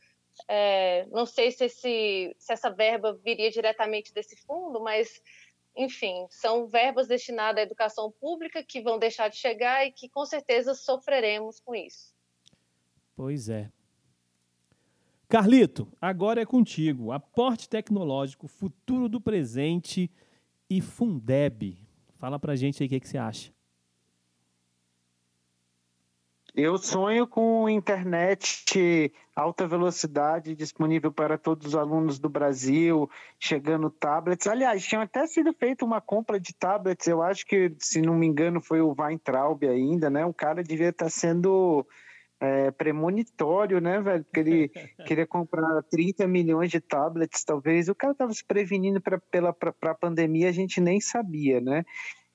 É, 0.48 1.06
não 1.12 1.26
sei 1.26 1.52
se, 1.52 1.66
esse, 1.66 2.36
se 2.40 2.54
essa 2.54 2.70
verba 2.70 3.20
viria 3.24 3.52
diretamente 3.52 4.14
desse 4.14 4.38
fundo, 4.46 4.80
mas, 4.80 5.22
enfim, 5.76 6.28
são 6.30 6.68
verbas 6.68 7.08
destinadas 7.08 7.60
à 7.60 7.64
educação 7.64 8.12
pública 8.12 8.64
que 8.64 8.82
vão 8.82 9.00
deixar 9.00 9.30
de 9.30 9.38
chegar 9.38 9.86
e 9.86 9.92
que 9.92 10.10
com 10.10 10.26
certeza 10.26 10.74
sofreremos 10.74 11.60
com 11.60 11.74
isso. 11.74 12.14
Pois 13.16 13.50
é. 13.50 13.72
Carlito, 15.30 15.88
agora 16.02 16.42
é 16.42 16.46
contigo. 16.46 17.12
Aporte 17.12 17.70
tecnológico, 17.70 18.48
futuro 18.48 19.08
do 19.08 19.22
presente 19.22 20.12
e 20.70 20.82
Fundeb. 20.82 21.88
Fala 22.16 22.38
pra 22.38 22.56
gente 22.56 22.84
aí 22.84 22.88
o 22.88 22.90
que, 22.90 23.00
que 23.00 23.08
você 23.08 23.18
acha. 23.18 23.54
Eu 26.54 26.78
sonho 26.78 27.26
com 27.26 27.70
internet 27.70 29.14
alta 29.34 29.66
velocidade 29.66 30.54
disponível 30.54 31.12
para 31.12 31.38
todos 31.38 31.68
os 31.68 31.76
alunos 31.76 32.20
do 32.20 32.28
Brasil, 32.28 33.10
chegando 33.40 33.90
tablets. 33.90 34.48
Aliás, 34.48 34.86
tinha 34.86 35.02
até 35.02 35.26
sido 35.28 35.54
feita 35.54 35.86
uma 35.86 36.02
compra 36.02 36.38
de 36.38 36.54
tablets, 36.54 37.08
eu 37.08 37.22
acho 37.22 37.46
que, 37.46 37.74
se 37.80 38.02
não 38.02 38.16
me 38.16 38.28
engano, 38.28 38.60
foi 38.60 38.82
o 38.82 38.94
Weintraub 38.98 39.64
ainda, 39.64 40.10
né? 40.10 40.26
O 40.26 40.34
cara 40.34 40.62
devia 40.62 40.90
estar 40.90 41.10
sendo 41.10 41.88
é, 42.42 42.70
premonitório, 42.72 43.80
né, 43.80 44.02
velho? 44.02 44.24
Porque 44.26 44.40
ele 44.42 44.72
queria 45.08 45.26
comprar 45.26 45.82
30 45.84 46.28
milhões 46.28 46.70
de 46.70 46.82
tablets, 46.82 47.46
talvez. 47.46 47.88
O 47.88 47.96
cara 47.96 48.12
estava 48.12 48.34
se 48.34 48.44
prevenindo 48.44 49.00
para 49.00 49.22
a 49.84 49.96
pandemia, 49.96 50.50
a 50.50 50.54
gente 50.54 50.82
nem 50.82 51.00
sabia, 51.00 51.62
né? 51.62 51.86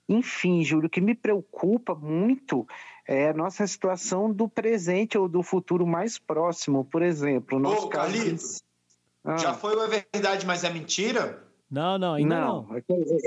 Enfim, 0.08 0.62
Júlio, 0.62 0.86
o 0.86 0.90
que 0.90 1.00
me 1.00 1.14
preocupa 1.14 1.94
muito 1.94 2.64
é 3.06 3.30
a 3.30 3.34
nossa 3.34 3.66
situação 3.66 4.32
do 4.32 4.48
presente 4.48 5.16
ou 5.16 5.28
do 5.28 5.42
futuro 5.42 5.86
mais 5.86 6.18
próximo. 6.18 6.84
Por 6.84 7.02
exemplo, 7.02 7.58
Ô, 7.58 7.88
caso... 7.88 7.88
Carlitos, 7.88 8.62
ah. 9.24 9.36
já 9.36 9.54
foi 9.54 9.80
a 9.80 9.86
verdade, 9.86 10.46
mas 10.46 10.64
é 10.64 10.70
mentira? 10.70 11.44
Não, 11.70 11.98
não, 11.98 12.14
ainda 12.14 12.40
não. 12.40 12.62
Não, 12.62 12.76
é, 12.76 12.82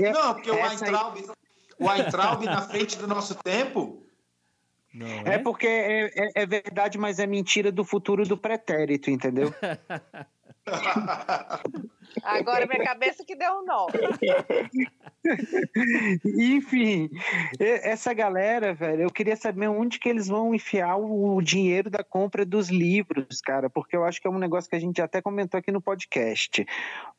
é, 0.05 0.11
não 0.11 0.33
porque 0.33 0.51
o 0.51 0.55
Weintraub, 0.55 1.17
aí... 1.17 1.25
o 1.79 1.87
Weintraub 1.87 2.45
na 2.45 2.61
frente 2.61 2.97
do 2.97 3.07
nosso 3.07 3.35
tempo... 3.35 4.03
Não, 4.93 5.07
é? 5.07 5.35
é? 5.35 5.39
porque 5.39 5.67
é, 5.67 6.05
é, 6.05 6.31
é 6.35 6.45
verdade, 6.45 6.97
mas 6.97 7.19
é 7.19 7.27
mentira 7.27 7.71
do 7.71 7.83
futuro 7.83 8.25
do 8.25 8.37
pretérito, 8.37 9.11
entendeu? 9.11 9.53
Agora 12.23 12.65
minha 12.65 12.83
cabeça 12.83 13.23
que 13.23 13.35
deu 13.35 13.51
um 13.53 13.65
nó. 13.65 13.87
Enfim, 16.37 17.09
essa 17.59 18.13
galera, 18.13 18.73
velho, 18.73 19.03
eu 19.03 19.11
queria 19.11 19.35
saber 19.35 19.67
onde 19.67 19.99
que 19.99 20.09
eles 20.09 20.27
vão 20.27 20.55
enfiar 20.55 20.97
o 20.97 21.41
dinheiro 21.41 21.89
da 21.89 22.03
compra 22.03 22.45
dos 22.45 22.69
livros, 22.69 23.41
cara, 23.41 23.69
porque 23.69 23.95
eu 23.95 24.03
acho 24.03 24.21
que 24.21 24.27
é 24.27 24.29
um 24.29 24.39
negócio 24.39 24.69
que 24.69 24.75
a 24.75 24.79
gente 24.79 25.01
até 25.01 25.21
comentou 25.21 25.57
aqui 25.57 25.71
no 25.71 25.81
podcast. 25.81 26.65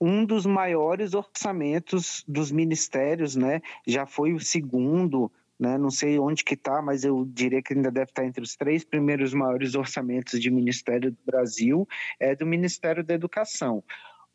Um 0.00 0.24
dos 0.24 0.46
maiores 0.46 1.14
orçamentos 1.14 2.24
dos 2.26 2.50
ministérios, 2.50 3.36
né? 3.36 3.60
Já 3.86 4.06
foi 4.06 4.32
o 4.32 4.40
segundo 4.40 5.30
né? 5.60 5.76
Não 5.76 5.90
sei 5.90 6.18
onde 6.18 6.42
que 6.42 6.54
está, 6.54 6.80
mas 6.80 7.04
eu 7.04 7.24
diria 7.26 7.62
que 7.62 7.74
ainda 7.74 7.90
deve 7.90 8.10
estar 8.10 8.22
tá 8.22 8.28
entre 8.28 8.42
os 8.42 8.56
três 8.56 8.82
primeiros 8.82 9.34
maiores 9.34 9.74
orçamentos 9.76 10.40
de 10.40 10.50
Ministério 10.50 11.10
do 11.10 11.18
Brasil, 11.24 11.86
é 12.18 12.34
do 12.34 12.46
Ministério 12.46 13.04
da 13.04 13.12
Educação. 13.12 13.84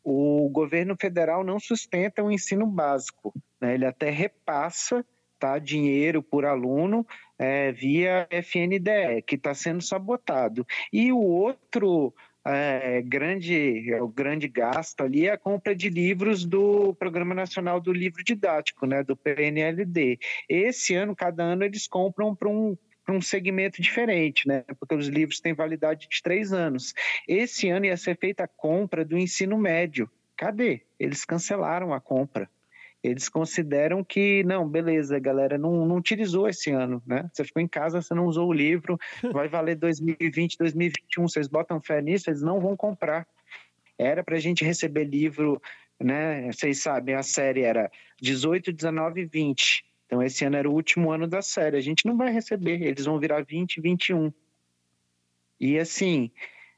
o 0.04 0.48
governo 0.50 0.96
federal 0.98 1.42
não 1.42 1.58
sustenta 1.58 2.22
o 2.22 2.30
ensino 2.30 2.64
básico, 2.64 3.34
né? 3.60 3.74
ele 3.74 3.84
até 3.84 4.08
repassa 4.08 5.04
tá, 5.38 5.58
dinheiro 5.58 6.22
por 6.22 6.44
aluno 6.44 7.06
é, 7.38 7.72
via 7.72 8.26
FNDE, 8.30 9.22
que 9.26 9.34
está 9.34 9.52
sendo 9.52 9.82
sabotado. 9.82 10.66
E 10.92 11.12
o 11.12 11.18
outro 11.18 12.14
é, 12.46 13.02
grande, 13.02 13.92
o 14.00 14.08
grande 14.08 14.46
gasto 14.46 15.02
ali 15.02 15.26
é 15.26 15.32
a 15.32 15.38
compra 15.38 15.74
de 15.74 15.88
livros 15.88 16.44
do 16.44 16.94
Programa 16.94 17.34
Nacional 17.34 17.80
do 17.80 17.92
Livro 17.92 18.22
Didático, 18.22 18.86
né, 18.86 19.02
do 19.02 19.16
PNLD. 19.16 20.18
Esse 20.48 20.94
ano, 20.94 21.16
cada 21.16 21.42
ano, 21.42 21.64
eles 21.64 21.86
compram 21.86 22.34
para 22.34 22.48
um 22.48 22.76
para 23.04 23.14
um 23.14 23.22
segmento 23.22 23.80
diferente, 23.80 24.48
né? 24.48 24.64
Porque 24.80 24.96
os 24.96 25.06
livros 25.06 25.38
têm 25.38 25.54
validade 25.54 26.08
de 26.10 26.20
três 26.20 26.52
anos. 26.52 26.92
Esse 27.28 27.68
ano 27.68 27.86
ia 27.86 27.96
ser 27.96 28.18
feita 28.18 28.42
a 28.42 28.48
compra 28.48 29.04
do 29.04 29.16
ensino 29.16 29.56
médio. 29.56 30.10
Cadê? 30.36 30.82
Eles 30.98 31.24
cancelaram 31.24 31.94
a 31.94 32.00
compra. 32.00 32.50
Eles 33.06 33.28
consideram 33.28 34.02
que, 34.02 34.42
não, 34.44 34.68
beleza, 34.68 35.18
galera, 35.18 35.56
não, 35.56 35.86
não 35.86 35.96
utilizou 35.96 36.48
esse 36.48 36.70
ano, 36.70 37.02
né? 37.06 37.28
Você 37.32 37.44
ficou 37.44 37.62
em 37.62 37.68
casa, 37.68 38.02
você 38.02 38.14
não 38.14 38.26
usou 38.26 38.48
o 38.48 38.52
livro, 38.52 38.98
vai 39.32 39.48
valer 39.48 39.76
2020, 39.76 40.58
2021, 40.58 41.28
vocês 41.28 41.46
botam 41.46 41.80
fé 41.80 42.00
nisso, 42.02 42.30
eles 42.30 42.42
não 42.42 42.60
vão 42.60 42.76
comprar. 42.76 43.26
Era 43.98 44.24
para 44.24 44.36
a 44.36 44.40
gente 44.40 44.64
receber 44.64 45.04
livro, 45.04 45.60
né? 46.00 46.50
Vocês 46.52 46.82
sabem, 46.82 47.14
a 47.14 47.22
série 47.22 47.62
era 47.62 47.90
18, 48.20 48.72
19 48.72 49.22
e 49.22 49.24
20 49.24 49.86
então, 50.06 50.22
esse 50.22 50.44
ano 50.44 50.56
era 50.56 50.70
o 50.70 50.72
último 50.72 51.10
ano 51.10 51.26
da 51.26 51.42
série. 51.42 51.76
A 51.76 51.80
gente 51.80 52.06
não 52.06 52.16
vai 52.16 52.32
receber, 52.32 52.80
eles 52.80 53.04
vão 53.04 53.18
virar 53.18 53.44
20, 53.44 53.80
21. 53.80 54.32
E, 55.60 55.78
assim, 55.78 56.30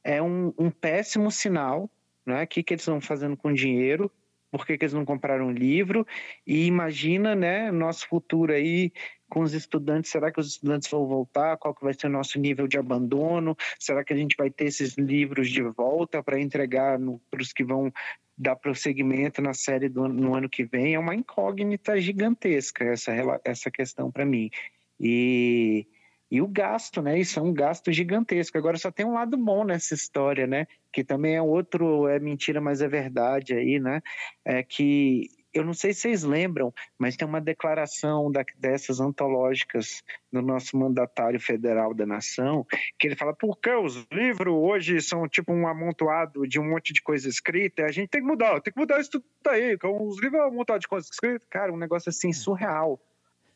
é 0.03 0.23
um, 0.23 0.53
um 0.59 0.71
péssimo 0.71 1.31
sinal. 1.31 1.91
Né? 2.25 2.43
O 2.43 2.47
que, 2.47 2.63
que 2.63 2.75
eles 2.75 2.83
estão 2.83 3.01
fazendo 3.01 3.37
com 3.37 3.53
dinheiro? 3.53 4.11
Por 4.51 4.67
que, 4.67 4.79
que 4.79 4.85
eles 4.85 4.95
não 4.95 5.05
compraram 5.05 5.49
um 5.49 5.53
livro? 5.53 6.07
E 6.47 6.67
imagina, 6.67 7.35
né, 7.35 7.71
nosso 7.71 8.09
futuro 8.09 8.53
aí 8.53 8.93
com 9.29 9.41
os 9.41 9.53
estudantes, 9.53 10.11
será 10.11 10.33
que 10.33 10.41
os 10.41 10.47
estudantes 10.49 10.89
vão 10.91 11.07
voltar? 11.07 11.59
Qual 11.59 11.75
que 11.75 11.85
vai 11.85 11.93
ser 11.93 12.07
o 12.07 12.11
nosso 12.11 12.39
nível 12.39 12.67
de 12.67 12.79
abandono? 12.79 13.55
Será 13.79 14.03
que 14.03 14.13
a 14.13 14.17
gente 14.17 14.35
vai 14.37 14.51
ter 14.51 14.65
esses 14.65 14.97
livros 14.97 15.51
de 15.51 15.63
volta 15.63 16.23
para 16.23 16.41
entregar 16.41 16.99
para 17.31 17.43
os 17.43 17.53
que 17.53 17.63
vão 17.63 17.93
dar 18.37 18.57
prosseguimento 18.57 19.43
na 19.43 19.53
série 19.53 19.89
do, 19.89 20.09
no 20.09 20.35
ano 20.35 20.49
que 20.49 20.65
vem 20.65 20.95
é 20.95 20.99
uma 20.99 21.15
incógnita 21.15 22.01
gigantesca 22.01 22.85
essa, 22.85 23.13
essa 23.45 23.71
questão 23.71 24.11
para 24.11 24.25
mim. 24.25 24.49
E, 25.01 25.87
e 26.31 26.43
o 26.43 26.47
gasto, 26.47 27.01
né? 27.01 27.19
Isso 27.19 27.39
é 27.39 27.43
um 27.43 27.53
gasto 27.53 27.91
gigantesco. 27.91 28.59
Agora 28.59 28.77
só 28.77 28.91
tem 28.91 29.07
um 29.07 29.15
lado 29.15 29.37
bom 29.37 29.65
nessa 29.65 29.95
história, 29.95 30.47
né? 30.47 30.67
Que 30.93 31.03
também 31.03 31.37
é 31.37 31.43
outro, 31.43 32.07
é 32.07 32.19
mentira, 32.19 32.61
mas 32.61 32.83
é 32.83 32.89
verdade 32.89 33.55
aí, 33.55 33.81
né? 33.81 34.03
É 34.45 34.63
que 34.63 35.31
eu 35.53 35.65
não 35.65 35.73
sei 35.73 35.95
se 35.95 36.03
vocês 36.03 36.23
lembram, 36.23 36.73
mas 36.99 37.17
tem 37.17 37.27
uma 37.27 37.41
declaração 37.41 38.31
da, 38.31 38.45
dessas 38.59 39.01
antológicas 39.01 40.03
do 40.31 40.43
nosso 40.43 40.77
mandatário 40.77 41.41
federal 41.41 41.95
da 41.95 42.05
nação, 42.05 42.67
que 42.99 43.09
ele 43.09 43.17
fala, 43.17 43.35
por 43.35 43.59
que 43.59 43.71
os 43.71 44.07
livros 44.13 44.55
hoje 44.55 45.01
são 45.01 45.27
tipo 45.27 45.53
um 45.53 45.67
amontoado 45.67 46.47
de 46.47 46.61
um 46.61 46.69
monte 46.69 46.93
de 46.93 47.03
coisa 47.03 47.29
escrita, 47.29 47.85
a 47.85 47.91
gente 47.91 48.11
tem 48.11 48.21
que 48.21 48.27
mudar, 48.27 48.61
tem 48.61 48.73
que 48.73 48.79
mudar 48.79 49.01
isso 49.01 49.13
tudo 49.13 49.25
aí, 49.49 49.77
os 49.83 50.21
livros 50.21 50.41
é 50.41 50.45
um 50.45 50.49
amontoado 50.49 50.81
de 50.81 50.89
coisa 50.89 51.09
escrita, 51.11 51.47
cara, 51.49 51.73
um 51.73 51.79
negócio 51.79 52.11
assim 52.11 52.33
surreal, 52.33 53.01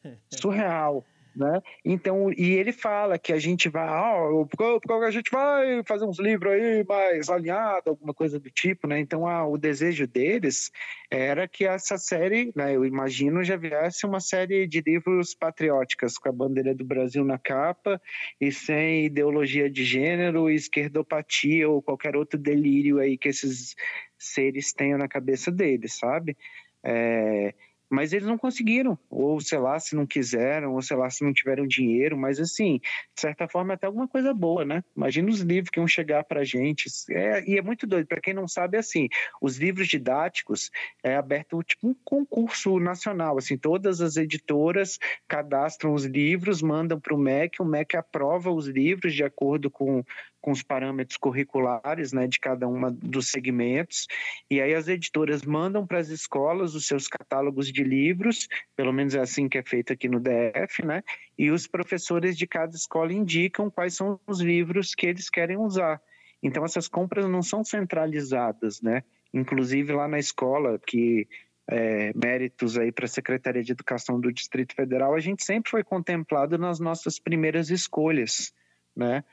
surreal 0.33 1.05
né? 1.35 1.61
Então, 1.85 2.33
e 2.33 2.53
ele 2.53 2.73
fala 2.73 3.19
que 3.19 3.33
a 3.33 3.39
gente 3.39 3.69
vai, 3.69 3.89
ó, 3.89 4.47
oh, 4.47 5.05
a 5.05 5.11
gente 5.11 5.31
vai 5.31 5.83
fazer 5.85 6.05
uns 6.05 6.19
livros 6.19 6.53
aí 6.53 6.85
mais 6.85 7.29
alinhados, 7.29 7.87
alguma 7.87 8.15
coisa 8.15 8.39
do 8.39 8.51
tipo, 8.51 8.87
né? 8.87 9.01
Então, 9.01 9.27
ah, 9.27 9.47
o 9.47 9.57
desejo 9.57 10.07
deles 10.07 10.71
era 11.11 11.47
que 11.47 11.65
essa 11.65 11.99
série, 11.99 12.53
né, 12.57 12.75
eu 12.75 12.85
imagino, 12.85 13.45
já 13.45 13.57
viesse 13.57 14.07
uma 14.07 14.21
série 14.21 14.67
de 14.67 14.81
livros 14.81 15.35
patrióticas 15.35 16.17
com 16.17 16.29
a 16.29 16.33
bandeira 16.33 16.75
do 16.75 16.85
Brasil 16.85 17.25
na 17.25 17.39
capa 17.39 18.01
e 18.41 18.51
sem 18.51 19.05
ideologia 19.07 19.69
de 19.69 19.85
gênero, 19.85 20.49
esquerdopatia 20.49 21.69
ou 21.69 21.83
qualquer 21.83 22.17
outro 22.17 22.39
delírio 22.39 22.99
aí 22.99 23.19
que 23.19 23.29
esses 23.29 23.75
seres 24.19 24.73
tenham 24.73 24.99
na 24.99 25.09
cabeça 25.09 25.51
deles, 25.51 25.99
sabe? 25.99 26.37
É, 26.85 27.55
mas 27.93 28.13
eles 28.13 28.27
não 28.27 28.39
conseguiram, 28.39 28.99
ou 29.11 29.41
sei 29.41 29.59
lá, 29.59 29.79
se 29.79 29.95
não 29.95 30.07
quiseram, 30.07 30.75
ou 30.75 30.81
sei 30.81 30.97
lá, 30.97 31.11
se 31.11 31.23
não 31.23 31.33
tiveram 31.33 31.67
dinheiro, 31.67 32.17
mas 32.17 32.41
assim, 32.41 32.79
de 33.15 33.21
certa 33.21 33.47
forma, 33.47 33.73
é 33.73 33.77
até 33.77 33.87
alguma 33.87 34.09
coisa 34.09 34.33
boa, 34.33 34.65
né? 34.65 34.83
Imagina 34.97 35.29
os 35.29 35.41
livros 35.41 35.71
que 35.71 35.79
iam 35.79 35.87
chegar 35.87 36.25
para 36.25 36.41
a 36.41 36.45
gente, 36.45 36.89
é, 37.11 37.45
e 37.49 37.59
é 37.59 37.63
muito 37.63 37.87
doido, 37.87 38.07
para 38.07 38.21
quem 38.21 38.33
não 38.33 38.49
sabe, 38.49 38.79
é 38.79 38.81
assim, 38.81 39.09
os 39.41 39.59
livros 39.59 39.89
didáticos 39.89 40.71
é 41.03 41.17
aberto 41.17 41.63
tipo 41.63 41.89
um 41.89 41.95
concurso 42.05 42.81
nacional, 42.81 43.37
assim, 43.37 43.59
todas 43.59 44.01
as 44.01 44.17
editoras 44.17 44.99
cadastram 45.29 45.93
os 45.93 46.05
livros, 46.05 46.63
mandam 46.63 46.99
para 46.99 47.15
o 47.15 47.19
MEC, 47.19 47.61
o 47.61 47.65
MEC 47.65 47.97
aprova 47.97 48.51
os 48.51 48.67
livros 48.67 49.15
de 49.15 49.23
acordo 49.23 49.71
com 49.71 50.03
com 50.43 50.51
os 50.51 50.63
parâmetros 50.63 51.17
curriculares 51.17 52.13
né, 52.13 52.27
de 52.27 52.41
cada 52.41 52.67
uma 52.67 52.91
dos 52.91 53.31
segmentos, 53.31 54.09
e 54.51 54.61
aí 54.61 54.75
as 54.75 54.89
editoras 54.89 55.45
mandam 55.45 55.87
para 55.87 55.99
as 55.99 56.09
escolas 56.09 56.75
os 56.75 56.87
seus 56.87 57.07
catálogos 57.07 57.73
de 57.73 57.82
livros, 57.83 58.49
pelo 58.77 58.93
menos 58.93 59.15
é 59.15 59.21
assim 59.21 59.49
que 59.49 59.59
é 59.59 59.63
feito 59.63 59.93
aqui 59.93 60.09
no 60.09 60.21
DF, 60.21 60.85
né, 60.85 61.03
e 61.39 61.51
os 61.51 61.67
professores 61.67 62.37
de 62.37 62.47
cada 62.47 62.75
escola 62.75 63.13
indicam 63.13 63.71
quais 63.71 63.95
são 63.95 64.21
os 64.27 64.41
livros 64.41 64.95
que 64.95 65.07
eles 65.07 65.29
querem 65.29 65.57
usar. 65.57 66.01
Então 66.43 66.65
essas 66.65 66.89
compras 66.89 67.29
não 67.29 67.43
são 67.43 67.63
centralizadas, 67.63 68.83
né? 68.83 69.05
Inclusive 69.33 69.93
lá 69.93 70.09
na 70.09 70.19
escola, 70.19 70.79
que 70.85 71.29
é, 71.69 72.13
méritos 72.15 72.77
aí 72.77 72.91
para 72.91 73.05
a 73.05 73.09
Secretaria 73.09 73.63
de 73.63 73.73
Educação 73.73 74.21
do 74.21 74.33
Distrito 74.33 74.75
Federal, 74.75 75.15
a 75.15 75.21
gente 75.21 75.45
sempre 75.45 75.71
foi 75.71 75.85
contemplado 75.85 76.59
nas 76.59 76.81
nossas 76.81 77.19
primeiras 77.19 77.71
escolhas, 77.71 78.53
né? 78.95 79.25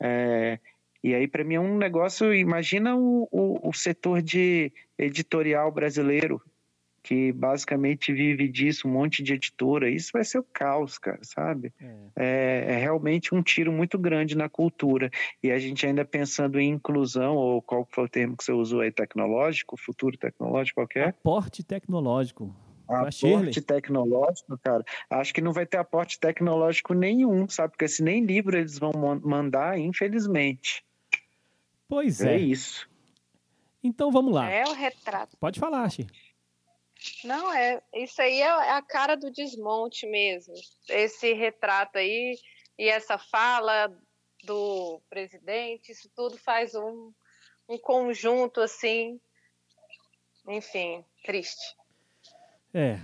É, 0.00 0.58
e 1.02 1.14
aí, 1.14 1.28
para 1.28 1.44
mim, 1.44 1.54
é 1.54 1.60
um 1.60 1.76
negócio. 1.76 2.34
Imagina 2.34 2.96
o, 2.96 3.28
o, 3.30 3.68
o, 3.68 3.72
setor 3.72 4.20
de 4.20 4.72
editorial 4.98 5.70
brasileiro, 5.70 6.42
que 7.02 7.32
basicamente 7.32 8.12
vive 8.12 8.48
disso, 8.48 8.88
um 8.88 8.92
monte 8.92 9.22
de 9.22 9.34
editora. 9.34 9.90
Isso 9.90 10.10
vai 10.12 10.24
ser 10.24 10.38
o 10.38 10.42
caos, 10.42 10.98
cara, 10.98 11.20
sabe? 11.22 11.72
É. 11.80 11.96
É, 12.16 12.64
é 12.74 12.76
realmente 12.76 13.34
um 13.34 13.42
tiro 13.42 13.72
muito 13.72 13.98
grande 13.98 14.36
na 14.36 14.48
cultura. 14.48 15.10
E 15.42 15.50
a 15.50 15.58
gente 15.58 15.86
ainda 15.86 16.04
pensando 16.04 16.58
em 16.60 16.70
inclusão, 16.70 17.36
ou 17.36 17.62
qual 17.62 17.86
foi 17.90 18.04
o 18.04 18.08
termo 18.08 18.36
que 18.36 18.44
você 18.44 18.52
usou 18.52 18.80
aí, 18.80 18.90
tecnológico, 18.90 19.76
futuro 19.76 20.16
tecnológico, 20.16 20.80
qualquer? 20.80 21.08
Aporte 21.08 21.62
tecnológico. 21.62 22.54
Aporte 22.88 23.60
tecnológico, 23.60 24.58
cara, 24.62 24.82
acho 25.10 25.34
que 25.34 25.42
não 25.42 25.52
vai 25.52 25.66
ter 25.66 25.76
aporte 25.76 26.18
tecnológico 26.18 26.94
nenhum, 26.94 27.46
sabe? 27.46 27.72
Porque 27.72 27.86
se 27.86 28.02
nem 28.02 28.24
livro 28.24 28.56
eles 28.56 28.78
vão 28.78 28.92
mandar, 29.22 29.78
infelizmente. 29.78 30.82
Pois 31.86 32.22
é. 32.22 32.34
É 32.34 32.38
isso. 32.38 32.88
Então 33.84 34.10
vamos 34.10 34.32
lá. 34.32 34.50
É 34.50 34.64
o 34.64 34.72
retrato. 34.72 35.36
Pode 35.38 35.60
falar, 35.60 35.88
Xi. 35.90 36.06
Não, 37.24 37.52
é, 37.52 37.82
isso 37.94 38.20
aí 38.20 38.40
é 38.40 38.70
a 38.72 38.82
cara 38.82 39.16
do 39.16 39.30
desmonte 39.30 40.06
mesmo. 40.06 40.54
Esse 40.88 41.32
retrato 41.32 41.98
aí 41.98 42.36
e 42.78 42.88
essa 42.88 43.18
fala 43.18 43.92
do 44.44 45.00
presidente, 45.10 45.92
isso 45.92 46.08
tudo 46.14 46.38
faz 46.38 46.74
um, 46.74 47.12
um 47.68 47.78
conjunto 47.78 48.60
assim, 48.60 49.20
enfim, 50.48 51.04
triste. 51.24 51.76
É, 52.72 52.98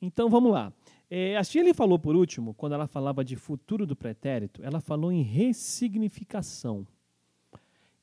então 0.00 0.28
vamos 0.28 0.52
lá. 0.52 0.72
É, 1.10 1.36
a 1.36 1.44
Shirley 1.44 1.72
falou 1.72 1.98
por 1.98 2.14
último, 2.14 2.52
quando 2.54 2.74
ela 2.74 2.86
falava 2.86 3.24
de 3.24 3.36
futuro 3.36 3.86
do 3.86 3.96
pretérito, 3.96 4.62
ela 4.62 4.80
falou 4.80 5.10
em 5.10 5.22
ressignificação. 5.22 6.86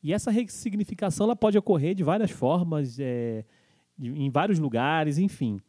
E 0.01 0.13
essa 0.13 0.31
ressignificação 0.31 1.25
ela 1.25 1.35
pode 1.35 1.57
ocorrer 1.57 1.95
de 1.95 2.03
várias 2.03 2.31
formas, 2.31 2.99
é, 2.99 3.43
em 3.99 4.29
vários 4.29 4.59
lugares, 4.59 5.17
enfim. 5.17 5.59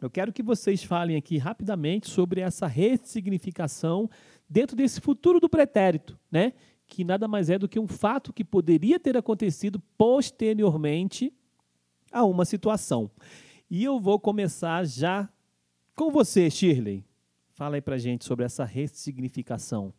Eu 0.00 0.10
quero 0.10 0.32
que 0.32 0.42
vocês 0.42 0.82
falem 0.82 1.16
aqui 1.16 1.38
rapidamente 1.38 2.10
sobre 2.10 2.40
essa 2.40 2.66
ressignificação 2.66 4.10
dentro 4.48 4.76
desse 4.76 5.00
futuro 5.00 5.40
do 5.40 5.48
pretérito, 5.48 6.18
né? 6.30 6.52
Que 6.86 7.04
nada 7.04 7.26
mais 7.26 7.48
é 7.48 7.58
do 7.58 7.68
que 7.68 7.78
um 7.78 7.88
fato 7.88 8.32
que 8.32 8.44
poderia 8.44 9.00
ter 9.00 9.16
acontecido 9.16 9.80
posteriormente 9.96 11.32
a 12.12 12.24
uma 12.24 12.44
situação. 12.44 13.10
E 13.70 13.82
eu 13.82 13.98
vou 13.98 14.20
começar 14.20 14.84
já 14.84 15.28
com 15.96 16.10
você, 16.10 16.50
Shirley. 16.50 17.04
Fala 17.50 17.76
aí 17.76 17.80
pra 17.80 17.96
gente 17.96 18.24
sobre 18.24 18.44
essa 18.44 18.64
ressignificação. 18.64 19.94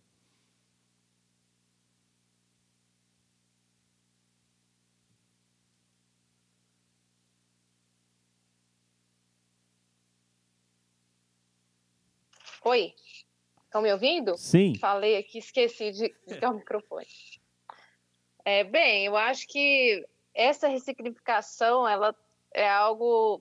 Oi, 12.67 12.95
estão 13.63 13.79
me 13.79 13.93
ouvindo? 13.93 14.35
Sim. 14.39 14.73
Falei 14.79 15.17
aqui, 15.17 15.37
esqueci 15.37 15.91
de 15.91 16.15
ligar 16.27 16.49
o 16.49 16.55
microfone. 16.57 17.05
É, 18.43 18.63
bem, 18.63 19.05
eu 19.05 19.15
acho 19.15 19.47
que 19.47 20.03
essa 20.33 20.67
ressignificação 20.67 21.87
ela 21.87 22.15
é 22.51 22.67
algo 22.67 23.39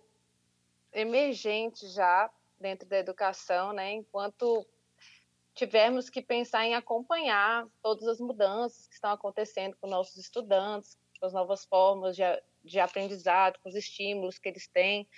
emergente 0.93 1.89
já 1.89 2.31
dentro 2.61 2.87
da 2.87 2.99
educação, 2.99 3.73
né? 3.73 3.93
Enquanto 3.93 4.67
tivermos 5.55 6.11
que 6.11 6.21
pensar 6.21 6.67
em 6.67 6.75
acompanhar 6.75 7.67
todas 7.83 8.07
as 8.07 8.21
mudanças 8.21 8.87
que 8.87 8.93
estão 8.93 9.11
acontecendo 9.11 9.75
com 9.81 9.87
nossos 9.87 10.19
estudantes, 10.19 10.99
com 11.19 11.25
as 11.25 11.33
novas 11.33 11.65
formas 11.65 12.15
de, 12.15 12.23
de 12.63 12.79
aprendizado, 12.79 13.59
com 13.61 13.71
os 13.71 13.75
estímulos 13.75 14.39
que 14.39 14.51
eles 14.51 14.69
têm 14.69 15.09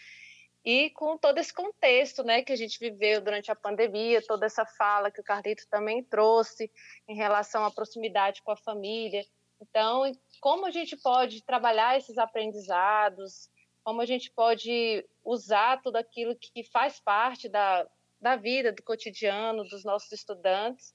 e 0.67 0.91
com 0.91 1.17
todo 1.17 1.39
esse 1.39 1.55
contexto, 1.55 2.25
né, 2.25 2.43
que 2.43 2.53
a 2.53 2.57
gente 2.57 2.77
viveu 2.81 3.21
durante 3.21 3.53
a 3.53 3.55
pandemia, 3.55 4.21
toda 4.21 4.47
essa 4.47 4.67
fala 4.67 5.13
que 5.13 5.21
o 5.21 5.25
Carlito 5.25 5.63
também 5.71 6.03
trouxe 6.03 6.69
em 7.07 7.15
relação 7.15 7.65
à 7.65 7.71
proximidade 7.71 8.43
com 8.43 8.51
a 8.51 8.57
família. 8.57 9.25
Então, 9.61 10.11
como 10.41 10.67
a 10.67 10.73
gente 10.73 10.97
pode 10.97 11.45
trabalhar 11.45 11.97
esses 11.97 12.19
aprendizados, 12.19 13.49
como 13.85 14.03
a 14.03 14.05
gente 14.05 14.29
pode 14.33 15.07
usar 15.25 15.81
tudo 15.83 15.97
aquilo 15.97 16.35
que 16.35 16.65
faz 16.65 16.99
parte 16.99 17.49
da, 17.49 17.89
da 18.21 18.35
vida, 18.35 18.73
do 18.73 18.83
cotidiano 18.83 19.63
dos 19.69 19.85
nossos 19.85 20.11
estudantes, 20.11 20.93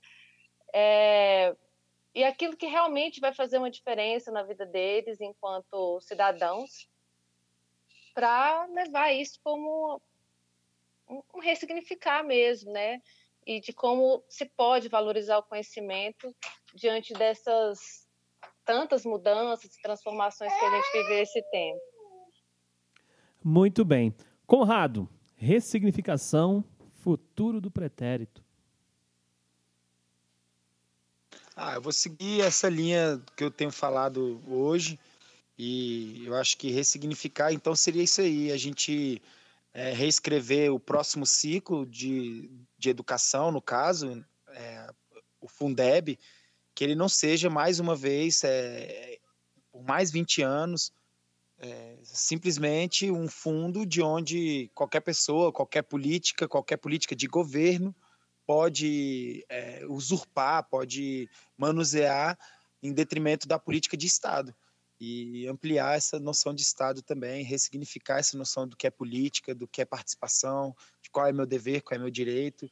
é, 0.74 1.56
e 2.14 2.26
aquilo 2.26 2.58
que 2.58 2.66
realmente 2.66 3.22
vai 3.22 3.34
fazer 3.34 3.58
uma 3.58 3.72
diferença 3.72 4.34
na 4.34 4.44
vida 4.44 4.66
deles 4.66 5.22
enquanto 5.22 6.02
cidadãos, 6.02 6.91
para 8.14 8.66
levar 8.68 9.12
isso 9.12 9.40
como 9.44 10.02
um, 11.10 11.40
ressignificar 11.40 12.24
mesmo, 12.24 12.72
né? 12.72 13.02
E 13.46 13.60
de 13.60 13.74
como 13.74 14.24
se 14.30 14.46
pode 14.46 14.88
valorizar 14.88 15.38
o 15.40 15.44
conhecimento 15.44 16.36
diante 16.74 17.14
dessas 17.14 18.08
tantas 18.64 19.04
mudanças 19.06 19.76
e 19.76 19.82
transformações 19.82 20.54
que 20.54 20.66
a 20.66 20.70
gente 20.70 20.92
vive 20.92 21.22
esse 21.22 21.42
tempo. 21.50 21.82
Muito 23.44 23.84
bem. 23.84 24.14
Conrado, 24.46 25.10
ressignificação, 25.36 26.64
futuro 27.02 27.60
do 27.60 27.72
pretérito. 27.72 28.44
Ah, 31.56 31.74
eu 31.76 31.82
vou 31.82 31.92
seguir 31.92 32.42
essa 32.42 32.70
linha 32.70 33.22
que 33.36 33.44
eu 33.44 33.52
tenho 33.52 33.72
falado 33.72 34.42
hoje 34.48 35.00
e 35.58 36.24
eu 36.26 36.36
acho 36.36 36.58
que 36.58 36.72
ressignificar, 36.72 37.52
então 37.52 37.76
seria 37.76 38.04
isso 38.04 38.22
aí, 38.22 38.52
a 38.52 38.58
gente 38.58 39.22
é, 39.74 39.94
reescrever 39.94 40.74
o 40.74 40.80
próximo 40.80 41.26
ciclo 41.26 41.86
de, 41.86 42.50
de 42.78 42.90
educação, 42.90 43.52
no 43.52 43.62
caso, 43.62 44.26
é, 44.50 44.90
o 45.40 45.48
Fundeb, 45.48 46.18
que 46.74 46.84
ele 46.84 46.96
não 46.96 47.10
seja 47.10 47.50
mais 47.50 47.80
uma 47.80 47.96
vez, 47.96 48.44
é, 48.44 49.18
por 49.72 49.84
mais 49.84 50.12
20 50.12 50.42
anos, 50.42 50.92
é 51.60 52.00
simplesmente 52.04 53.12
um 53.12 53.28
fundo 53.28 53.86
de 53.86 54.02
onde 54.02 54.72
qualquer 54.74 55.02
pessoa, 55.02 55.52
qualquer 55.52 55.84
política, 55.84 56.48
qualquer 56.48 56.78
política 56.78 57.16
de 57.16 57.28
governo 57.28 57.96
pode 58.48 59.46
é, 59.48 59.86
usurpar, 59.88 60.68
pode 60.68 61.30
manusear 61.56 62.38
em 62.82 62.92
detrimento 62.92 63.48
da 63.48 63.60
política 63.60 63.96
de 63.96 64.08
Estado. 64.08 64.56
E 65.04 65.48
ampliar 65.48 65.98
essa 65.98 66.20
noção 66.20 66.54
de 66.54 66.62
Estado 66.62 67.02
também, 67.02 67.44
ressignificar 67.44 68.20
essa 68.20 68.38
noção 68.38 68.68
do 68.68 68.78
que 68.78 68.86
é 68.86 68.92
política, 68.92 69.56
do 69.56 69.68
que 69.68 69.82
é 69.82 69.86
participação, 69.86 70.76
de 71.02 71.10
qual 71.10 71.26
é 71.26 71.34
meu 71.34 71.48
dever, 71.48 71.82
qual 71.82 71.96
é 71.96 72.00
meu 72.00 72.12
direito. 72.12 72.72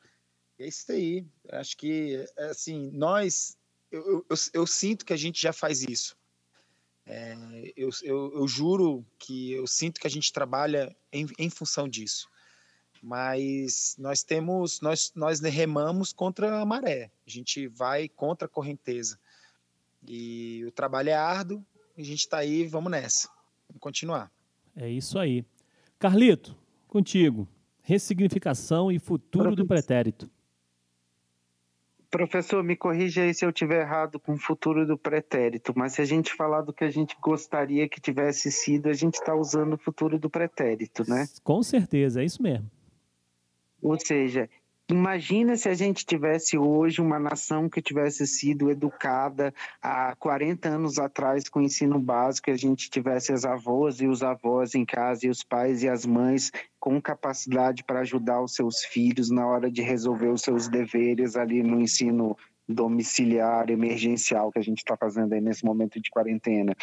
E 0.60 0.64
é 0.64 0.68
isso 0.68 0.92
aí. 0.92 1.26
Acho 1.52 1.76
que, 1.76 2.24
assim, 2.38 2.92
nós, 2.94 3.58
eu, 3.92 4.24
eu, 4.30 4.38
eu 4.54 4.68
sinto 4.68 5.04
que 5.08 5.12
a 5.12 5.18
gente 5.18 5.42
já 5.42 5.52
faz 5.52 5.82
isso. 5.82 6.16
É, 7.04 7.36
eu, 7.76 7.90
eu, 8.04 8.32
eu, 8.36 8.48
juro 8.48 9.04
que 9.18 9.54
eu 9.54 9.66
sinto 9.66 10.00
que 10.00 10.06
a 10.06 10.12
gente 10.12 10.32
trabalha 10.32 10.96
em, 11.12 11.26
em 11.40 11.50
função 11.50 11.90
disso. 11.90 12.30
Mas 13.02 13.96
nós 13.98 14.22
temos, 14.22 14.82
nós, 14.82 15.12
nós 15.16 15.40
remamos 15.40 16.14
contra 16.14 16.62
a 16.62 16.66
maré. 16.66 17.10
A 17.26 17.30
gente 17.30 17.68
vai 17.68 18.08
contra 18.08 18.46
a 18.46 18.50
correnteza. 18.50 19.20
E 20.08 20.64
o 20.68 20.72
trabalho 20.72 21.10
é 21.10 21.16
árduo. 21.16 21.66
A 22.00 22.02
gente 22.02 22.20
está 22.20 22.38
aí, 22.38 22.66
vamos 22.66 22.90
nessa. 22.90 23.28
Vamos 23.68 23.82
continuar. 23.82 24.32
É 24.74 24.88
isso 24.88 25.20
aí. 25.20 25.44
Carlito, 26.00 26.56
contigo. 26.88 27.46
Ressignificação 27.82 28.90
e 28.90 28.98
futuro 28.98 29.54
do 29.54 29.68
pretérito. 29.68 30.32
Professor, 32.10 32.64
me 32.64 32.78
corrija 32.78 33.24
aí 33.24 33.34
se 33.34 33.46
eu 33.46 33.52
tiver 33.52 33.82
errado 33.82 34.18
com 34.18 34.32
o 34.32 34.38
futuro 34.38 34.88
do 34.88 34.98
pretérito, 34.98 35.74
mas 35.76 35.92
se 35.92 36.02
a 36.02 36.06
gente 36.06 36.34
falar 36.34 36.62
do 36.62 36.72
que 36.72 36.86
a 36.86 36.90
gente 36.90 37.18
gostaria 37.22 37.90
que 37.90 38.00
tivesse 38.00 38.50
sido, 38.50 38.88
a 38.88 38.94
gente 38.94 39.16
está 39.16 39.36
usando 39.36 39.74
o 39.74 39.78
futuro 39.78 40.18
do 40.18 40.30
pretérito, 40.30 41.04
né? 41.06 41.28
Com 41.44 41.62
certeza, 41.62 42.22
é 42.22 42.26
isso 42.26 42.42
mesmo. 42.42 42.72
Ou 43.82 44.00
seja, 44.00 44.50
Imagina 44.92 45.56
se 45.56 45.70
a 45.70 45.74
gente 45.76 46.04
tivesse 46.04 46.58
hoje 46.58 47.00
uma 47.00 47.20
nação 47.20 47.70
que 47.70 47.80
tivesse 47.80 48.26
sido 48.26 48.72
educada 48.72 49.54
há 49.80 50.16
40 50.16 50.68
anos 50.68 50.98
atrás 50.98 51.48
com 51.48 51.62
ensino 51.62 52.00
básico, 52.00 52.50
e 52.50 52.54
a 52.54 52.58
gente 52.58 52.90
tivesse 52.90 53.32
as 53.32 53.46
avós 53.46 54.02
e 54.02 54.08
os 54.08 54.24
avós 54.24 54.74
em 54.74 54.84
casa 54.84 55.28
e 55.28 55.30
os 55.30 55.44
pais 55.44 55.84
e 55.84 55.88
as 55.88 56.08
mães 56.08 56.52
com 56.80 57.00
capacidade 57.00 57.84
para 57.84 58.00
ajudar 58.00 58.42
os 58.42 58.56
seus 58.56 58.84
filhos 58.84 59.30
na 59.30 59.46
hora 59.46 59.70
de 59.70 59.84
resolver 59.84 60.30
os 60.30 60.42
seus 60.42 60.68
deveres 60.68 61.36
ali 61.36 61.62
no 61.62 61.80
ensino 61.80 62.36
domiciliar 62.68 63.70
emergencial 63.70 64.52
que 64.52 64.58
a 64.58 64.64
gente 64.64 64.80
está 64.80 64.98
fazendo 64.98 65.34
aí 65.34 65.42
nesse 65.42 65.64
momento 65.64 66.02
de 66.02 66.10
quarentena. 66.10 66.76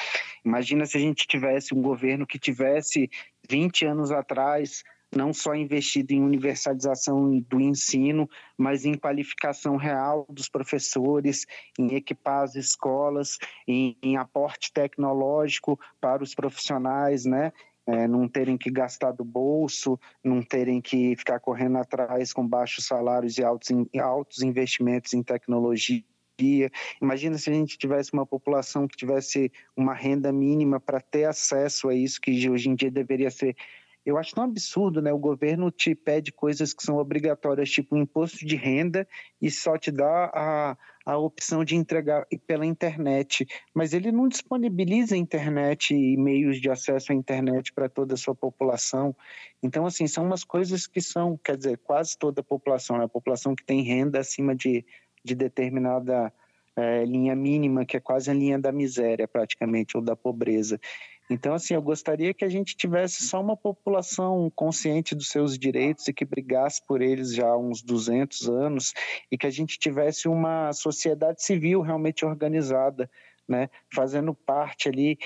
Imagina 0.45 0.87
se 0.87 0.97
a 0.97 1.01
gente 1.01 1.27
tivesse 1.27 1.75
um 1.75 1.83
governo 1.83 2.25
que 2.25 2.39
tivesse 2.39 3.11
20 3.49 3.85
anos 3.87 4.13
atrás 4.13 4.85
não 5.15 5.33
só 5.33 5.55
investido 5.55 6.13
em 6.13 6.23
universalização 6.23 7.39
do 7.41 7.61
ensino, 7.61 8.29
mas 8.57 8.85
em 8.85 8.95
qualificação 8.95 9.77
real 9.77 10.27
dos 10.29 10.49
professores, 10.49 11.47
em 11.79 11.95
equipar 11.95 12.43
as 12.43 12.55
escolas, 12.55 13.39
em, 13.67 13.97
em 14.03 14.17
aporte 14.17 14.73
tecnológico 14.73 15.79
para 16.01 16.23
os 16.23 16.35
profissionais, 16.35 17.25
né? 17.25 17.53
É, 17.89 18.09
não 18.09 18.29
terem 18.29 18.59
que 18.59 18.69
gastar 18.69 19.13
do 19.13 19.25
bolso, 19.25 19.99
não 20.23 20.43
terem 20.43 20.81
que 20.81 21.15
ficar 21.15 21.39
correndo 21.39 21.79
atrás 21.79 22.33
com 22.33 22.47
baixos 22.47 22.85
salários 22.85 23.39
e 23.39 23.45
altos, 23.45 23.69
altos 24.01 24.43
investimentos 24.43 25.15
em 25.15 25.23
tecnologia. 25.23 26.03
Imagina 27.01 27.39
se 27.39 27.49
a 27.49 27.53
gente 27.53 27.79
tivesse 27.79 28.13
uma 28.13 28.27
população 28.27 28.89
que 28.89 28.97
tivesse 28.97 29.53
uma 29.77 29.95
renda 29.95 30.33
mínima 30.33 30.81
para 30.81 31.01
ter 31.01 31.27
acesso 31.27 31.89
a 31.89 31.95
isso 31.95 32.21
que 32.21 32.51
hoje 32.51 32.69
em 32.69 32.75
dia 32.75 32.91
deveria 32.91 33.31
ser 33.31 33.57
eu 34.07 34.17
acho 34.17 34.37
tão 34.37 34.45
absurdo, 34.45 35.03
né? 35.03 35.13
O 35.13 35.19
governo 35.19 35.69
te 35.69 35.93
pede 35.93 36.31
coisas 36.31 36.73
que 36.73 36.85
são 36.85 36.97
obrigatórias, 36.97 37.69
tipo 37.69 37.97
imposto 37.97 38.47
de 38.47 38.55
renda, 38.55 39.07
e 39.43 39.51
só 39.51 39.77
te 39.77 39.91
dá 39.91 40.31
a, 40.33 40.77
a 41.05 41.19
opção 41.19 41.65
de 41.65 41.75
entregar 41.75 42.25
pela 42.47 42.65
internet. 42.65 43.45
Mas 43.75 43.93
ele 43.93 44.13
não 44.13 44.29
disponibiliza 44.29 45.17
internet 45.17 45.93
e 45.93 46.17
meios 46.17 46.61
de 46.61 46.71
acesso 46.71 47.11
à 47.11 47.17
internet 47.17 47.73
para 47.73 47.89
toda 47.89 48.15
a 48.15 48.17
sua 48.17 48.35
população. 48.35 49.15
Então, 49.61 49.85
assim, 49.85 50.07
são 50.07 50.25
umas 50.25 50.45
coisas 50.45 50.87
que 50.87 51.01
são, 51.01 51.37
quer 51.37 51.57
dizer, 51.57 51.79
quase 51.79 52.17
toda 52.17 52.43
a 52.43 52.45
população, 52.45 52.99
né? 52.99 53.05
a 53.07 53.09
população 53.09 53.57
que 53.57 53.65
tem 53.65 53.83
renda 53.83 54.21
acima 54.21 54.55
de, 54.55 54.87
de 55.25 55.35
determinada 55.35 56.33
é, 56.77 57.05
linha 57.05 57.35
mínima, 57.35 57.85
que 57.85 57.97
é 57.97 58.01
quase 58.01 58.31
a 58.31 58.35
linha 58.35 58.59
da 58.59 58.71
miséria, 58.71 59.27
praticamente, 59.27 59.97
ou 59.97 60.03
da 60.03 60.15
pobreza. 60.15 60.79
Então, 61.29 61.55
assim, 61.55 61.75
eu 61.75 61.83
gostaria 61.83 62.33
que 62.33 62.45
a 62.45 62.49
gente 62.49 62.77
tivesse 62.77 63.25
só 63.25 63.41
uma 63.41 63.57
população 63.57 64.51
consciente 64.55 65.15
dos 65.15 65.29
seus 65.29 65.59
direitos 65.59 66.07
e 66.07 66.13
que 66.13 66.25
brigasse 66.25 66.81
por 66.87 67.03
eles 67.03 67.35
já 67.35 67.49
há 67.49 67.59
uns 67.59 67.83
200 67.83 68.49
anos 68.49 68.95
e 69.31 69.37
que 69.37 69.47
a 69.47 69.51
gente 69.51 69.79
tivesse 69.79 70.29
uma 70.29 70.73
sociedade 70.73 71.43
civil 71.43 71.81
realmente 71.81 72.25
organizada, 72.25 73.11
né, 73.49 73.69
fazendo 73.93 74.33
parte 74.33 74.89
ali. 74.89 75.19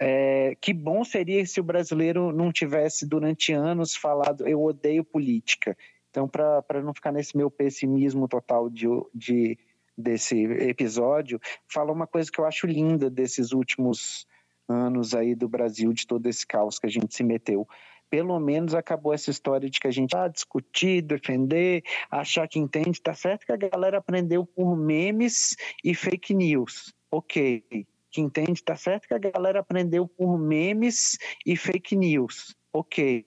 É, 0.00 0.56
que 0.60 0.72
bom 0.72 1.04
seria 1.04 1.44
se 1.46 1.60
o 1.60 1.64
brasileiro 1.64 2.32
não 2.32 2.52
tivesse 2.52 3.06
durante 3.06 3.52
anos 3.52 3.94
falado 3.94 4.46
eu 4.48 4.62
odeio 4.62 5.04
política. 5.04 5.76
Então, 6.10 6.28
para 6.28 6.82
não 6.82 6.92
ficar 6.92 7.10
nesse 7.10 7.36
meu 7.36 7.50
pessimismo 7.50 8.28
total 8.28 8.68
de, 8.68 8.86
de 9.14 9.58
desse 9.96 10.44
episódio, 10.44 11.40
fala 11.68 11.92
uma 11.92 12.06
coisa 12.06 12.30
que 12.30 12.38
eu 12.38 12.44
acho 12.44 12.66
linda 12.66 13.08
desses 13.08 13.52
últimos 13.52 14.26
anos 14.68 15.14
aí 15.14 15.34
do 15.34 15.48
Brasil, 15.48 15.92
de 15.92 16.06
todo 16.06 16.26
esse 16.26 16.46
caos 16.46 16.78
que 16.78 16.86
a 16.86 16.90
gente 16.90 17.14
se 17.14 17.22
meteu. 17.22 17.66
Pelo 18.10 18.38
menos 18.38 18.74
acabou 18.74 19.14
essa 19.14 19.30
história 19.30 19.70
de 19.70 19.80
que 19.80 19.88
a 19.88 19.90
gente 19.90 20.10
vai 20.10 20.28
discutir, 20.28 21.00
defender, 21.00 21.82
achar 22.10 22.46
que 22.46 22.58
entende. 22.58 23.00
Tá 23.00 23.14
certo 23.14 23.46
que 23.46 23.52
a 23.52 23.56
galera 23.56 23.98
aprendeu 23.98 24.44
por 24.44 24.76
memes 24.76 25.56
e 25.82 25.94
fake 25.94 26.34
news. 26.34 26.94
Ok. 27.10 27.64
Que 28.10 28.20
entende, 28.20 28.62
tá 28.62 28.76
certo 28.76 29.08
que 29.08 29.14
a 29.14 29.18
galera 29.18 29.60
aprendeu 29.60 30.06
por 30.06 30.38
memes 30.38 31.16
e 31.46 31.56
fake 31.56 31.96
news. 31.96 32.54
Ok. 32.70 33.24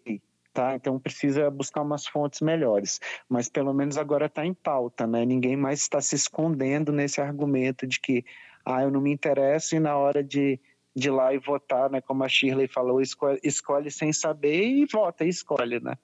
Tá? 0.53 0.75
Então 0.75 0.99
precisa 0.99 1.49
buscar 1.49 1.81
umas 1.81 2.05
fontes 2.05 2.41
melhores. 2.41 3.01
Mas 3.27 3.49
pelo 3.49 3.73
menos 3.73 3.97
agora 3.97 4.27
está 4.27 4.45
em 4.45 4.53
pauta, 4.53 5.07
né? 5.07 5.25
Ninguém 5.25 5.57
mais 5.57 5.81
está 5.81 5.99
se 5.99 6.15
escondendo 6.15 6.91
nesse 6.91 7.19
argumento 7.19 7.87
de 7.87 7.99
que 7.99 8.23
ah, 8.63 8.83
eu 8.83 8.91
não 8.91 9.01
me 9.01 9.11
interesso 9.11 9.75
e 9.75 9.79
na 9.79 9.97
hora 9.97 10.23
de 10.23 10.59
de 10.95 11.09
lá 11.09 11.33
e 11.33 11.37
votar, 11.37 11.89
né? 11.89 12.01
Como 12.01 12.23
a 12.23 12.29
Shirley 12.29 12.67
falou, 12.67 13.01
escolhe, 13.01 13.39
escolhe 13.43 13.91
sem 13.91 14.13
saber 14.13 14.63
e 14.63 14.85
vota 14.85 15.25
e 15.25 15.29
escolhe, 15.29 15.79
né? 15.79 15.97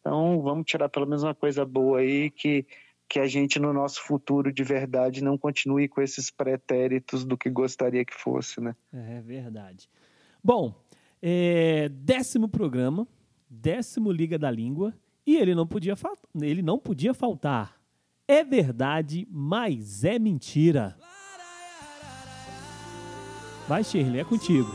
Então, 0.00 0.42
vamos 0.42 0.64
tirar 0.66 0.88
pelo 0.88 1.06
menos 1.06 1.22
uma 1.22 1.34
coisa 1.34 1.64
boa 1.64 2.00
aí 2.00 2.30
que 2.30 2.66
que 3.12 3.20
a 3.20 3.26
gente 3.26 3.58
no 3.58 3.74
nosso 3.74 4.02
futuro 4.02 4.50
de 4.50 4.64
verdade 4.64 5.22
não 5.22 5.36
continue 5.36 5.86
com 5.86 6.00
esses 6.00 6.30
pretéritos 6.30 7.26
do 7.26 7.36
que 7.36 7.50
gostaria 7.50 8.06
que 8.06 8.14
fosse, 8.14 8.58
né? 8.58 8.74
É 8.90 9.20
verdade. 9.20 9.86
Bom, 10.42 10.74
é, 11.20 11.90
décimo 11.90 12.48
programa, 12.48 13.06
décimo 13.50 14.10
Liga 14.10 14.38
da 14.38 14.50
Língua, 14.50 14.94
e 15.26 15.36
ele 15.36 15.54
não 15.54 15.66
podia, 15.66 15.94
ele 16.40 16.62
não 16.62 16.78
podia 16.78 17.12
faltar. 17.12 17.78
É 18.26 18.42
verdade, 18.42 19.28
mas 19.30 20.04
é 20.04 20.18
mentira. 20.18 20.96
Vai, 23.72 23.82
Shirley, 23.82 24.20
é 24.20 24.24
contigo. 24.24 24.70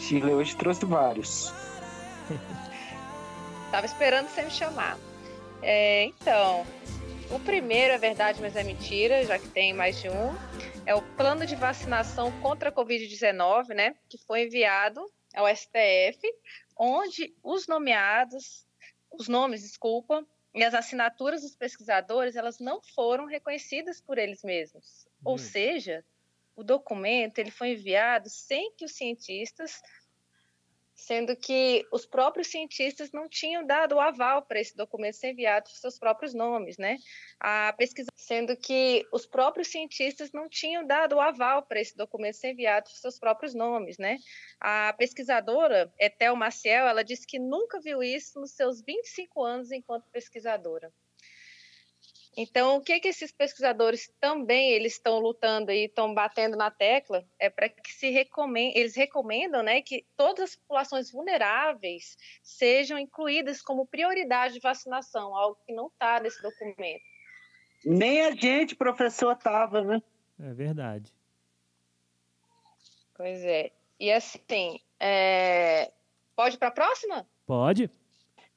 Shirley 0.00 0.34
hoje 0.34 0.56
trouxe 0.56 0.84
vários. 0.84 1.52
Tava 3.70 3.86
esperando 3.86 4.26
você 4.26 4.42
me 4.42 4.50
chamar. 4.50 4.98
É, 5.62 6.06
então, 6.06 6.66
o 7.30 7.38
primeiro 7.38 7.94
é 7.94 7.98
verdade, 7.98 8.40
mas 8.42 8.56
é 8.56 8.64
mentira, 8.64 9.24
já 9.24 9.38
que 9.38 9.46
tem 9.46 9.72
mais 9.72 10.00
de 10.00 10.08
um. 10.08 10.34
É 10.84 10.92
o 10.92 11.02
plano 11.16 11.46
de 11.46 11.54
vacinação 11.54 12.32
contra 12.40 12.70
a 12.70 12.72
Covid-19, 12.72 13.68
né? 13.76 13.94
Que 14.08 14.18
foi 14.18 14.46
enviado 14.46 15.00
ao 15.32 15.46
STF, 15.46 16.18
onde 16.76 17.32
os 17.44 17.68
nomeados, 17.68 18.66
os 19.08 19.28
nomes, 19.28 19.62
desculpa, 19.62 20.26
e 20.52 20.64
as 20.64 20.74
assinaturas 20.74 21.42
dos 21.42 21.54
pesquisadores, 21.54 22.34
elas 22.34 22.58
não 22.58 22.82
foram 22.82 23.26
reconhecidas 23.26 24.00
por 24.00 24.18
eles 24.18 24.42
mesmos. 24.42 25.06
Hum. 25.06 25.30
Ou 25.30 25.38
seja, 25.38 26.04
o 26.60 26.64
documento 26.64 27.38
ele 27.38 27.50
foi 27.50 27.70
enviado 27.70 28.28
sem 28.28 28.72
que 28.76 28.84
os 28.84 28.92
cientistas 28.92 29.80
sendo 30.94 31.34
que 31.34 31.86
os 31.90 32.04
próprios 32.04 32.48
cientistas 32.48 33.10
não 33.10 33.26
tinham 33.26 33.66
dado 33.66 33.94
o 33.94 34.00
aval 34.00 34.42
para 34.42 34.60
esse 34.60 34.76
documento 34.76 35.14
ser 35.14 35.30
enviado 35.30 35.70
com 35.70 35.74
seus 35.74 35.98
próprios 35.98 36.34
nomes, 36.34 36.76
né? 36.76 36.98
A 37.40 37.72
pesquisa, 37.72 38.10
sendo 38.14 38.54
que 38.54 39.06
os 39.10 39.24
próprios 39.24 39.68
cientistas 39.68 40.30
não 40.30 40.46
tinham 40.46 40.86
dado 40.86 41.16
o 41.16 41.20
aval 41.20 41.62
para 41.62 41.80
esse 41.80 41.96
documento 41.96 42.34
ser 42.34 42.50
enviado 42.50 42.90
com 42.90 42.96
seus 42.96 43.18
próprios 43.18 43.54
nomes, 43.54 43.96
né? 43.96 44.18
A 44.60 44.92
pesquisadora 44.92 45.90
Etel 45.98 46.36
Maciel, 46.36 46.86
ela 46.86 47.02
disse 47.02 47.26
que 47.26 47.38
nunca 47.38 47.80
viu 47.80 48.02
isso 48.02 48.38
nos 48.38 48.52
seus 48.52 48.82
25 48.82 49.42
anos 49.42 49.72
enquanto 49.72 50.10
pesquisadora. 50.10 50.92
Então, 52.36 52.76
o 52.76 52.80
que 52.80 53.00
que 53.00 53.08
esses 53.08 53.32
pesquisadores 53.32 54.10
também 54.20 54.70
eles 54.70 54.92
estão 54.92 55.18
lutando 55.18 55.72
e 55.72 55.86
estão 55.86 56.14
batendo 56.14 56.56
na 56.56 56.70
tecla 56.70 57.24
é 57.38 57.50
para 57.50 57.68
que 57.68 57.92
se 57.92 58.08
recomend... 58.10 58.72
eles 58.76 58.94
recomendam, 58.94 59.62
né, 59.62 59.82
que 59.82 60.06
todas 60.16 60.50
as 60.50 60.56
populações 60.56 61.10
vulneráveis 61.10 62.16
sejam 62.42 62.98
incluídas 62.98 63.60
como 63.60 63.86
prioridade 63.86 64.54
de 64.54 64.60
vacinação, 64.60 65.36
algo 65.36 65.58
que 65.66 65.72
não 65.72 65.88
está 65.88 66.20
nesse 66.20 66.40
documento. 66.40 67.02
Nem 67.84 68.20
a 68.22 68.30
gente, 68.30 68.76
professor, 68.76 69.32
estava, 69.32 69.82
né? 69.82 70.02
É 70.38 70.52
verdade. 70.52 71.12
Pois 73.14 73.42
é. 73.44 73.72
E 73.98 74.10
assim, 74.12 74.80
é... 74.98 75.90
pode 76.36 76.56
para 76.56 76.68
a 76.68 76.72
próxima? 76.72 77.26
Pode. 77.46 77.90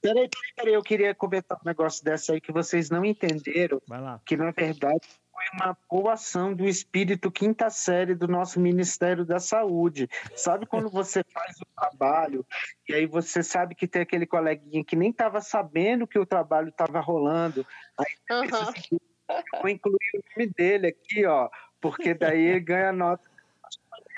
Peraí, 0.04 0.30
peraí, 0.54 0.74
eu 0.74 0.84
queria 0.84 1.16
comentar 1.16 1.58
um 1.58 1.66
negócio 1.66 2.04
dessa 2.04 2.34
aí 2.34 2.42
que 2.42 2.52
vocês 2.52 2.90
não 2.90 3.06
entenderam. 3.06 3.82
Vai 3.88 4.02
lá. 4.02 4.20
Que 4.26 4.36
na 4.36 4.52
verdade 4.52 5.00
foi 5.32 5.46
uma 5.54 5.74
coação 5.88 6.54
do 6.54 6.68
espírito 6.68 7.32
quinta 7.32 7.70
série 7.70 8.14
do 8.14 8.28
nosso 8.28 8.60
Ministério 8.60 9.24
da 9.24 9.40
Saúde. 9.40 10.10
Sabe 10.36 10.66
quando 10.66 10.90
você 10.92 11.24
faz 11.34 11.56
o 11.62 11.66
trabalho 11.74 12.46
e 12.90 12.94
aí 12.94 13.06
você 13.06 13.42
sabe 13.42 13.76
que 13.76 13.88
tem 13.88 14.02
aquele 14.02 14.26
coleguinha 14.26 14.84
que 14.84 14.98
nem 14.98 15.10
estava 15.10 15.40
sabendo 15.40 16.06
que 16.06 16.20
o 16.20 16.26
trabalho 16.26 16.68
estava 16.68 17.00
rolando. 17.00 17.66
Aí 17.98 18.14
uhum. 18.30 18.56
assim, 18.56 19.00
vou 19.54 19.70
incluir 19.70 20.12
o 20.16 20.38
nome 20.38 20.52
dele 20.54 20.88
aqui, 20.88 21.26
ó, 21.26 21.50
porque 21.80 22.14
daí 22.14 22.42
ele 22.42 22.60
ganha 22.60 22.92
nota. 22.92 23.24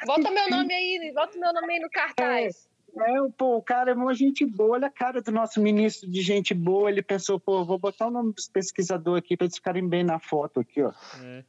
Bota 0.08 0.32
meu 0.32 0.50
nome 0.50 0.74
aí, 0.74 1.12
bota 1.14 1.38
meu 1.38 1.54
nome 1.54 1.74
aí 1.74 1.80
no 1.80 1.90
cartaz. 1.92 2.68
É. 2.72 2.75
É, 2.98 3.30
pô, 3.38 3.58
o 3.58 3.62
cara 3.62 3.92
é 3.92 3.94
uma 3.94 4.14
gente 4.14 4.46
boa, 4.46 4.76
olha 4.76 4.88
a 4.88 4.92
cara 4.92 5.22
do 5.22 5.32
nosso 5.32 5.62
ministro 5.62 6.10
de 6.10 6.22
gente 6.22 6.54
boa. 6.54 6.90
Ele 6.90 7.02
pensou, 7.02 7.40
pô, 7.40 7.66
vou 7.66 7.78
botar 7.78 8.08
o 8.08 8.12
nome 8.12 8.34
dos 8.34 8.48
pesquisadores 8.48 9.24
aqui 9.24 9.36
para 9.36 9.46
eles 9.46 9.56
ficarem 9.56 9.88
bem 9.88 10.04
na 10.04 10.18
foto 10.18 10.62
aqui, 10.62 10.82
ó. 10.82 10.94
É. 11.22 11.44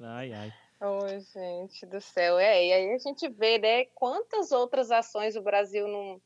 Ai, 0.00 0.32
ai. 0.32 0.52
Oi, 0.80 1.20
gente 1.20 1.84
do 1.86 2.00
céu. 2.00 2.38
É, 2.38 2.66
e 2.66 2.72
aí 2.72 2.94
a 2.94 2.98
gente 2.98 3.28
vê, 3.28 3.58
né, 3.58 3.84
quantas 3.86 4.52
outras 4.52 4.90
ações 4.90 5.36
o 5.36 5.42
Brasil 5.42 5.86
não, 5.88 6.22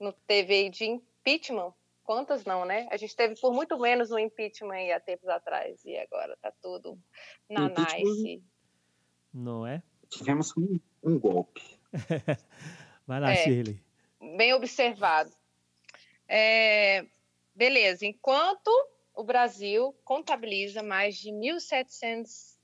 não 0.00 0.12
teve 0.26 0.68
de 0.68 0.84
impeachment. 0.84 1.72
Quantas 2.02 2.44
não, 2.44 2.64
né? 2.64 2.86
A 2.90 2.96
gente 2.96 3.16
teve 3.16 3.40
por 3.40 3.52
muito 3.52 3.78
menos 3.78 4.10
um 4.10 4.18
impeachment 4.18 4.74
aí 4.74 4.92
há 4.92 5.00
tempos 5.00 5.28
atrás. 5.28 5.84
E 5.84 5.96
agora 5.96 6.36
tá 6.40 6.52
tudo 6.62 6.98
na 7.48 7.68
nice. 7.68 8.42
Não 9.32 9.66
é? 9.66 9.82
Tivemos 10.08 10.56
um, 10.56 10.78
um 11.02 11.18
golpe. 11.18 11.62
Vai 13.06 13.20
lá, 13.20 13.32
é, 13.32 13.36
Shirley. 13.36 13.80
Bem 14.36 14.52
observado. 14.52 15.30
É, 16.28 17.06
beleza. 17.54 18.04
Enquanto 18.04 18.70
o 19.14 19.22
Brasil 19.22 19.94
contabiliza 20.04 20.82
mais 20.82 21.16
de 21.16 21.30
1.700. 21.30 22.56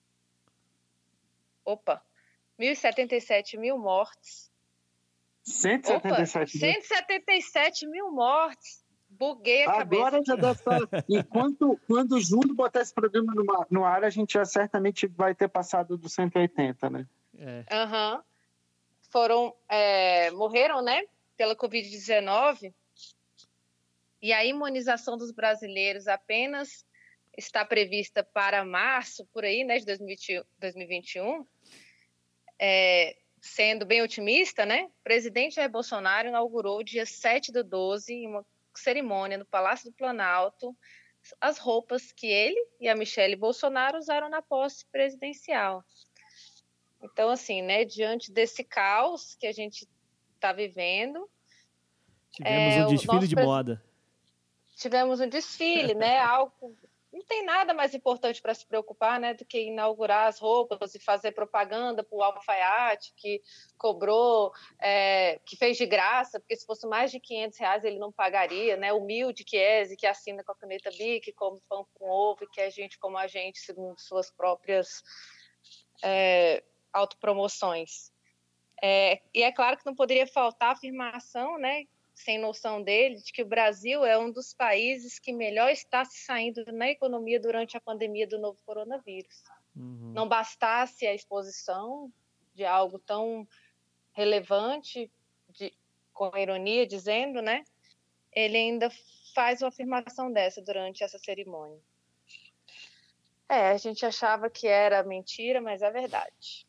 Opa! 1.65 2.03
1.077 2.59 3.59
mil 3.59 3.79
mortes. 3.79 4.51
177 5.45 6.59
Opa, 6.59 6.67
mil. 6.67 6.75
177 6.75 7.87
mil 7.87 8.13
mortes. 8.13 8.83
Buguei 9.09 9.65
a 9.65 9.81
Agora 9.81 10.13
cabeça. 10.13 10.25
já 10.25 10.37
deve 10.37 10.53
estar. 10.53 10.81
Enquanto 11.09 11.79
quando 11.87 12.13
o 12.13 12.21
Júlio 12.21 12.55
botar 12.55 12.81
esse 12.81 12.95
programa 12.95 13.35
no, 13.35 13.45
no 13.71 13.85
ar, 13.85 14.05
a 14.05 14.11
gente 14.11 14.35
já 14.35 14.45
certamente 14.45 15.07
vai 15.07 15.35
ter 15.35 15.49
passado 15.49 15.97
dos 15.97 16.13
180, 16.15 16.91
né? 16.91 17.07
É. 17.39 17.65
Aham. 17.71 18.17
Uhum 18.17 18.32
foram 19.13 19.55
é, 19.69 20.31
morreram, 20.31 20.83
né, 20.83 21.03
pela 21.37 21.55
Covid-19 21.55 22.73
e 24.21 24.33
a 24.33 24.45
imunização 24.45 25.19
dos 25.19 25.31
brasileiros 25.31 26.09
apenas 26.09 26.87
está 27.37 27.65
prevista 27.65 28.25
para 28.25 28.65
março, 28.65 29.27
por 29.33 29.45
aí, 29.45 29.65
né, 29.65 29.79
de 29.79 29.85
2021, 29.85 31.47
é, 32.59 33.17
sendo 33.41 33.85
bem 33.85 34.01
otimista, 34.03 34.65
né, 34.65 34.85
o 34.85 35.03
presidente 35.05 35.57
Jair 35.57 35.71
Bolsonaro 35.71 36.29
inaugurou 36.29 36.83
dia 36.83 37.05
7 37.05 37.53
do 37.53 37.63
12, 37.63 38.15
em 38.15 38.27
uma 38.29 38.47
cerimônia 38.75 39.37
no 39.37 39.45
Palácio 39.45 39.91
do 39.91 39.97
Planalto, 39.97 40.75
as 41.41 41.59
roupas 41.59 42.13
que 42.13 42.27
ele 42.27 42.61
e 42.81 42.89
a 42.89 42.97
Michelle 42.97 43.37
Bolsonaro 43.37 43.99
usaram 43.99 44.29
na 44.29 44.43
posse 44.43 44.85
presidencial. 44.87 45.85
Então, 47.03 47.29
assim, 47.31 47.63
né, 47.63 47.85
diante 47.85 48.31
desse 48.31 48.63
caos 48.63 49.35
que 49.35 49.47
a 49.47 49.53
gente 49.53 49.89
está 50.35 50.53
vivendo. 50.53 51.29
Tivemos 52.31 52.75
é, 52.75 52.87
um 52.87 52.89
desfile 52.89 53.29
de 53.29 53.37
moda. 53.37 53.85
Tivemos 54.77 55.21
um 55.21 55.29
desfile, 55.29 55.95
né? 55.95 56.19
Algo. 56.23 56.77
Não 57.13 57.23
tem 57.25 57.45
nada 57.45 57.75
mais 57.75 57.93
importante 57.93 58.41
para 58.41 58.55
se 58.55 58.67
preocupar, 58.67 59.21
né, 59.21 59.35
do 59.35 59.45
que 59.45 59.65
inaugurar 59.65 60.29
as 60.29 60.39
roupas 60.39 60.95
e 60.95 60.99
fazer 60.99 61.33
propaganda 61.33 62.03
para 62.03 62.17
o 62.17 62.23
alfaiate 62.23 63.13
que 63.15 63.43
cobrou, 63.77 64.51
é, 64.81 65.39
que 65.45 65.55
fez 65.55 65.77
de 65.77 65.85
graça, 65.85 66.41
porque 66.41 66.57
se 66.57 66.65
fosse 66.65 66.87
mais 66.87 67.11
de 67.11 67.21
500 67.21 67.59
reais 67.59 67.85
ele 67.85 67.99
não 67.99 68.11
pagaria, 68.11 68.79
né? 68.79 68.95
Humilde 68.95 69.45
que 69.45 69.59
é, 69.59 69.83
e 69.83 69.95
que 69.95 70.07
assina 70.07 70.43
com 70.43 70.53
a 70.53 70.57
caneta 70.57 70.91
Bic, 70.91 71.31
come 71.33 71.61
pão 71.69 71.87
com 71.93 72.09
ovo, 72.09 72.49
que 72.51 72.63
é 72.63 72.71
gente 72.71 72.99
como 72.99 73.19
a 73.19 73.27
gente, 73.27 73.59
segundo 73.59 74.01
suas 74.01 74.31
próprias 74.31 75.03
é, 76.03 76.63
autopromoções. 76.93 78.13
É, 78.83 79.21
e 79.33 79.43
é 79.43 79.53
claro 79.53 79.77
que 79.77 79.87
não 79.87 79.95
poderia 79.95 80.27
faltar 80.27 80.71
a 80.71 80.73
afirmação, 80.73 81.57
né, 81.59 81.85
sem 82.15 82.39
noção 82.39 82.83
dele, 82.83 83.17
de 83.17 83.33
que 83.33 83.43
o 83.43 83.47
Brasil 83.47 84.05
é 84.05 84.19
um 84.19 84.31
dos 84.31 84.53
países 84.53 85.19
que 85.19 85.33
melhor 85.33 85.71
está 85.71 86.05
se 86.05 86.25
saindo 86.25 86.65
na 86.73 86.89
economia 86.89 87.41
durante 87.41 87.77
a 87.77 87.81
pandemia 87.81 88.27
do 88.27 88.39
novo 88.39 88.59
coronavírus. 88.67 89.43
Uhum. 89.75 90.13
Não 90.13 90.29
bastasse 90.29 91.07
a 91.07 91.15
exposição 91.15 92.13
de 92.55 92.65
algo 92.65 92.99
tão 92.99 93.47
relevante, 94.13 95.11
de, 95.49 95.73
com 96.13 96.37
ironia 96.37 96.87
dizendo, 96.87 97.41
né, 97.41 97.65
ele 98.33 98.57
ainda 98.57 98.91
faz 99.35 99.63
uma 99.63 99.69
afirmação 99.69 100.33
dessa 100.33 100.61
durante 100.61 101.05
essa 101.05 101.19
cerimônia. 101.19 101.81
É, 103.49 103.69
a 103.69 103.77
gente 103.77 104.05
achava 104.05 104.49
que 104.49 104.67
era 104.67 105.03
mentira, 105.03 105.61
mas 105.61 105.83
é 105.83 105.91
verdade. 105.91 106.67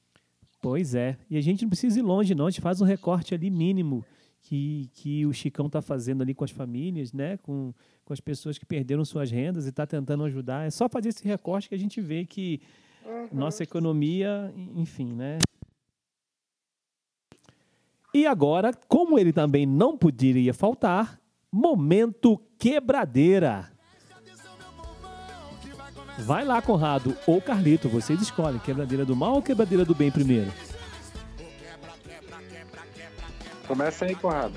Pois 0.64 0.96
é. 0.96 1.18
E 1.30 1.38
a 1.38 1.42
gente 1.42 1.64
não 1.64 1.70
precisa 1.70 2.00
ir 2.00 2.02
longe, 2.02 2.34
não. 2.34 2.48
A 2.48 2.50
gente 2.50 2.62
faz 2.62 2.80
um 2.80 2.86
recorte 2.86 3.36
ali 3.36 3.50
mínimo 3.50 4.06
que, 4.40 4.90
que 4.94 5.26
o 5.26 5.34
Chicão 5.34 5.68
está 5.68 5.82
fazendo 5.82 6.24
ali 6.24 6.34
com 6.34 6.46
as 6.46 6.52
famílias, 6.52 7.12
né? 7.12 7.36
Com, 7.40 7.74
com 8.06 8.14
as 8.14 8.22
pessoas 8.22 8.58
que 8.58 8.66
perderam 8.66 9.04
suas 9.04 9.30
rendas 9.30 9.66
e 9.66 9.70
está 9.70 9.86
tentando 9.86 10.24
ajudar. 10.24 10.66
É 10.66 10.70
só 10.70 10.88
fazer 10.88 11.10
esse 11.10 11.28
recorte 11.28 11.68
que 11.68 11.76
a 11.76 11.78
gente 11.78 12.00
vê 12.00 12.24
que 12.24 12.62
uhum. 13.06 13.28
nossa 13.34 13.62
economia, 13.62 14.54
enfim, 14.74 15.12
né? 15.12 15.40
E 18.14 18.26
agora, 18.26 18.74
como 18.88 19.20
ele 19.20 19.34
também 19.34 19.66
não 19.66 19.98
poderia 19.98 20.54
faltar, 20.54 21.20
momento 21.52 22.40
quebradeira. 22.58 23.70
Vai 26.18 26.46
lá, 26.46 26.62
Conrado 26.62 27.18
ou 27.26 27.42
Carlito, 27.42 27.90
vocês 27.90 28.22
escolhem 28.22 28.60
quebradeira 28.60 29.04
do 29.04 29.16
mal 29.16 29.34
ou 29.34 29.42
quebradeira 29.42 29.84
do 29.84 29.96
bem 29.96 30.12
primeiro. 30.12 30.52
Começa 33.68 34.06
aí, 34.06 34.16
Conrado. 34.16 34.54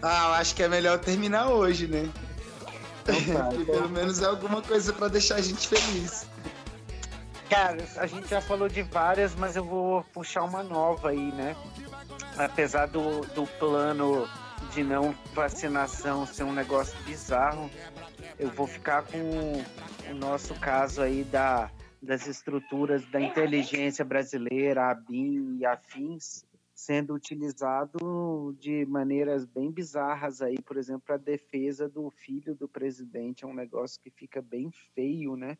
Ah, 0.00 0.28
eu 0.28 0.34
acho 0.34 0.54
que 0.54 0.62
é 0.62 0.68
melhor 0.68 0.98
terminar 0.98 1.48
hoje, 1.48 1.86
né? 1.86 2.08
Então 3.02 3.34
tá, 3.34 3.48
Que 3.48 3.64
Pelo 3.72 3.88
menos 3.88 4.20
é 4.22 4.26
alguma 4.26 4.62
coisa 4.62 4.92
pra 4.92 5.08
deixar 5.08 5.36
a 5.36 5.40
gente 5.40 5.66
feliz. 5.66 6.26
Cara, 7.48 7.78
a 7.96 8.06
gente 8.06 8.28
já 8.28 8.40
falou 8.40 8.68
de 8.68 8.82
várias, 8.82 9.34
mas 9.34 9.56
eu 9.56 9.64
vou 9.64 10.02
puxar 10.12 10.42
uma 10.42 10.62
nova 10.62 11.10
aí, 11.10 11.32
né? 11.32 11.56
Apesar 12.36 12.86
do, 12.86 13.20
do 13.34 13.46
plano 13.58 14.28
de 14.72 14.82
não 14.82 15.14
vacinação 15.34 16.26
ser 16.26 16.44
um 16.44 16.52
negócio 16.52 16.96
bizarro, 17.04 17.70
eu 18.38 18.50
vou 18.50 18.66
ficar 18.66 19.02
com 19.02 19.18
o 20.10 20.14
nosso 20.14 20.54
caso 20.60 21.02
aí 21.02 21.24
da, 21.24 21.70
das 22.02 22.26
estruturas 22.26 23.04
da 23.10 23.20
inteligência 23.20 24.04
brasileira, 24.04 24.90
a 24.90 24.94
BIM 24.94 25.58
e 25.58 25.66
afins, 25.66 26.44
sendo 26.74 27.14
utilizado 27.14 28.56
de 28.58 28.84
maneiras 28.86 29.44
bem 29.44 29.70
bizarras 29.70 30.42
aí, 30.42 30.60
por 30.60 30.76
exemplo, 30.76 31.14
a 31.14 31.16
defesa 31.16 31.88
do 31.88 32.10
filho 32.10 32.54
do 32.54 32.68
presidente 32.68 33.44
é 33.44 33.46
um 33.46 33.54
negócio 33.54 34.00
que 34.00 34.10
fica 34.10 34.42
bem 34.42 34.70
feio, 34.94 35.36
né? 35.36 35.56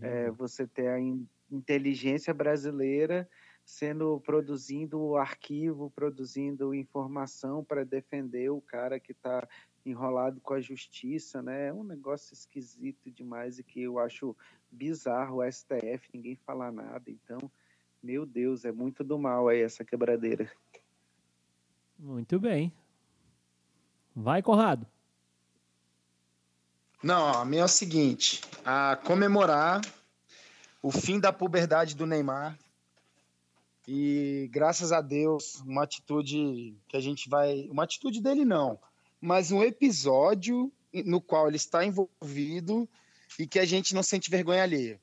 É, 0.00 0.30
você 0.30 0.66
ter 0.66 0.88
a 0.88 1.00
in- 1.00 1.26
inteligência 1.50 2.32
brasileira 2.32 3.28
sendo 3.64 4.20
produzindo 4.20 5.16
arquivo, 5.16 5.90
produzindo 5.90 6.74
informação 6.74 7.64
para 7.64 7.82
defender 7.84 8.50
o 8.50 8.60
cara 8.60 9.00
que 9.00 9.12
está 9.12 9.46
enrolado 9.84 10.40
com 10.40 10.54
a 10.54 10.60
justiça, 10.60 11.42
né? 11.42 11.68
É 11.68 11.72
um 11.72 11.84
negócio 11.84 12.32
esquisito 12.32 13.10
demais 13.10 13.58
e 13.58 13.64
que 13.64 13.82
eu 13.82 13.98
acho 13.98 14.36
bizarro 14.70 15.38
o 15.38 15.52
STF, 15.52 16.08
ninguém 16.12 16.36
falar 16.36 16.72
nada. 16.72 17.10
Então, 17.10 17.38
meu 18.02 18.24
Deus, 18.24 18.64
é 18.64 18.72
muito 18.72 19.04
do 19.04 19.18
mal 19.18 19.48
aí 19.48 19.60
essa 19.60 19.84
quebradeira. 19.84 20.50
Muito 21.98 22.38
bem. 22.38 22.72
Vai, 24.14 24.42
Conrado. 24.42 24.86
Não, 27.02 27.28
a 27.28 27.44
minha 27.44 27.62
é 27.62 27.64
o 27.64 27.68
seguinte: 27.68 28.40
a 28.64 28.96
comemorar 28.96 29.80
o 30.82 30.90
fim 30.90 31.20
da 31.20 31.32
puberdade 31.32 31.94
do 31.94 32.06
Neymar. 32.06 32.58
E 33.86 34.48
graças 34.50 34.92
a 34.92 35.02
Deus, 35.02 35.60
uma 35.60 35.82
atitude 35.84 36.74
que 36.88 36.96
a 36.96 37.00
gente 37.00 37.28
vai. 37.28 37.68
Uma 37.68 37.84
atitude 37.84 38.22
dele 38.22 38.44
não, 38.44 38.78
mas 39.24 39.50
um 39.50 39.62
episódio 39.62 40.70
no 40.92 41.18
qual 41.18 41.48
ele 41.48 41.56
está 41.56 41.82
envolvido 41.82 42.86
e 43.38 43.46
que 43.46 43.58
a 43.58 43.64
gente 43.64 43.94
não 43.94 44.02
sente 44.02 44.30
vergonha 44.30 44.62
alheia. 44.62 45.00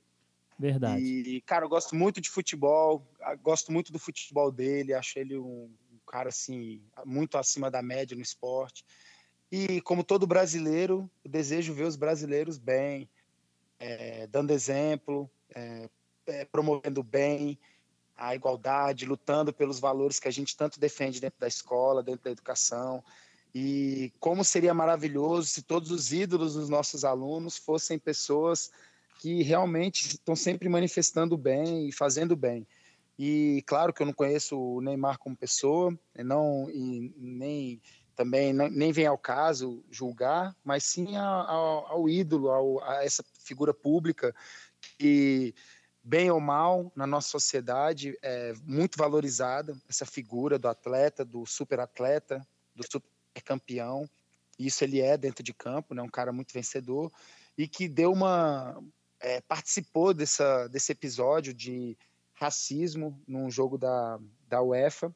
Verdade. 0.60 1.04
E, 1.04 1.42
cara, 1.42 1.66
eu 1.66 1.70
gosto 1.70 1.96
muito 1.96 2.22
de 2.22 2.30
futebol, 2.30 3.04
gosto 3.42 3.72
muito 3.72 3.92
do 3.92 3.98
futebol 3.98 4.52
dele, 4.52 4.94
acho 4.94 5.18
ele 5.18 5.40
um, 5.40 5.74
cara, 6.06 6.30
assim, 6.30 6.84
muito 7.04 7.36
acima 7.36 7.72
da 7.72 7.82
média 7.82 8.16
no 8.16 8.22
esporte. 8.22 8.86
E, 9.52 9.82
como 9.82 10.04
todo 10.04 10.28
brasileiro, 10.28 11.10
desejo 11.26 11.74
ver 11.74 11.86
os 11.86 11.96
brasileiros 11.96 12.60
bem, 12.60 13.10
é, 13.80 14.28
dando 14.28 14.52
exemplo, 14.52 15.28
é, 15.56 15.90
é, 16.28 16.46
promovendo 16.46 17.02
bem 17.02 17.58
a 18.16 18.36
igualdade, 18.36 19.04
lutando 19.04 19.52
pelos 19.52 19.80
valores 19.80 20.20
que 20.20 20.28
a 20.28 20.32
gente 20.32 20.56
tanto 20.56 20.80
defende 20.80 21.20
dentro 21.20 21.40
da 21.40 21.48
escola, 21.48 22.04
dentro 22.04 22.26
da 22.26 22.30
educação. 22.30 23.04
E 23.54 24.14
como 24.20 24.44
seria 24.44 24.74
maravilhoso 24.74 25.48
se 25.48 25.62
todos 25.62 25.92
os 25.92 26.14
ídolos 26.14 26.54
dos 26.54 26.70
nossos 26.70 27.04
alunos 27.04 27.58
fossem 27.58 28.00
pessoas 28.00 28.72
que 29.20 29.44
realmente 29.44 30.08
estão 30.08 30.36
sempre 30.36 30.70
manifestando 30.70 31.38
bem 31.38 31.88
e 31.88 31.92
fazendo 31.92 32.36
bem. 32.36 32.66
E 33.20 33.62
claro 33.68 33.94
que 33.94 34.02
eu 34.02 34.06
não 34.06 34.14
conheço 34.14 34.60
o 34.60 34.82
Neymar 34.82 35.20
como 35.20 35.36
pessoa, 35.36 35.98
não 36.16 36.70
e 36.72 37.14
nem 37.18 37.82
também 38.16 38.54
não, 38.54 38.70
nem 38.70 38.92
vem 38.92 39.06
ao 39.06 39.18
caso 39.18 39.84
julgar, 39.90 40.56
mas 40.64 40.84
sim 40.84 41.16
ao, 41.16 41.88
ao, 41.88 42.10
ídolo, 42.10 42.50
ao, 42.50 42.84
a 42.84 43.04
essa 43.04 43.24
figura 43.44 43.74
pública 43.74 44.34
que 44.98 45.54
bem 46.04 46.32
ou 46.32 46.40
mal 46.40 46.92
na 46.96 47.06
nossa 47.06 47.30
sociedade 47.30 48.18
é 48.22 48.54
muito 48.64 48.98
valorizada 48.98 49.78
essa 49.88 50.06
figura 50.06 50.58
do 50.58 50.68
atleta, 50.68 51.24
do 51.24 51.46
superatleta, 51.46 52.46
do 52.76 52.84
supercampeão. 53.32 54.08
Isso 54.60 54.84
ele 54.84 55.02
é 55.02 55.18
dentro 55.18 55.44
de 55.44 55.54
campo, 55.54 55.94
né? 55.94 56.02
Um 56.02 56.10
cara 56.10 56.32
muito 56.32 56.54
vencedor 56.54 57.12
e 57.58 57.68
que 57.68 57.88
deu 57.88 58.12
uma 58.12 58.82
é, 59.20 59.42
participou 59.42 60.14
dessa, 60.14 60.68
desse 60.68 60.92
episódio 60.92 61.54
de 61.54 61.98
racismo 62.34 63.20
num 63.28 63.50
jogo 63.50 63.78
da, 63.78 64.20
da 64.48 64.62
UEFA 64.62 65.14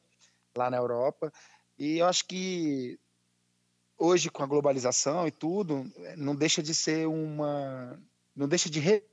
lá 0.56 0.70
na 0.70 0.76
Europa. 0.76 1.32
E 1.78 1.98
eu 1.98 2.06
acho 2.06 2.24
que 2.26 2.98
hoje, 3.98 4.30
com 4.30 4.42
a 4.42 4.46
globalização 4.46 5.26
e 5.26 5.30
tudo, 5.30 5.90
não 6.16 6.34
deixa 6.34 6.62
de 6.62 6.74
ser 6.74 7.06
uma. 7.06 7.98
não 8.34 8.48
deixa 8.48 8.70
de 8.70 8.80
re... 8.80 9.04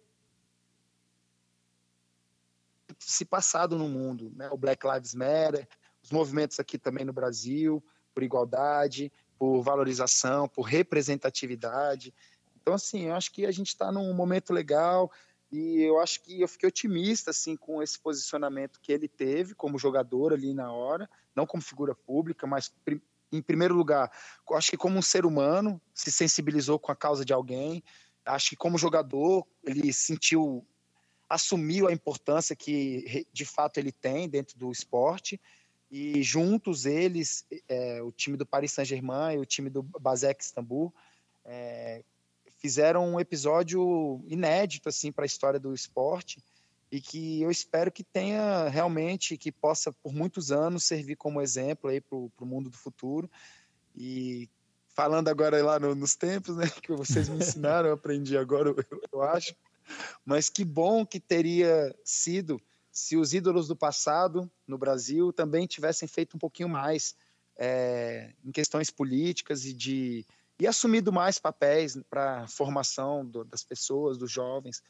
se 2.99 3.25
passado 3.25 3.77
no 3.77 3.89
mundo. 3.89 4.31
Né? 4.35 4.49
O 4.51 4.57
Black 4.57 4.85
Lives 4.87 5.13
Matter, 5.13 5.67
os 6.01 6.11
movimentos 6.11 6.59
aqui 6.59 6.77
também 6.77 7.05
no 7.05 7.13
Brasil, 7.13 7.83
por 8.13 8.23
igualdade, 8.23 9.11
por 9.37 9.61
valorização, 9.61 10.47
por 10.47 10.63
representatividade. 10.63 12.13
Então, 12.61 12.73
assim, 12.73 13.07
eu 13.07 13.15
acho 13.15 13.31
que 13.31 13.45
a 13.45 13.51
gente 13.51 13.67
está 13.67 13.91
num 13.91 14.13
momento 14.13 14.53
legal 14.53 15.11
e 15.51 15.83
eu 15.83 15.99
acho 15.99 16.21
que 16.21 16.41
eu 16.41 16.47
fiquei 16.47 16.67
otimista 16.67 17.29
assim 17.29 17.55
com 17.55 17.83
esse 17.83 17.99
posicionamento 17.99 18.79
que 18.81 18.91
ele 18.91 19.07
teve 19.07 19.53
como 19.53 19.77
jogador 19.77 20.33
ali 20.33 20.53
na 20.53 20.71
hora, 20.71 21.09
não 21.35 21.45
como 21.45 21.61
figura 21.61 21.93
pública, 21.93 22.47
mas 22.47 22.73
em 23.31 23.41
primeiro 23.41 23.75
lugar, 23.75 24.11
acho 24.53 24.71
que 24.71 24.77
como 24.77 24.97
um 24.97 25.01
ser 25.01 25.25
humano 25.25 25.81
se 25.93 26.11
sensibilizou 26.11 26.79
com 26.79 26.91
a 26.91 26.95
causa 26.95 27.25
de 27.25 27.33
alguém. 27.33 27.83
Acho 28.25 28.51
que 28.51 28.55
como 28.55 28.77
jogador 28.77 29.45
ele 29.63 29.91
sentiu, 29.91 30.65
assumiu 31.29 31.87
a 31.87 31.93
importância 31.93 32.55
que 32.55 33.27
de 33.33 33.45
fato 33.45 33.77
ele 33.77 33.91
tem 33.91 34.29
dentro 34.29 34.57
do 34.57 34.71
esporte 34.71 35.39
e 35.95 36.23
juntos 36.23 36.87
eles, 36.87 37.45
é, 37.69 38.01
o 38.01 38.11
time 38.11 38.35
do 38.35 38.47
Paris 38.47 38.71
Saint-Germain 38.71 39.35
e 39.35 39.37
o 39.37 39.45
time 39.45 39.69
do 39.69 39.83
Basek 39.83 40.43
Istambul, 40.43 40.91
é, 41.45 42.03
fizeram 42.57 43.13
um 43.13 43.19
episódio 43.19 44.19
inédito 44.27 44.89
assim 44.89 45.11
para 45.11 45.23
a 45.23 45.27
história 45.27 45.59
do 45.59 45.71
esporte 45.71 46.43
e 46.91 46.99
que 46.99 47.43
eu 47.43 47.51
espero 47.51 47.91
que 47.91 48.03
tenha 48.03 48.67
realmente 48.69 49.37
que 49.37 49.51
possa 49.51 49.93
por 49.93 50.11
muitos 50.11 50.51
anos 50.51 50.83
servir 50.83 51.15
como 51.15 51.39
exemplo 51.39 51.91
aí 51.91 52.01
para 52.01 52.17
o 52.17 52.31
mundo 52.41 52.71
do 52.71 52.77
futuro. 52.77 53.29
E 53.95 54.49
falando 54.95 55.27
agora 55.27 55.63
lá 55.63 55.79
no, 55.79 55.93
nos 55.93 56.15
tempos 56.15 56.55
né 56.55 56.65
que 56.81 56.91
vocês 56.91 57.29
me 57.29 57.37
ensinaram 57.37 57.89
eu 57.89 57.93
aprendi 57.93 58.35
agora 58.35 58.69
eu, 58.69 59.01
eu 59.13 59.21
acho. 59.21 59.55
Mas 60.25 60.49
que 60.49 60.65
bom 60.65 61.05
que 61.05 61.19
teria 61.19 61.95
sido 62.03 62.59
se 62.93 63.17
os 63.17 63.33
ídolos 63.33 63.67
do 63.67 63.75
passado 63.75 64.49
no 64.67 64.77
Brasil 64.77 65.33
também 65.33 65.65
tivessem 65.65 66.07
feito 66.07 66.37
um 66.37 66.39
pouquinho 66.39 66.69
mais 66.69 67.15
é, 67.57 68.31
em 68.45 68.51
questões 68.51 68.91
políticas 68.91 69.65
e 69.65 69.73
de 69.73 70.25
e 70.59 70.67
assumido 70.67 71.11
mais 71.11 71.39
papéis 71.39 71.97
para 72.07 72.43
a 72.43 72.47
formação 72.47 73.25
do, 73.25 73.43
das 73.43 73.63
pessoas, 73.63 74.19
dos 74.19 74.31
jovens. 74.31 74.83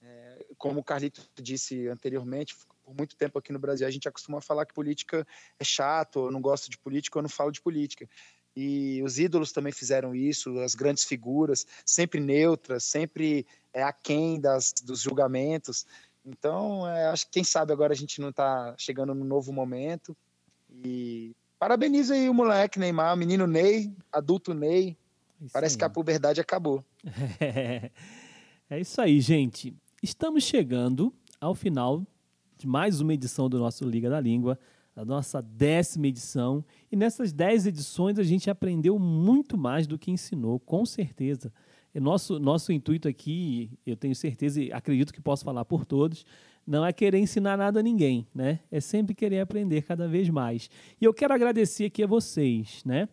É, 0.00 0.46
como 0.56 0.80
o 0.80 0.82
Carlito 0.82 1.22
disse 1.36 1.86
anteriormente, 1.88 2.56
por 2.82 2.94
muito 2.94 3.14
tempo 3.14 3.38
aqui 3.38 3.52
no 3.52 3.58
Brasil 3.58 3.86
a 3.86 3.90
gente 3.90 4.08
acostuma 4.08 4.40
falar 4.40 4.64
que 4.64 4.72
política 4.72 5.26
é 5.58 5.64
chato, 5.64 6.26
eu 6.26 6.32
não 6.32 6.40
gosto 6.40 6.70
de 6.70 6.78
política, 6.78 7.18
eu 7.18 7.22
não 7.22 7.28
falo 7.28 7.52
de 7.52 7.60
política. 7.60 8.08
E 8.56 9.02
os 9.04 9.18
ídolos 9.18 9.52
também 9.52 9.72
fizeram 9.72 10.14
isso, 10.14 10.58
as 10.60 10.74
grandes 10.74 11.04
figuras, 11.04 11.66
sempre 11.84 12.18
neutras, 12.18 12.84
sempre 12.84 13.46
é, 13.72 13.82
aquém 13.82 14.40
das, 14.40 14.72
dos 14.82 15.02
julgamentos. 15.02 15.86
Então, 16.24 16.86
é, 16.88 17.06
acho 17.06 17.24
que 17.26 17.32
quem 17.32 17.44
sabe 17.44 17.72
agora 17.72 17.92
a 17.92 17.96
gente 17.96 18.20
não 18.20 18.30
está 18.30 18.74
chegando 18.78 19.14
num 19.14 19.24
novo 19.24 19.52
momento. 19.52 20.16
E 20.70 21.32
parabenizo 21.58 22.12
aí 22.12 22.28
o 22.28 22.34
moleque 22.34 22.78
Neymar, 22.78 23.14
o 23.14 23.16
menino 23.16 23.46
Ney, 23.46 23.92
adulto 24.12 24.54
Ney, 24.54 24.96
isso 25.40 25.52
Parece 25.52 25.74
aí. 25.74 25.78
que 25.78 25.84
a 25.84 25.90
puberdade 25.90 26.40
acabou. 26.40 26.84
é 28.68 28.80
isso 28.80 29.00
aí, 29.00 29.20
gente. 29.20 29.74
Estamos 30.02 30.44
chegando 30.44 31.12
ao 31.40 31.54
final 31.54 32.06
de 32.58 32.66
mais 32.66 33.00
uma 33.00 33.14
edição 33.14 33.48
do 33.48 33.58
nosso 33.58 33.84
Liga 33.88 34.10
da 34.10 34.20
Língua, 34.20 34.58
a 34.94 35.02
nossa 35.02 35.40
décima 35.40 36.08
edição. 36.08 36.62
E 36.92 36.96
nessas 36.96 37.32
dez 37.32 37.66
edições 37.66 38.18
a 38.18 38.22
gente 38.22 38.50
aprendeu 38.50 38.98
muito 38.98 39.56
mais 39.56 39.86
do 39.86 39.98
que 39.98 40.10
ensinou, 40.10 40.60
com 40.60 40.84
certeza. 40.84 41.50
E 41.94 42.00
nosso, 42.00 42.38
nosso 42.38 42.72
intuito 42.72 43.08
aqui, 43.08 43.70
eu 43.84 43.96
tenho 43.96 44.14
certeza 44.14 44.62
e 44.62 44.72
acredito 44.72 45.12
que 45.12 45.20
posso 45.20 45.44
falar 45.44 45.64
por 45.64 45.84
todos, 45.84 46.24
não 46.66 46.86
é 46.86 46.92
querer 46.92 47.18
ensinar 47.18 47.56
nada 47.56 47.80
a 47.80 47.82
ninguém, 47.82 48.26
né? 48.34 48.60
É 48.70 48.80
sempre 48.80 49.14
querer 49.14 49.40
aprender 49.40 49.82
cada 49.82 50.06
vez 50.06 50.28
mais. 50.28 50.70
E 51.00 51.04
eu 51.04 51.12
quero 51.12 51.34
agradecer 51.34 51.86
aqui 51.86 52.02
a 52.02 52.06
vocês, 52.06 52.82
né? 52.84 53.08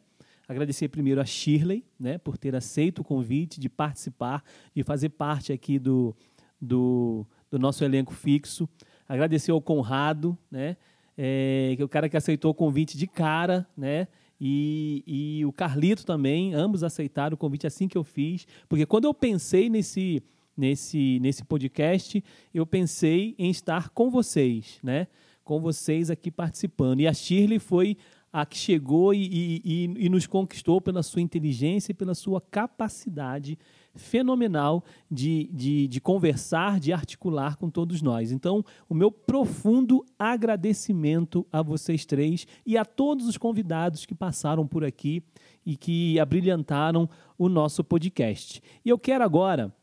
Agradecer 0.48 0.88
primeiro 0.88 1.20
a 1.20 1.26
Shirley, 1.26 1.84
né, 2.00 2.18
por 2.18 2.38
ter 2.38 2.56
aceito 2.56 3.00
o 3.00 3.04
convite 3.04 3.60
de 3.60 3.68
participar, 3.68 4.42
de 4.74 4.82
fazer 4.82 5.10
parte 5.10 5.52
aqui 5.52 5.78
do, 5.78 6.16
do, 6.62 7.26
do 7.52 7.60
nosso 7.60 7.84
elenco 7.84 8.14
fixo. 8.14 8.70
Agradecer 9.10 9.52
ao 9.52 9.62
Conrado, 9.62 10.38
né, 10.50 10.78
é, 11.18 11.74
que 11.76 11.82
é 11.82 11.86
o 11.86 11.90
cara 11.90 12.08
que 12.08 12.16
aceitou 12.16 12.52
o 12.52 12.54
convite 12.54 12.98
de 12.98 13.08
cara, 13.08 13.68
né, 13.76 14.08
e, 14.40 15.04
e 15.08 15.46
o 15.46 15.52
Carlito 15.52 16.06
também, 16.06 16.54
ambos 16.54 16.84
aceitaram 16.84 17.36
o 17.36 17.38
convite 17.38 17.66
assim 17.66 17.88
que 17.88 17.98
eu 17.98 18.04
fiz, 18.04 18.46
porque 18.70 18.86
quando 18.86 19.06
eu 19.06 19.14
pensei 19.14 19.70
nesse, 19.70 20.22
nesse, 20.56 21.20
nesse 21.20 21.44
podcast, 21.44 22.24
eu 22.54 22.66
pensei 22.66 23.36
em 23.38 23.50
estar 23.50 23.90
com 23.90 24.10
vocês, 24.10 24.80
né, 24.84 25.08
com 25.44 25.60
vocês 25.60 26.10
aqui 26.10 26.30
participando. 26.30 27.00
E 27.00 27.08
a 27.08 27.14
Shirley 27.14 27.60
foi 27.60 27.98
a 28.32 28.46
que 28.46 28.58
chegou 28.58 29.14
e, 29.14 29.62
e, 29.64 29.94
e, 29.98 30.10
nos 30.10 30.28
conquistou 30.28 30.82
pela 30.82 31.02
sua 31.02 31.22
inteligência 31.22 31.92
e 31.92 31.96
pela 31.96 32.14
sua 32.14 32.42
capacidade 32.42 33.58
fenomenal 33.98 34.84
de, 35.10 35.50
de, 35.54 35.88
de, 35.88 36.00
conversar, 36.00 36.80
de 36.80 36.94
articular 36.94 37.58
com 37.58 37.70
todos 37.70 38.02
nós. 38.02 38.32
Então, 38.32 38.64
o 38.88 38.94
meu 38.94 39.12
profundo 39.12 40.06
agradecimento 40.18 41.46
a 41.52 41.62
vocês 41.62 42.06
três 42.06 42.48
e 42.66 42.78
a 42.78 42.86
todos 42.86 43.28
os 43.28 43.38
convidados 43.38 44.06
que 44.06 44.16
passaram 44.16 44.66
por 44.68 44.84
aqui 44.84 45.24
e 45.66 45.76
que 45.76 46.20
abrilhantaram 46.20 47.10
o 47.38 47.50
nosso 47.50 47.84
podcast. 47.84 48.62
E 48.86 48.90
eu 48.90 48.98
quero 48.98 49.24
agora 49.24 49.74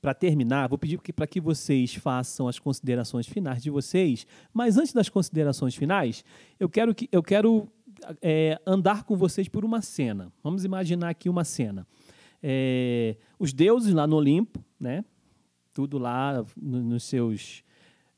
para 0.00 0.14
terminar, 0.14 0.68
vou 0.68 0.78
pedir 0.78 0.98
para 1.12 1.26
que 1.26 1.40
vocês 1.40 1.94
façam 1.94 2.46
as 2.46 2.58
considerações 2.58 3.26
finais 3.26 3.62
de 3.62 3.68
vocês, 3.68 4.26
mas 4.54 4.78
antes 4.78 4.92
das 4.92 5.08
considerações 5.08 5.74
finais, 5.74 6.24
eu 6.58 6.68
quero 6.68 6.94
que 6.94 7.08
eu 7.10 7.22
quero 7.22 7.68
é, 8.22 8.60
andar 8.66 9.04
com 9.04 9.16
vocês 9.16 9.48
por 9.48 9.64
uma 9.64 9.82
cena. 9.82 10.32
Vamos 10.42 10.64
imaginar 10.64 11.10
aqui 11.10 11.28
uma 11.28 11.44
cena. 11.44 11.86
É, 12.42 13.16
os 13.38 13.52
deuses 13.52 13.92
lá 13.92 14.06
no 14.06 14.16
Olimpo, 14.16 14.64
né? 14.78 15.04
Tudo 15.72 15.98
lá 15.98 16.44
nos 16.56 17.04
seus, 17.04 17.62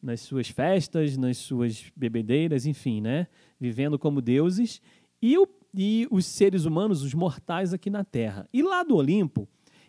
nas 0.02 0.20
suas 0.20 0.48
festas, 0.48 1.16
nas 1.16 1.38
suas 1.38 1.90
bebedeiras, 1.94 2.66
enfim, 2.66 3.00
né? 3.00 3.26
Vivendo 3.58 3.98
como 3.98 4.20
deuses. 4.20 4.80
E, 5.20 5.36
o, 5.36 5.46
e 5.74 6.06
os 6.10 6.24
seres 6.26 6.64
humanos, 6.64 7.02
os 7.02 7.14
mortais 7.14 7.72
aqui 7.74 7.90
na 7.90 8.04
Terra. 8.04 8.48
E 8.52 8.62
lá 8.62 8.82
do 8.82 8.96
Olimpo, 8.96 9.48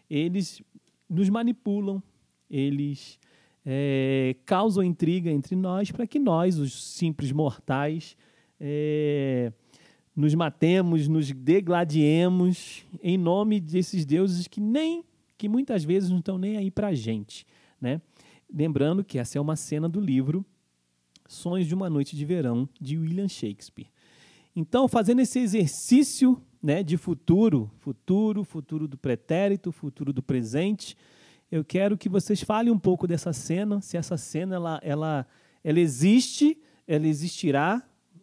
eles 0.10 0.62
nos 1.10 1.30
manipulam, 1.30 2.02
eles 2.50 3.20
é, 3.66 4.36
causam 4.46 4.84
intriga 4.84 5.30
entre 5.30 5.56
nós 5.56 5.92
para 5.92 6.08
que 6.08 6.20
nós, 6.20 6.58
os 6.58 6.96
simples 6.96 7.32
mortais, 7.32 8.18
é, 8.60 9.52
nos 10.22 10.36
matemos, 10.36 11.08
nos 11.08 11.32
degladiemos 11.32 12.86
em 13.02 13.18
nome 13.18 13.60
desses 13.60 14.06
deuses 14.06 14.48
que 14.48 14.62
nem 14.62 15.04
que 15.36 15.50
muitas 15.50 15.84
vezes 15.84 16.12
não 16.12 16.20
estão 16.20 16.38
nem 16.38 16.58
aí 16.58 16.70
para 16.70 16.90
a 16.90 16.94
gente, 16.94 17.46
né? 17.82 18.00
Lembrando 18.54 19.04
que 19.04 19.18
essa 19.18 19.40
é 19.40 19.42
uma 19.42 19.56
cena 19.56 19.90
do 19.90 20.00
livro 20.00 20.46
Sonhos 21.28 21.68
de 21.68 21.74
uma 21.74 21.90
Noite 21.90 22.16
de 22.16 22.24
Verão 22.24 22.70
de 22.80 22.98
William 22.98 23.28
Shakespeare. 23.28 23.88
Então, 24.56 24.88
fazendo 24.88 25.22
esse 25.22 25.40
exercício, 25.40 26.40
né, 26.62 26.84
de 26.84 26.98
futuro, 26.98 27.72
futuro, 27.80 28.44
futuro 28.44 28.88
do 28.88 28.98
pretérito, 28.98 29.72
futuro 29.72 30.14
do 30.14 30.22
presente, 30.22 30.96
eu 31.52 31.64
quero 31.64 31.98
que 31.98 32.08
vocês 32.08 32.44
falem 32.44 32.72
um 32.72 32.78
pouco 32.78 33.08
dessa 33.08 33.34
cena, 33.34 33.82
se 33.82 33.98
essa 33.98 34.18
cena 34.18 34.56
ela, 34.56 34.80
ela, 34.84 35.28
ela 35.64 35.80
existe, 35.80 36.62
ela 36.86 37.08
existirá 37.08 37.82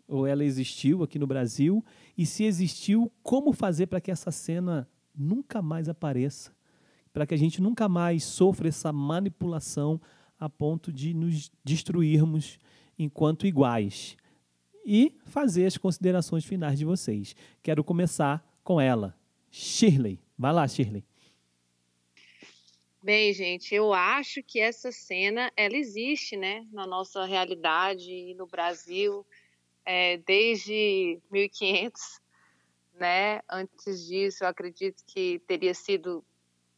ou 0.09 0.27
ela 0.27 0.43
existiu 0.43 1.03
aqui 1.03 1.19
no 1.19 1.27
Brasil? 1.27 1.85
E 2.17 2.25
se 2.25 2.45
existiu, 2.45 3.13
como 3.23 3.53
fazer 3.53 3.87
para 3.87 4.01
que 4.01 4.11
essa 4.11 4.33
cena 4.33 4.89
nunca 5.15 5.61
mais 5.61 5.89
apareça? 5.89 6.57
Para 7.13 7.27
que 7.27 7.35
a 7.35 7.39
gente 7.39 7.61
nunca 7.61 7.89
mais 7.89 8.25
sofra 8.25 8.69
essa 8.69 8.91
manipulação 8.93 10.01
a 10.41 10.49
ponto 10.49 10.91
de 10.91 11.13
nos 11.13 11.51
destruirmos 11.63 12.59
enquanto 12.99 13.47
iguais? 13.47 14.17
E 14.85 15.15
fazer 15.27 15.67
as 15.67 15.77
considerações 15.77 16.45
finais 16.47 16.79
de 16.79 16.85
vocês. 16.87 17.37
Quero 17.63 17.85
começar 17.85 18.43
com 18.65 18.81
ela, 18.81 19.15
Shirley. 19.51 20.19
Vai 20.39 20.53
lá, 20.53 20.67
Shirley. 20.67 21.05
Bem, 23.03 23.33
gente, 23.33 23.75
eu 23.75 23.93
acho 23.93 24.43
que 24.43 24.59
essa 24.59 24.91
cena 24.91 25.53
ela 25.57 25.77
existe, 25.77 26.37
né, 26.37 26.67
na 26.73 26.87
nossa 26.87 27.25
realidade 27.25 28.11
e 28.11 28.35
no 28.35 28.47
Brasil 28.47 29.25
é, 29.91 30.19
desde 30.19 31.19
1500, 31.31 32.21
né? 32.93 33.41
Antes 33.49 34.05
disso, 34.07 34.45
eu 34.45 34.49
acredito 34.49 35.03
que 35.07 35.39
teria 35.47 35.73
sido, 35.73 36.23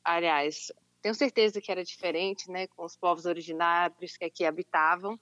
aliás, 0.05 0.71
tenho 1.03 1.17
certeza 1.17 1.61
que 1.61 1.73
era 1.73 1.83
diferente, 1.83 2.49
né? 2.49 2.69
Com 2.69 2.85
os 2.85 2.95
povos 2.95 3.27
originários 3.27 4.17
que 4.17 4.25
aqui 4.25 4.45
habitavam. 4.45 5.19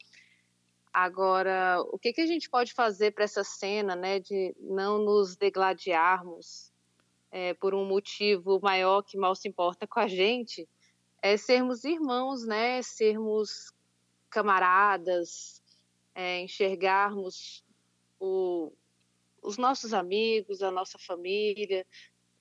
Agora, 0.93 1.81
o 1.91 1.99
que, 1.99 2.13
que 2.13 2.21
a 2.21 2.27
gente 2.27 2.51
pode 2.51 2.75
fazer 2.75 3.13
para 3.13 3.25
essa 3.25 3.43
cena, 3.43 3.97
né? 3.97 4.21
De 4.21 4.55
não 4.61 4.99
nos 4.99 5.35
degladiarmos 5.35 6.71
é, 7.31 7.55
por 7.55 7.75
um 7.75 7.87
motivo 7.87 8.61
maior 8.61 9.01
que 9.01 9.17
mal 9.17 9.35
se 9.35 9.49
importa 9.49 9.87
com 9.87 9.99
a 9.99 10.07
gente, 10.07 10.69
é 11.23 11.39
sermos 11.39 11.85
irmãos, 11.85 12.45
né? 12.45 12.83
Sermos 12.83 13.73
camaradas, 14.29 15.63
é, 16.15 16.41
enxergarmos 16.41 17.67
o, 18.19 18.73
os 19.43 19.57
nossos 19.57 19.93
amigos, 19.95 20.63
a 20.63 20.71
nossa 20.71 20.99
família, 20.99 21.87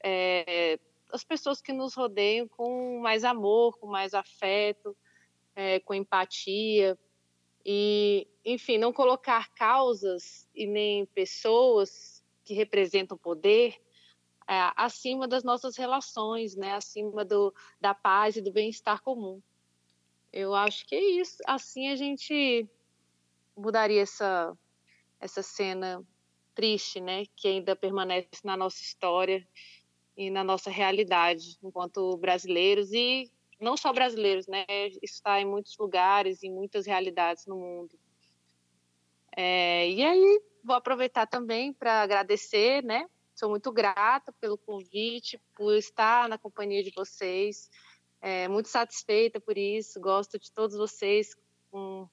é, 0.04 0.80
as 1.12 1.24
pessoas 1.24 1.62
que 1.62 1.72
nos 1.74 1.94
rodeiam 1.94 2.48
com 2.48 3.00
mais 3.00 3.24
amor, 3.24 3.78
com 3.78 3.88
mais 3.88 4.14
afeto, 4.14 4.96
é, 5.56 5.80
com 5.80 5.94
empatia. 5.94 6.98
E, 7.66 8.28
enfim, 8.46 8.78
não 8.78 8.94
colocar 8.94 9.54
causas 9.54 10.48
e 10.56 10.66
nem 10.66 11.06
pessoas 11.08 12.24
que 12.44 12.54
representam 12.54 13.18
poder 13.18 13.76
é, 14.48 14.72
acima 14.78 15.28
das 15.28 15.44
nossas 15.44 15.76
relações, 15.76 16.56
né? 16.56 16.74
acima 16.74 17.26
do, 17.26 17.54
da 17.82 17.94
paz 17.94 18.38
e 18.38 18.42
do 18.42 18.52
bem-estar 18.52 19.02
comum. 19.02 19.42
Eu 20.32 20.54
acho 20.54 20.86
que 20.88 20.96
é 20.96 21.04
isso. 21.20 21.38
Assim 21.46 21.90
a 21.90 21.96
gente 21.98 22.66
mudaria 23.56 24.02
essa, 24.02 24.58
essa 25.20 25.42
cena 25.42 26.04
triste, 26.54 27.00
né, 27.00 27.26
que 27.36 27.48
ainda 27.48 27.76
permanece 27.76 28.42
na 28.44 28.58
nossa 28.58 28.82
história 28.82 29.48
e 30.16 30.30
na 30.32 30.44
nossa 30.44 30.72
realidade 30.72 31.58
enquanto 31.64 32.18
brasileiros 32.18 32.92
e 32.92 33.32
não 33.60 33.78
só 33.78 33.94
brasileiros, 33.94 34.48
né, 34.48 34.66
está 35.02 35.40
em 35.40 35.46
muitos 35.46 35.78
lugares, 35.78 36.44
em 36.44 36.52
muitas 36.52 36.86
realidades 36.86 37.46
no 37.46 37.56
mundo. 37.56 38.00
É, 39.36 39.90
e 39.90 40.04
aí 40.04 40.42
vou 40.64 40.76
aproveitar 40.76 41.28
também 41.28 41.72
para 41.72 42.02
agradecer, 42.02 42.84
né, 42.84 43.08
sou 43.36 43.50
muito 43.50 43.72
grata 43.72 44.34
pelo 44.34 44.58
convite, 44.58 45.40
por 45.56 45.76
estar 45.76 46.28
na 46.28 46.40
companhia 46.40 46.84
de 46.84 46.92
vocês, 46.96 47.70
é, 48.20 48.48
muito 48.48 48.68
satisfeita 48.68 49.40
por 49.40 49.58
isso, 49.58 50.00
gosto 50.00 50.40
de 50.40 50.52
todos 50.52 50.76
vocês 50.76 51.36
com 51.70 52.10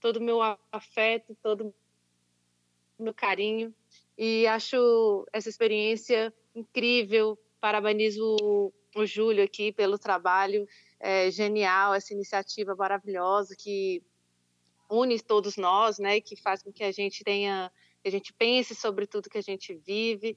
todo 0.00 0.16
o 0.16 0.22
meu 0.22 0.40
afeto, 0.72 1.36
todo 1.40 1.72
meu 3.04 3.14
carinho. 3.14 3.74
E 4.16 4.46
acho 4.46 5.26
essa 5.32 5.48
experiência 5.48 6.32
incrível. 6.54 7.38
Parabenizo 7.60 8.72
o 8.94 9.06
Júlio 9.06 9.44
aqui 9.44 9.72
pelo 9.72 9.98
trabalho. 9.98 10.66
É, 11.00 11.30
genial, 11.30 11.94
essa 11.94 12.14
iniciativa 12.14 12.74
maravilhosa 12.74 13.54
que 13.56 14.02
une 14.90 15.20
todos 15.20 15.56
nós, 15.56 15.98
né, 15.98 16.20
que 16.20 16.36
faz 16.36 16.62
com 16.62 16.72
que 16.72 16.84
a 16.84 16.92
gente 16.92 17.24
tenha, 17.24 17.70
que 18.02 18.08
a 18.08 18.10
gente 18.10 18.32
pense 18.32 18.74
sobre 18.74 19.06
tudo 19.06 19.28
que 19.28 19.38
a 19.38 19.42
gente 19.42 19.74
vive, 19.74 20.36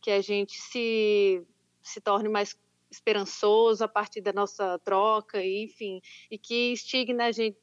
que 0.00 0.10
a 0.10 0.20
gente 0.20 0.60
se 0.60 1.44
se 1.82 2.00
torne 2.00 2.28
mais 2.28 2.56
esperançoso 2.90 3.82
a 3.82 3.88
partir 3.88 4.20
da 4.20 4.32
nossa 4.32 4.78
troca, 4.80 5.42
enfim, 5.44 6.00
e 6.30 6.36
que 6.36 6.72
instigue 6.72 7.12
na 7.12 7.30
gente 7.32 7.56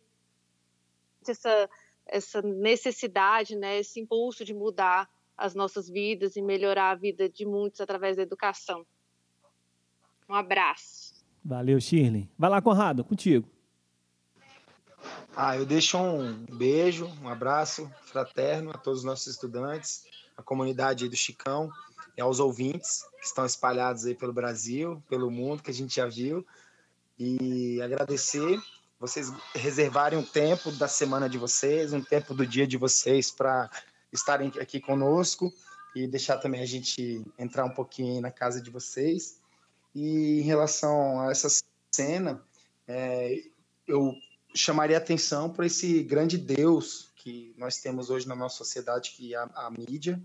essa 1.28 1.70
essa 2.08 2.42
necessidade, 2.42 3.56
né, 3.56 3.80
esse 3.80 4.00
impulso 4.00 4.44
de 4.44 4.54
mudar 4.54 5.10
as 5.38 5.54
nossas 5.54 5.88
vidas 5.88 6.36
e 6.36 6.42
melhorar 6.42 6.92
a 6.92 6.96
vida 6.96 7.30
de 7.30 7.46
muitos 7.46 7.80
através 7.80 8.18
da 8.18 8.24
educação. 8.24 8.86
Um 10.28 10.34
abraço. 10.34 11.14
Valeu, 11.44 11.80
Shirley. 11.80 12.30
Vai 12.38 12.50
lá, 12.50 12.62
Conrado, 12.62 13.04
contigo. 13.04 13.48
Ah, 15.36 15.56
eu 15.56 15.66
deixo 15.66 15.98
um 15.98 16.46
beijo, 16.58 17.06
um 17.22 17.30
abraço 17.30 17.90
fraterno 18.02 18.72
a 18.72 18.78
todos 18.78 19.00
os 19.00 19.06
nossos 19.06 19.28
estudantes, 19.28 20.04
a 20.36 20.42
comunidade 20.42 21.08
do 21.08 21.16
Chicão 21.16 21.72
e 22.18 22.22
aos 22.22 22.40
ouvintes 22.40 23.06
que 23.20 23.26
estão 23.26 23.46
espalhados 23.46 24.06
aí 24.06 24.16
pelo 24.16 24.34
Brasil, 24.34 25.02
pelo 25.08 25.30
mundo, 25.30 25.62
que 25.62 25.70
a 25.70 25.74
gente 25.74 25.96
já 25.96 26.08
viu. 26.08 26.46
E 27.20 27.80
agradecer 27.82 28.60
vocês 29.00 29.32
reservarem 29.54 30.18
um 30.18 30.24
tempo 30.24 30.72
da 30.72 30.88
semana 30.88 31.30
de 31.30 31.38
vocês, 31.38 31.94
um 31.94 32.02
tempo 32.02 32.34
do 32.34 32.46
dia 32.46 32.66
de 32.66 32.78
vocês 32.78 33.30
para 33.30 33.70
estarem 34.12 34.52
aqui 34.60 34.80
conosco 34.80 35.54
e 35.96 36.08
deixar 36.08 36.38
também 36.38 36.62
a 36.62 36.66
gente 36.66 37.24
entrar 37.38 37.66
um 37.66 37.74
pouquinho 37.74 38.22
na 38.22 38.32
casa 38.32 38.62
de 38.62 38.70
vocês. 38.70 39.40
E 39.94 40.40
em 40.40 40.44
relação 40.44 41.22
a 41.22 41.32
essa 41.32 41.48
cena, 41.92 42.44
é, 42.88 43.44
eu 43.88 44.16
chamaria 44.54 44.98
atenção 44.98 45.50
para 45.50 45.66
esse 45.66 46.02
grande 46.04 46.38
Deus 46.38 47.12
que 47.16 47.54
nós 47.58 47.78
temos 47.78 48.10
hoje 48.10 48.28
na 48.28 48.36
nossa 48.36 48.58
sociedade, 48.58 49.12
que 49.12 49.34
é 49.34 49.38
a, 49.38 49.50
a 49.56 49.72
mídia, 49.72 50.22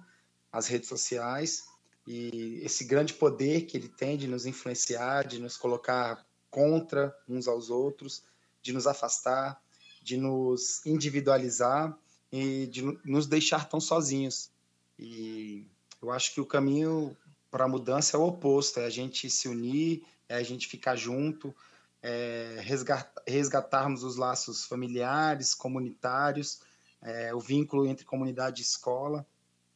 as 0.51 0.67
redes 0.67 0.89
sociais, 0.89 1.65
e 2.07 2.61
esse 2.63 2.85
grande 2.85 3.15
poder 3.15 3.63
que 3.63 3.77
ele 3.77 3.89
tem 3.89 4.17
de 4.17 4.27
nos 4.27 4.47
influenciar, 4.47 5.27
de 5.27 5.39
nos 5.39 5.57
colocar 5.57 6.25
contra 6.51 7.17
uns 7.29 7.49
aos 7.49 7.71
outros, 7.71 8.25
de 8.63 8.73
nos 8.73 8.87
afastar, 8.87 9.61
de 10.03 10.17
nos 10.17 10.85
individualizar 10.87 11.97
e 12.31 12.67
de 12.67 12.83
nos 13.05 13.27
deixar 13.27 13.69
tão 13.69 13.81
sozinhos. 13.81 14.51
E 14.99 15.67
eu 16.01 16.11
acho 16.11 16.33
que 16.33 16.41
o 16.41 16.47
caminho 16.47 17.17
para 17.51 17.65
a 17.65 17.69
mudança 17.69 18.17
é 18.17 18.21
o 18.21 18.27
oposto, 18.27 18.81
é 18.81 18.87
a 18.87 18.91
gente 18.91 19.29
se 19.29 19.49
unir, 19.49 20.05
é 20.29 20.37
a 20.37 20.43
gente 20.43 20.67
ficar 20.67 20.97
junto, 20.97 21.55
é 22.03 22.57
resgatarmos 23.27 24.03
os 24.03 24.17
laços 24.17 24.65
familiares, 24.65 25.55
comunitários, 25.55 26.61
é, 27.03 27.35
o 27.35 27.41
vínculo 27.41 27.87
entre 27.87 28.05
comunidade 28.05 28.63
e 28.63 28.65
escola. 28.65 29.27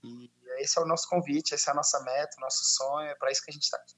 E 0.03 0.31
esse 0.59 0.79
é 0.79 0.83
o 0.83 0.87
nosso 0.87 1.09
convite, 1.09 1.55
essa 1.55 1.71
é 1.71 1.73
a 1.73 1.77
nossa 1.77 2.03
meta, 2.03 2.37
o 2.39 2.41
nosso 2.41 2.65
sonho, 2.65 3.09
é 3.09 3.15
para 3.15 3.31
isso 3.31 3.45
que 3.45 3.51
a 3.51 3.55
gente 3.55 3.65
está 3.65 3.77
aqui. 3.77 3.95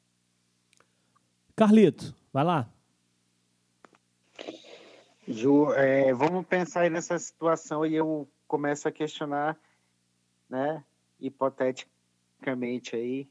Carlito, 1.54 2.14
vai 2.32 2.44
lá. 2.44 2.77
Ju, 5.30 5.74
é, 5.74 6.10
vamos 6.14 6.46
pensar 6.46 6.80
aí 6.80 6.90
nessa 6.90 7.18
situação 7.18 7.84
e 7.84 7.94
eu 7.94 8.26
começo 8.46 8.88
a 8.88 8.90
questionar, 8.90 9.58
né, 10.48 10.82
hipoteticamente 11.20 12.96
aí, 12.96 13.28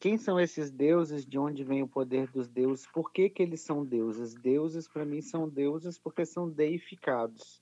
quem 0.00 0.18
são 0.18 0.40
esses 0.40 0.72
deuses, 0.72 1.24
de 1.24 1.38
onde 1.38 1.62
vem 1.62 1.84
o 1.84 1.88
poder 1.88 2.28
dos 2.32 2.48
deuses, 2.48 2.84
por 2.88 3.12
que, 3.12 3.30
que 3.30 3.44
eles 3.44 3.60
são 3.60 3.84
deuses? 3.84 4.34
Deuses, 4.34 4.88
para 4.88 5.04
mim, 5.04 5.22
são 5.22 5.48
deuses 5.48 5.96
porque 5.96 6.26
são 6.26 6.50
deificados, 6.50 7.60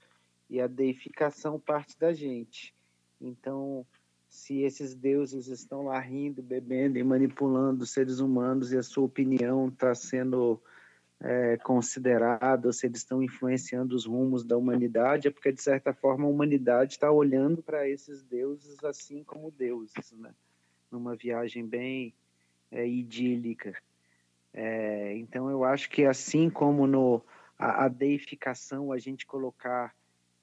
e 0.49 0.59
a 0.59 0.67
deificação 0.67 1.61
parte 1.61 1.99
da 1.99 2.15
gente. 2.15 2.75
Então, 3.21 3.87
se 4.31 4.63
esses 4.63 4.95
deuses 4.95 5.49
estão 5.49 5.85
lá 5.85 6.01
rindo, 6.01 6.43
bebendo 6.43 6.99
e 6.99 7.05
manipulando 7.05 7.85
seres 7.85 8.19
humanos 8.19 8.73
e 8.73 8.79
a 8.79 8.83
sua 8.83 9.05
opinião 9.05 9.69
está 9.69 9.95
sendo 9.95 10.59
é, 11.23 11.57
considerada, 11.59 12.73
se 12.73 12.87
eles 12.87 12.99
estão 12.99 13.23
influenciando 13.23 13.95
os 13.95 14.07
rumos 14.07 14.45
da 14.45 14.57
humanidade, 14.57 15.29
é 15.29 15.31
porque, 15.31 15.53
de 15.53 15.63
certa 15.63 15.95
forma, 15.95 16.27
a 16.27 16.29
humanidade 16.29 16.95
está 16.95 17.11
olhando 17.13 17.63
para 17.63 17.89
esses 17.89 18.23
deuses 18.25 18.83
assim 18.83 19.23
como 19.23 19.51
deuses, 19.53 20.13
né? 20.13 20.35
numa 20.91 21.15
viagem 21.15 21.65
bem 21.65 22.13
é, 22.73 22.87
idílica. 22.87 23.73
É, 24.53 25.17
então, 25.17 25.49
eu 25.49 25.65
acho 25.65 25.89
que, 25.89 26.05
assim 26.05 26.51
como 26.51 26.89
no, 26.89 27.25
a, 27.57 27.85
a 27.85 27.89
deificação, 27.89 28.91
a 28.91 28.99
gente 28.99 29.25
colocar 29.25 29.95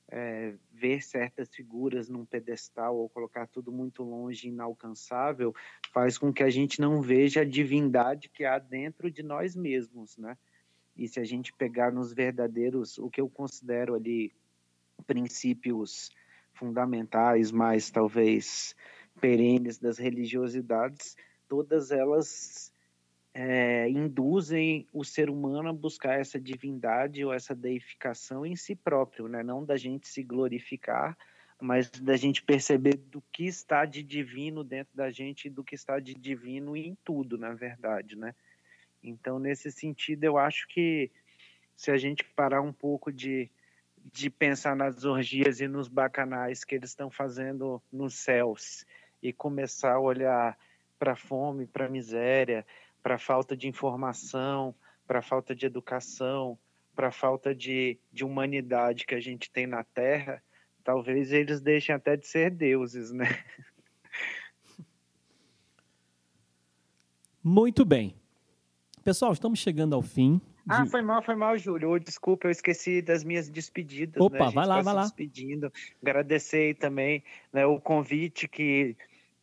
é, 0.07 0.53
ver 0.71 1.03
certas 1.03 1.53
figuras 1.53 2.07
num 2.07 2.25
pedestal 2.25 2.95
ou 2.95 3.09
colocar 3.09 3.47
tudo 3.47 3.69
muito 3.69 4.01
longe, 4.01 4.47
inalcançável, 4.47 5.53
faz 5.93 6.17
com 6.17 6.31
que 6.31 6.41
a 6.41 6.49
gente 6.49 6.79
não 6.79 7.01
veja 7.01 7.41
a 7.41 7.45
divindade 7.45 8.29
que 8.29 8.45
há 8.45 8.57
dentro 8.57 9.11
de 9.11 9.21
nós 9.21 9.57
mesmos, 9.57 10.17
né? 10.17 10.37
E 10.99 11.07
se 11.07 11.17
a 11.17 11.23
gente 11.23 11.53
pegar 11.53 11.93
nos 11.93 12.11
verdadeiros, 12.11 12.97
o 12.97 13.09
que 13.09 13.21
eu 13.21 13.29
considero 13.29 13.95
ali 13.95 14.33
princípios 15.07 16.11
fundamentais, 16.51 17.53
mais 17.53 17.89
talvez 17.89 18.75
perenes 19.21 19.79
das 19.79 19.97
religiosidades, 19.97 21.15
todas 21.47 21.91
elas 21.91 22.73
é, 23.33 23.89
induzem 23.89 24.85
o 24.91 25.05
ser 25.05 25.29
humano 25.29 25.69
a 25.69 25.73
buscar 25.73 26.19
essa 26.19 26.37
divindade 26.37 27.23
ou 27.23 27.31
essa 27.31 27.55
deificação 27.55 28.45
em 28.45 28.57
si 28.57 28.75
próprio, 28.75 29.29
né? 29.29 29.41
não 29.41 29.63
da 29.63 29.77
gente 29.77 30.05
se 30.05 30.21
glorificar, 30.21 31.17
mas 31.61 31.89
da 31.89 32.17
gente 32.17 32.43
perceber 32.43 32.97
do 32.97 33.23
que 33.31 33.45
está 33.45 33.85
de 33.85 34.03
divino 34.03 34.65
dentro 34.65 34.97
da 34.97 35.09
gente 35.09 35.45
e 35.45 35.49
do 35.49 35.63
que 35.63 35.75
está 35.75 35.97
de 35.97 36.13
divino 36.13 36.75
em 36.75 36.93
tudo, 37.05 37.37
na 37.37 37.53
verdade, 37.53 38.17
né? 38.17 38.35
Então, 39.03 39.39
nesse 39.39 39.71
sentido, 39.71 40.23
eu 40.23 40.37
acho 40.37 40.67
que 40.67 41.11
se 41.75 41.91
a 41.91 41.97
gente 41.97 42.23
parar 42.23 42.61
um 42.61 42.73
pouco 42.73 43.11
de, 43.11 43.49
de 44.11 44.29
pensar 44.29 44.75
nas 44.75 45.05
orgias 45.05 45.61
e 45.61 45.67
nos 45.67 45.87
bacanais 45.87 46.63
que 46.63 46.75
eles 46.75 46.89
estão 46.89 47.09
fazendo 47.09 47.81
nos 47.91 48.15
céus 48.15 48.85
e 49.21 49.31
começar 49.31 49.93
a 49.93 49.99
olhar 49.99 50.57
para 50.97 51.13
a 51.13 51.15
fome, 51.15 51.65
para 51.65 51.85
a 51.85 51.89
miséria, 51.89 52.65
para 53.01 53.15
a 53.15 53.19
falta 53.19 53.55
de 53.55 53.67
informação, 53.67 54.75
para 55.07 55.19
a 55.19 55.21
falta 55.21 55.55
de 55.55 55.65
educação, 55.65 56.59
para 56.93 57.07
a 57.07 57.11
falta 57.11 57.55
de, 57.55 57.97
de 58.11 58.25
humanidade 58.25 59.05
que 59.05 59.15
a 59.15 59.21
gente 59.21 59.49
tem 59.49 59.65
na 59.65 59.83
Terra, 59.85 60.43
talvez 60.83 61.31
eles 61.31 61.61
deixem 61.61 61.95
até 61.95 62.17
de 62.17 62.27
ser 62.27 62.51
deuses, 62.51 63.11
né? 63.11 63.27
Muito 67.41 67.85
bem. 67.85 68.19
Pessoal, 69.09 69.33
estamos 69.33 69.57
chegando 69.57 69.95
ao 69.95 70.03
fim. 70.03 70.39
Ah, 70.69 70.85
foi 70.85 71.01
mal, 71.01 71.19
foi 71.23 71.33
mal, 71.33 71.57
Júlio. 71.57 71.99
Desculpa, 71.99 72.45
eu 72.45 72.51
esqueci 72.51 73.01
das 73.01 73.23
minhas 73.23 73.49
despedidas. 73.49 74.21
Opa, 74.21 74.45
né? 74.45 74.51
vai 74.51 74.67
lá, 74.67 74.81
vai 74.83 74.93
lá. 74.93 75.01
Despedindo. 75.01 75.73
Agradecer 75.99 76.75
também 76.75 77.23
né, 77.51 77.65
o 77.65 77.81
convite 77.81 78.47
que 78.47 78.95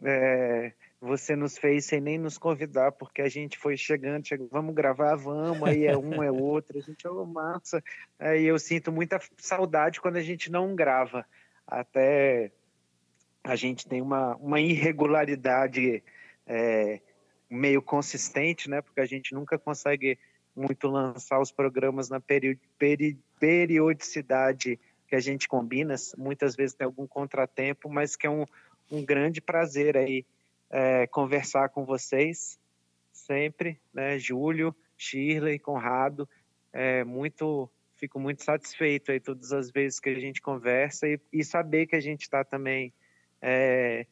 é, 0.04 0.72
você 1.00 1.34
nos 1.34 1.58
fez 1.58 1.84
sem 1.84 2.00
nem 2.00 2.16
nos 2.16 2.38
convidar, 2.38 2.92
porque 2.92 3.20
a 3.20 3.28
gente 3.28 3.58
foi 3.58 3.76
chegando, 3.76 4.24
chegando 4.24 4.48
vamos 4.52 4.72
gravar, 4.72 5.16
vamos, 5.16 5.68
aí 5.68 5.84
é 5.84 5.98
um, 5.98 6.22
é 6.22 6.30
outro, 6.30 6.78
a 6.78 6.80
gente, 6.80 7.08
oh, 7.08 7.26
massa. 7.26 7.82
Aí 8.20 8.44
eu 8.44 8.60
sinto 8.60 8.92
muita 8.92 9.20
saudade 9.36 10.00
quando 10.00 10.14
a 10.14 10.22
gente 10.22 10.48
não 10.48 10.76
grava. 10.76 11.26
Até 11.66 12.52
a 13.42 13.56
gente 13.56 13.84
tem 13.84 14.00
uma, 14.00 14.36
uma 14.36 14.60
irregularidade 14.60 16.04
é, 16.46 17.00
meio 17.48 17.80
consistente, 17.80 18.68
né? 18.68 18.80
Porque 18.80 19.00
a 19.00 19.06
gente 19.06 19.34
nunca 19.34 19.58
consegue 19.58 20.18
muito 20.54 20.88
lançar 20.88 21.40
os 21.40 21.52
programas 21.52 22.08
na 22.08 22.20
peri 22.20 22.58
peri 22.78 23.18
periodicidade 23.38 24.78
que 25.06 25.14
a 25.14 25.20
gente 25.20 25.46
combina. 25.46 25.94
Muitas 26.16 26.56
vezes 26.56 26.74
tem 26.74 26.84
algum 26.84 27.06
contratempo, 27.06 27.88
mas 27.88 28.16
que 28.16 28.26
é 28.26 28.30
um, 28.30 28.44
um 28.90 29.04
grande 29.04 29.40
prazer 29.40 29.96
aí 29.96 30.24
é, 30.70 31.06
conversar 31.06 31.68
com 31.68 31.84
vocês 31.84 32.58
sempre, 33.12 33.78
né? 33.92 34.18
Júlio, 34.18 34.74
Shirley, 34.96 35.58
Conrado, 35.58 36.28
é, 36.72 37.04
muito, 37.04 37.70
fico 37.96 38.18
muito 38.20 38.42
satisfeito 38.44 39.10
aí 39.10 39.20
todas 39.20 39.52
as 39.52 39.70
vezes 39.70 40.00
que 40.00 40.10
a 40.10 40.20
gente 40.20 40.40
conversa 40.40 41.08
e, 41.08 41.20
e 41.32 41.44
saber 41.44 41.86
que 41.86 41.96
a 41.96 42.00
gente 42.00 42.22
está 42.22 42.44
também 42.44 42.92
é, 43.40 44.06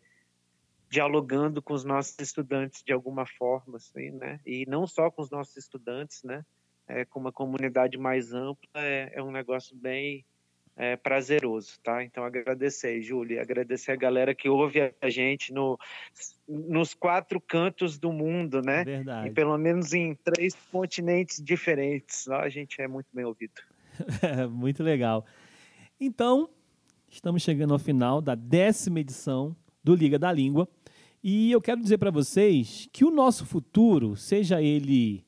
dialogando 0.89 1.62
com 1.62 1.74
os 1.74 1.85
nossos 1.85 2.16
estudantes 2.19 2.82
de 2.82 2.93
alguma 2.93 3.27
forma, 3.27 3.77
assim, 3.77 4.11
né? 4.11 4.40
E 4.47 4.65
não 4.66 4.86
só 4.86 5.11
com 5.11 5.23
os 5.23 5.31
nossos 5.31 5.56
estudantes, 5.56 6.23
né? 6.23 6.44
É, 6.86 7.05
com 7.05 7.19
uma 7.19 7.32
comunidade 7.32 7.97
mais 7.97 8.32
ampla 8.35 8.69
é, 8.77 9.11
é 9.15 9.23
um 9.23 9.31
negócio 9.31 9.74
bem 9.74 10.24
é, 10.77 10.97
prazeroso, 10.97 11.78
tá? 11.82 12.02
Então 12.02 12.24
agradecer, 12.24 13.01
Júlia, 13.01 13.40
agradecer 13.40 13.93
a 13.93 13.97
galera 13.97 14.35
que 14.35 14.48
ouve 14.48 14.93
a 15.01 15.11
gente 15.11 15.52
no, 15.52 15.78
nos 16.48 16.94
quatro 16.94 17.40
cantos 17.40 17.98
do 17.98 18.12
mundo, 18.12 18.61
né? 18.61 18.85
Verdade. 18.85 19.28
E 19.28 19.31
pelo 19.32 19.56
menos 19.56 19.93
em 19.93 20.15
três 20.16 20.55
continentes 20.70 21.43
diferentes. 21.43 22.28
A 22.28 22.48
gente 22.48 22.81
é 22.81 22.89
muito 22.89 23.09
bem 23.12 23.24
ouvido. 23.24 23.55
muito 24.51 24.82
legal. 24.82 25.24
Então, 26.01 26.51
estamos 27.09 27.43
chegando 27.43 27.73
ao 27.73 27.78
final 27.78 28.20
da 28.20 28.35
décima 28.35 29.01
edição 29.01 29.56
do 29.85 29.94
Liga 29.94 30.19
da 30.19 30.32
Língua. 30.32 30.66
E 31.23 31.52
eu 31.52 31.61
quero 31.61 31.81
dizer 31.81 31.98
para 31.98 32.11
vocês 32.11 32.89
que 32.93 33.05
o 33.05 33.11
nosso 33.11 33.47
futuro, 33.47 34.16
seja 34.16 34.61
ele 34.61 35.24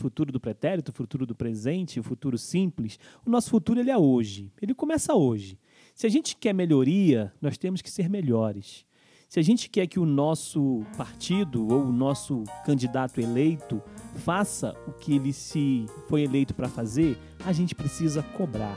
futuro 0.00 0.32
do 0.32 0.40
pretérito, 0.40 0.92
futuro 0.92 1.26
do 1.26 1.34
presente, 1.34 2.02
futuro 2.02 2.38
simples, 2.38 2.98
o 3.24 3.30
nosso 3.30 3.50
futuro 3.50 3.78
ele 3.78 3.90
é 3.90 3.98
hoje. 3.98 4.50
Ele 4.60 4.74
começa 4.74 5.14
hoje. 5.14 5.58
Se 5.94 6.06
a 6.06 6.10
gente 6.10 6.34
quer 6.36 6.54
melhoria, 6.54 7.32
nós 7.40 7.58
temos 7.58 7.82
que 7.82 7.90
ser 7.90 8.08
melhores. 8.08 8.86
Se 9.28 9.38
a 9.38 9.42
gente 9.42 9.70
quer 9.70 9.86
que 9.86 10.00
o 10.00 10.06
nosso 10.06 10.82
partido 10.96 11.68
ou 11.68 11.84
o 11.84 11.92
nosso 11.92 12.42
candidato 12.64 13.20
eleito 13.20 13.80
faça 14.24 14.74
o 14.88 14.92
que 14.92 15.14
ele 15.14 15.32
se 15.32 15.86
foi 16.08 16.22
eleito 16.22 16.52
para 16.52 16.68
fazer, 16.68 17.16
a 17.44 17.52
gente 17.52 17.74
precisa 17.74 18.22
cobrar. 18.22 18.76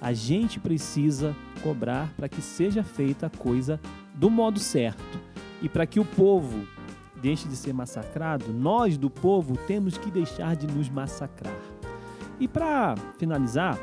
A 0.00 0.12
gente 0.12 0.60
precisa 0.60 1.34
cobrar 1.62 2.14
para 2.14 2.28
que 2.28 2.40
seja 2.40 2.84
feita 2.84 3.26
a 3.26 3.30
coisa 3.30 3.80
do 4.16 4.30
modo 4.30 4.58
certo 4.58 5.20
e 5.62 5.68
para 5.68 5.86
que 5.86 6.00
o 6.00 6.04
povo 6.04 6.66
deixe 7.20 7.48
de 7.48 7.56
ser 7.56 7.72
massacrado, 7.72 8.52
nós 8.52 8.96
do 8.96 9.10
povo 9.10 9.56
temos 9.66 9.96
que 9.96 10.10
deixar 10.10 10.54
de 10.56 10.66
nos 10.66 10.88
massacrar. 10.88 11.56
E 12.38 12.46
para 12.46 12.94
finalizar, 13.18 13.78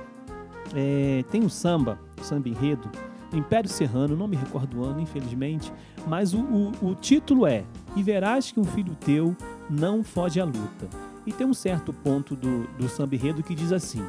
é, 0.76 1.24
tem 1.32 1.42
um 1.44 1.50
samba, 1.50 2.00
o 2.20 2.24
samba 2.24 2.50
enredo, 2.50 2.90
Império 3.34 3.70
Serrano, 3.70 4.16
não 4.16 4.28
me 4.28 4.36
recordo 4.36 4.80
o 4.80 4.84
ano, 4.84 5.00
infelizmente, 5.00 5.74
mas 6.08 6.34
o, 6.34 6.40
o, 6.40 6.72
o 6.90 6.96
título 6.96 7.48
é 7.48 7.64
E 7.96 8.04
verás 8.04 8.52
que 8.52 8.60
um 8.60 8.64
filho 8.64 8.96
teu 8.96 9.36
não 9.70 10.04
foge 10.04 10.40
à 10.40 10.46
luta. 10.46 10.88
E 11.26 11.32
tem 11.32 11.48
um 11.48 11.54
certo 11.54 11.92
ponto 11.92 12.36
do, 12.36 12.68
do 12.78 12.88
samba 12.88 13.16
enredo 13.16 13.42
que 13.42 13.56
diz 13.56 13.72
assim: 13.72 14.06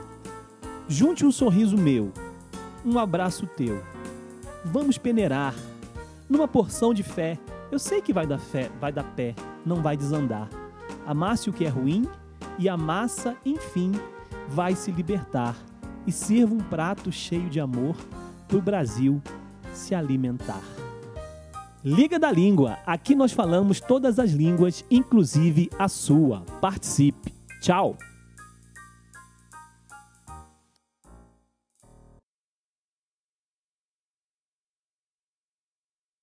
Junte 0.89 1.25
um 1.25 1.33
sorriso 1.33 1.77
meu, 1.79 2.13
um 2.85 2.99
abraço 2.99 3.47
teu. 3.47 3.83
Vamos 4.65 4.99
peneirar 4.99 5.55
numa 6.35 6.49
porção 6.49 6.93
de 6.93 7.03
fé. 7.03 7.39
Eu 7.71 7.79
sei 7.79 8.03
que 8.03 8.13
vai 8.13 8.27
dar 8.27 8.39
fé, 8.39 8.71
vai 8.81 8.93
dar 8.93 9.05
pé, 9.05 9.35
não 9.65 9.81
vai 9.81 9.97
desandar. 9.97 10.49
Amasse 11.07 11.49
o 11.49 11.53
que 11.53 11.65
é 11.65 11.69
ruim 11.69 12.07
e 12.59 12.69
a 12.69 12.77
massa, 12.77 13.37
enfim, 13.45 13.93
vai 14.49 14.75
se 14.75 14.91
libertar. 14.91 15.57
E 16.07 16.13
sirva 16.13 16.55
um 16.55 16.59
prato 16.59 17.11
cheio 17.11 17.49
de 17.49 17.61
amor 17.61 17.97
para 18.47 18.59
o 18.59 18.63
Brasil 18.63 19.23
se 19.73 19.95
alimentar. 19.95 20.63
Liga 21.83 22.19
da 22.19 22.31
Língua. 22.31 22.79
Aqui 22.85 23.15
nós 23.15 23.33
falamos 23.33 23.81
todas 23.81 24.19
as 24.19 24.31
línguas, 24.31 24.85
inclusive 24.91 25.71
a 25.79 25.89
sua. 25.89 26.41
Participe. 26.61 27.33
Tchau! 27.61 27.97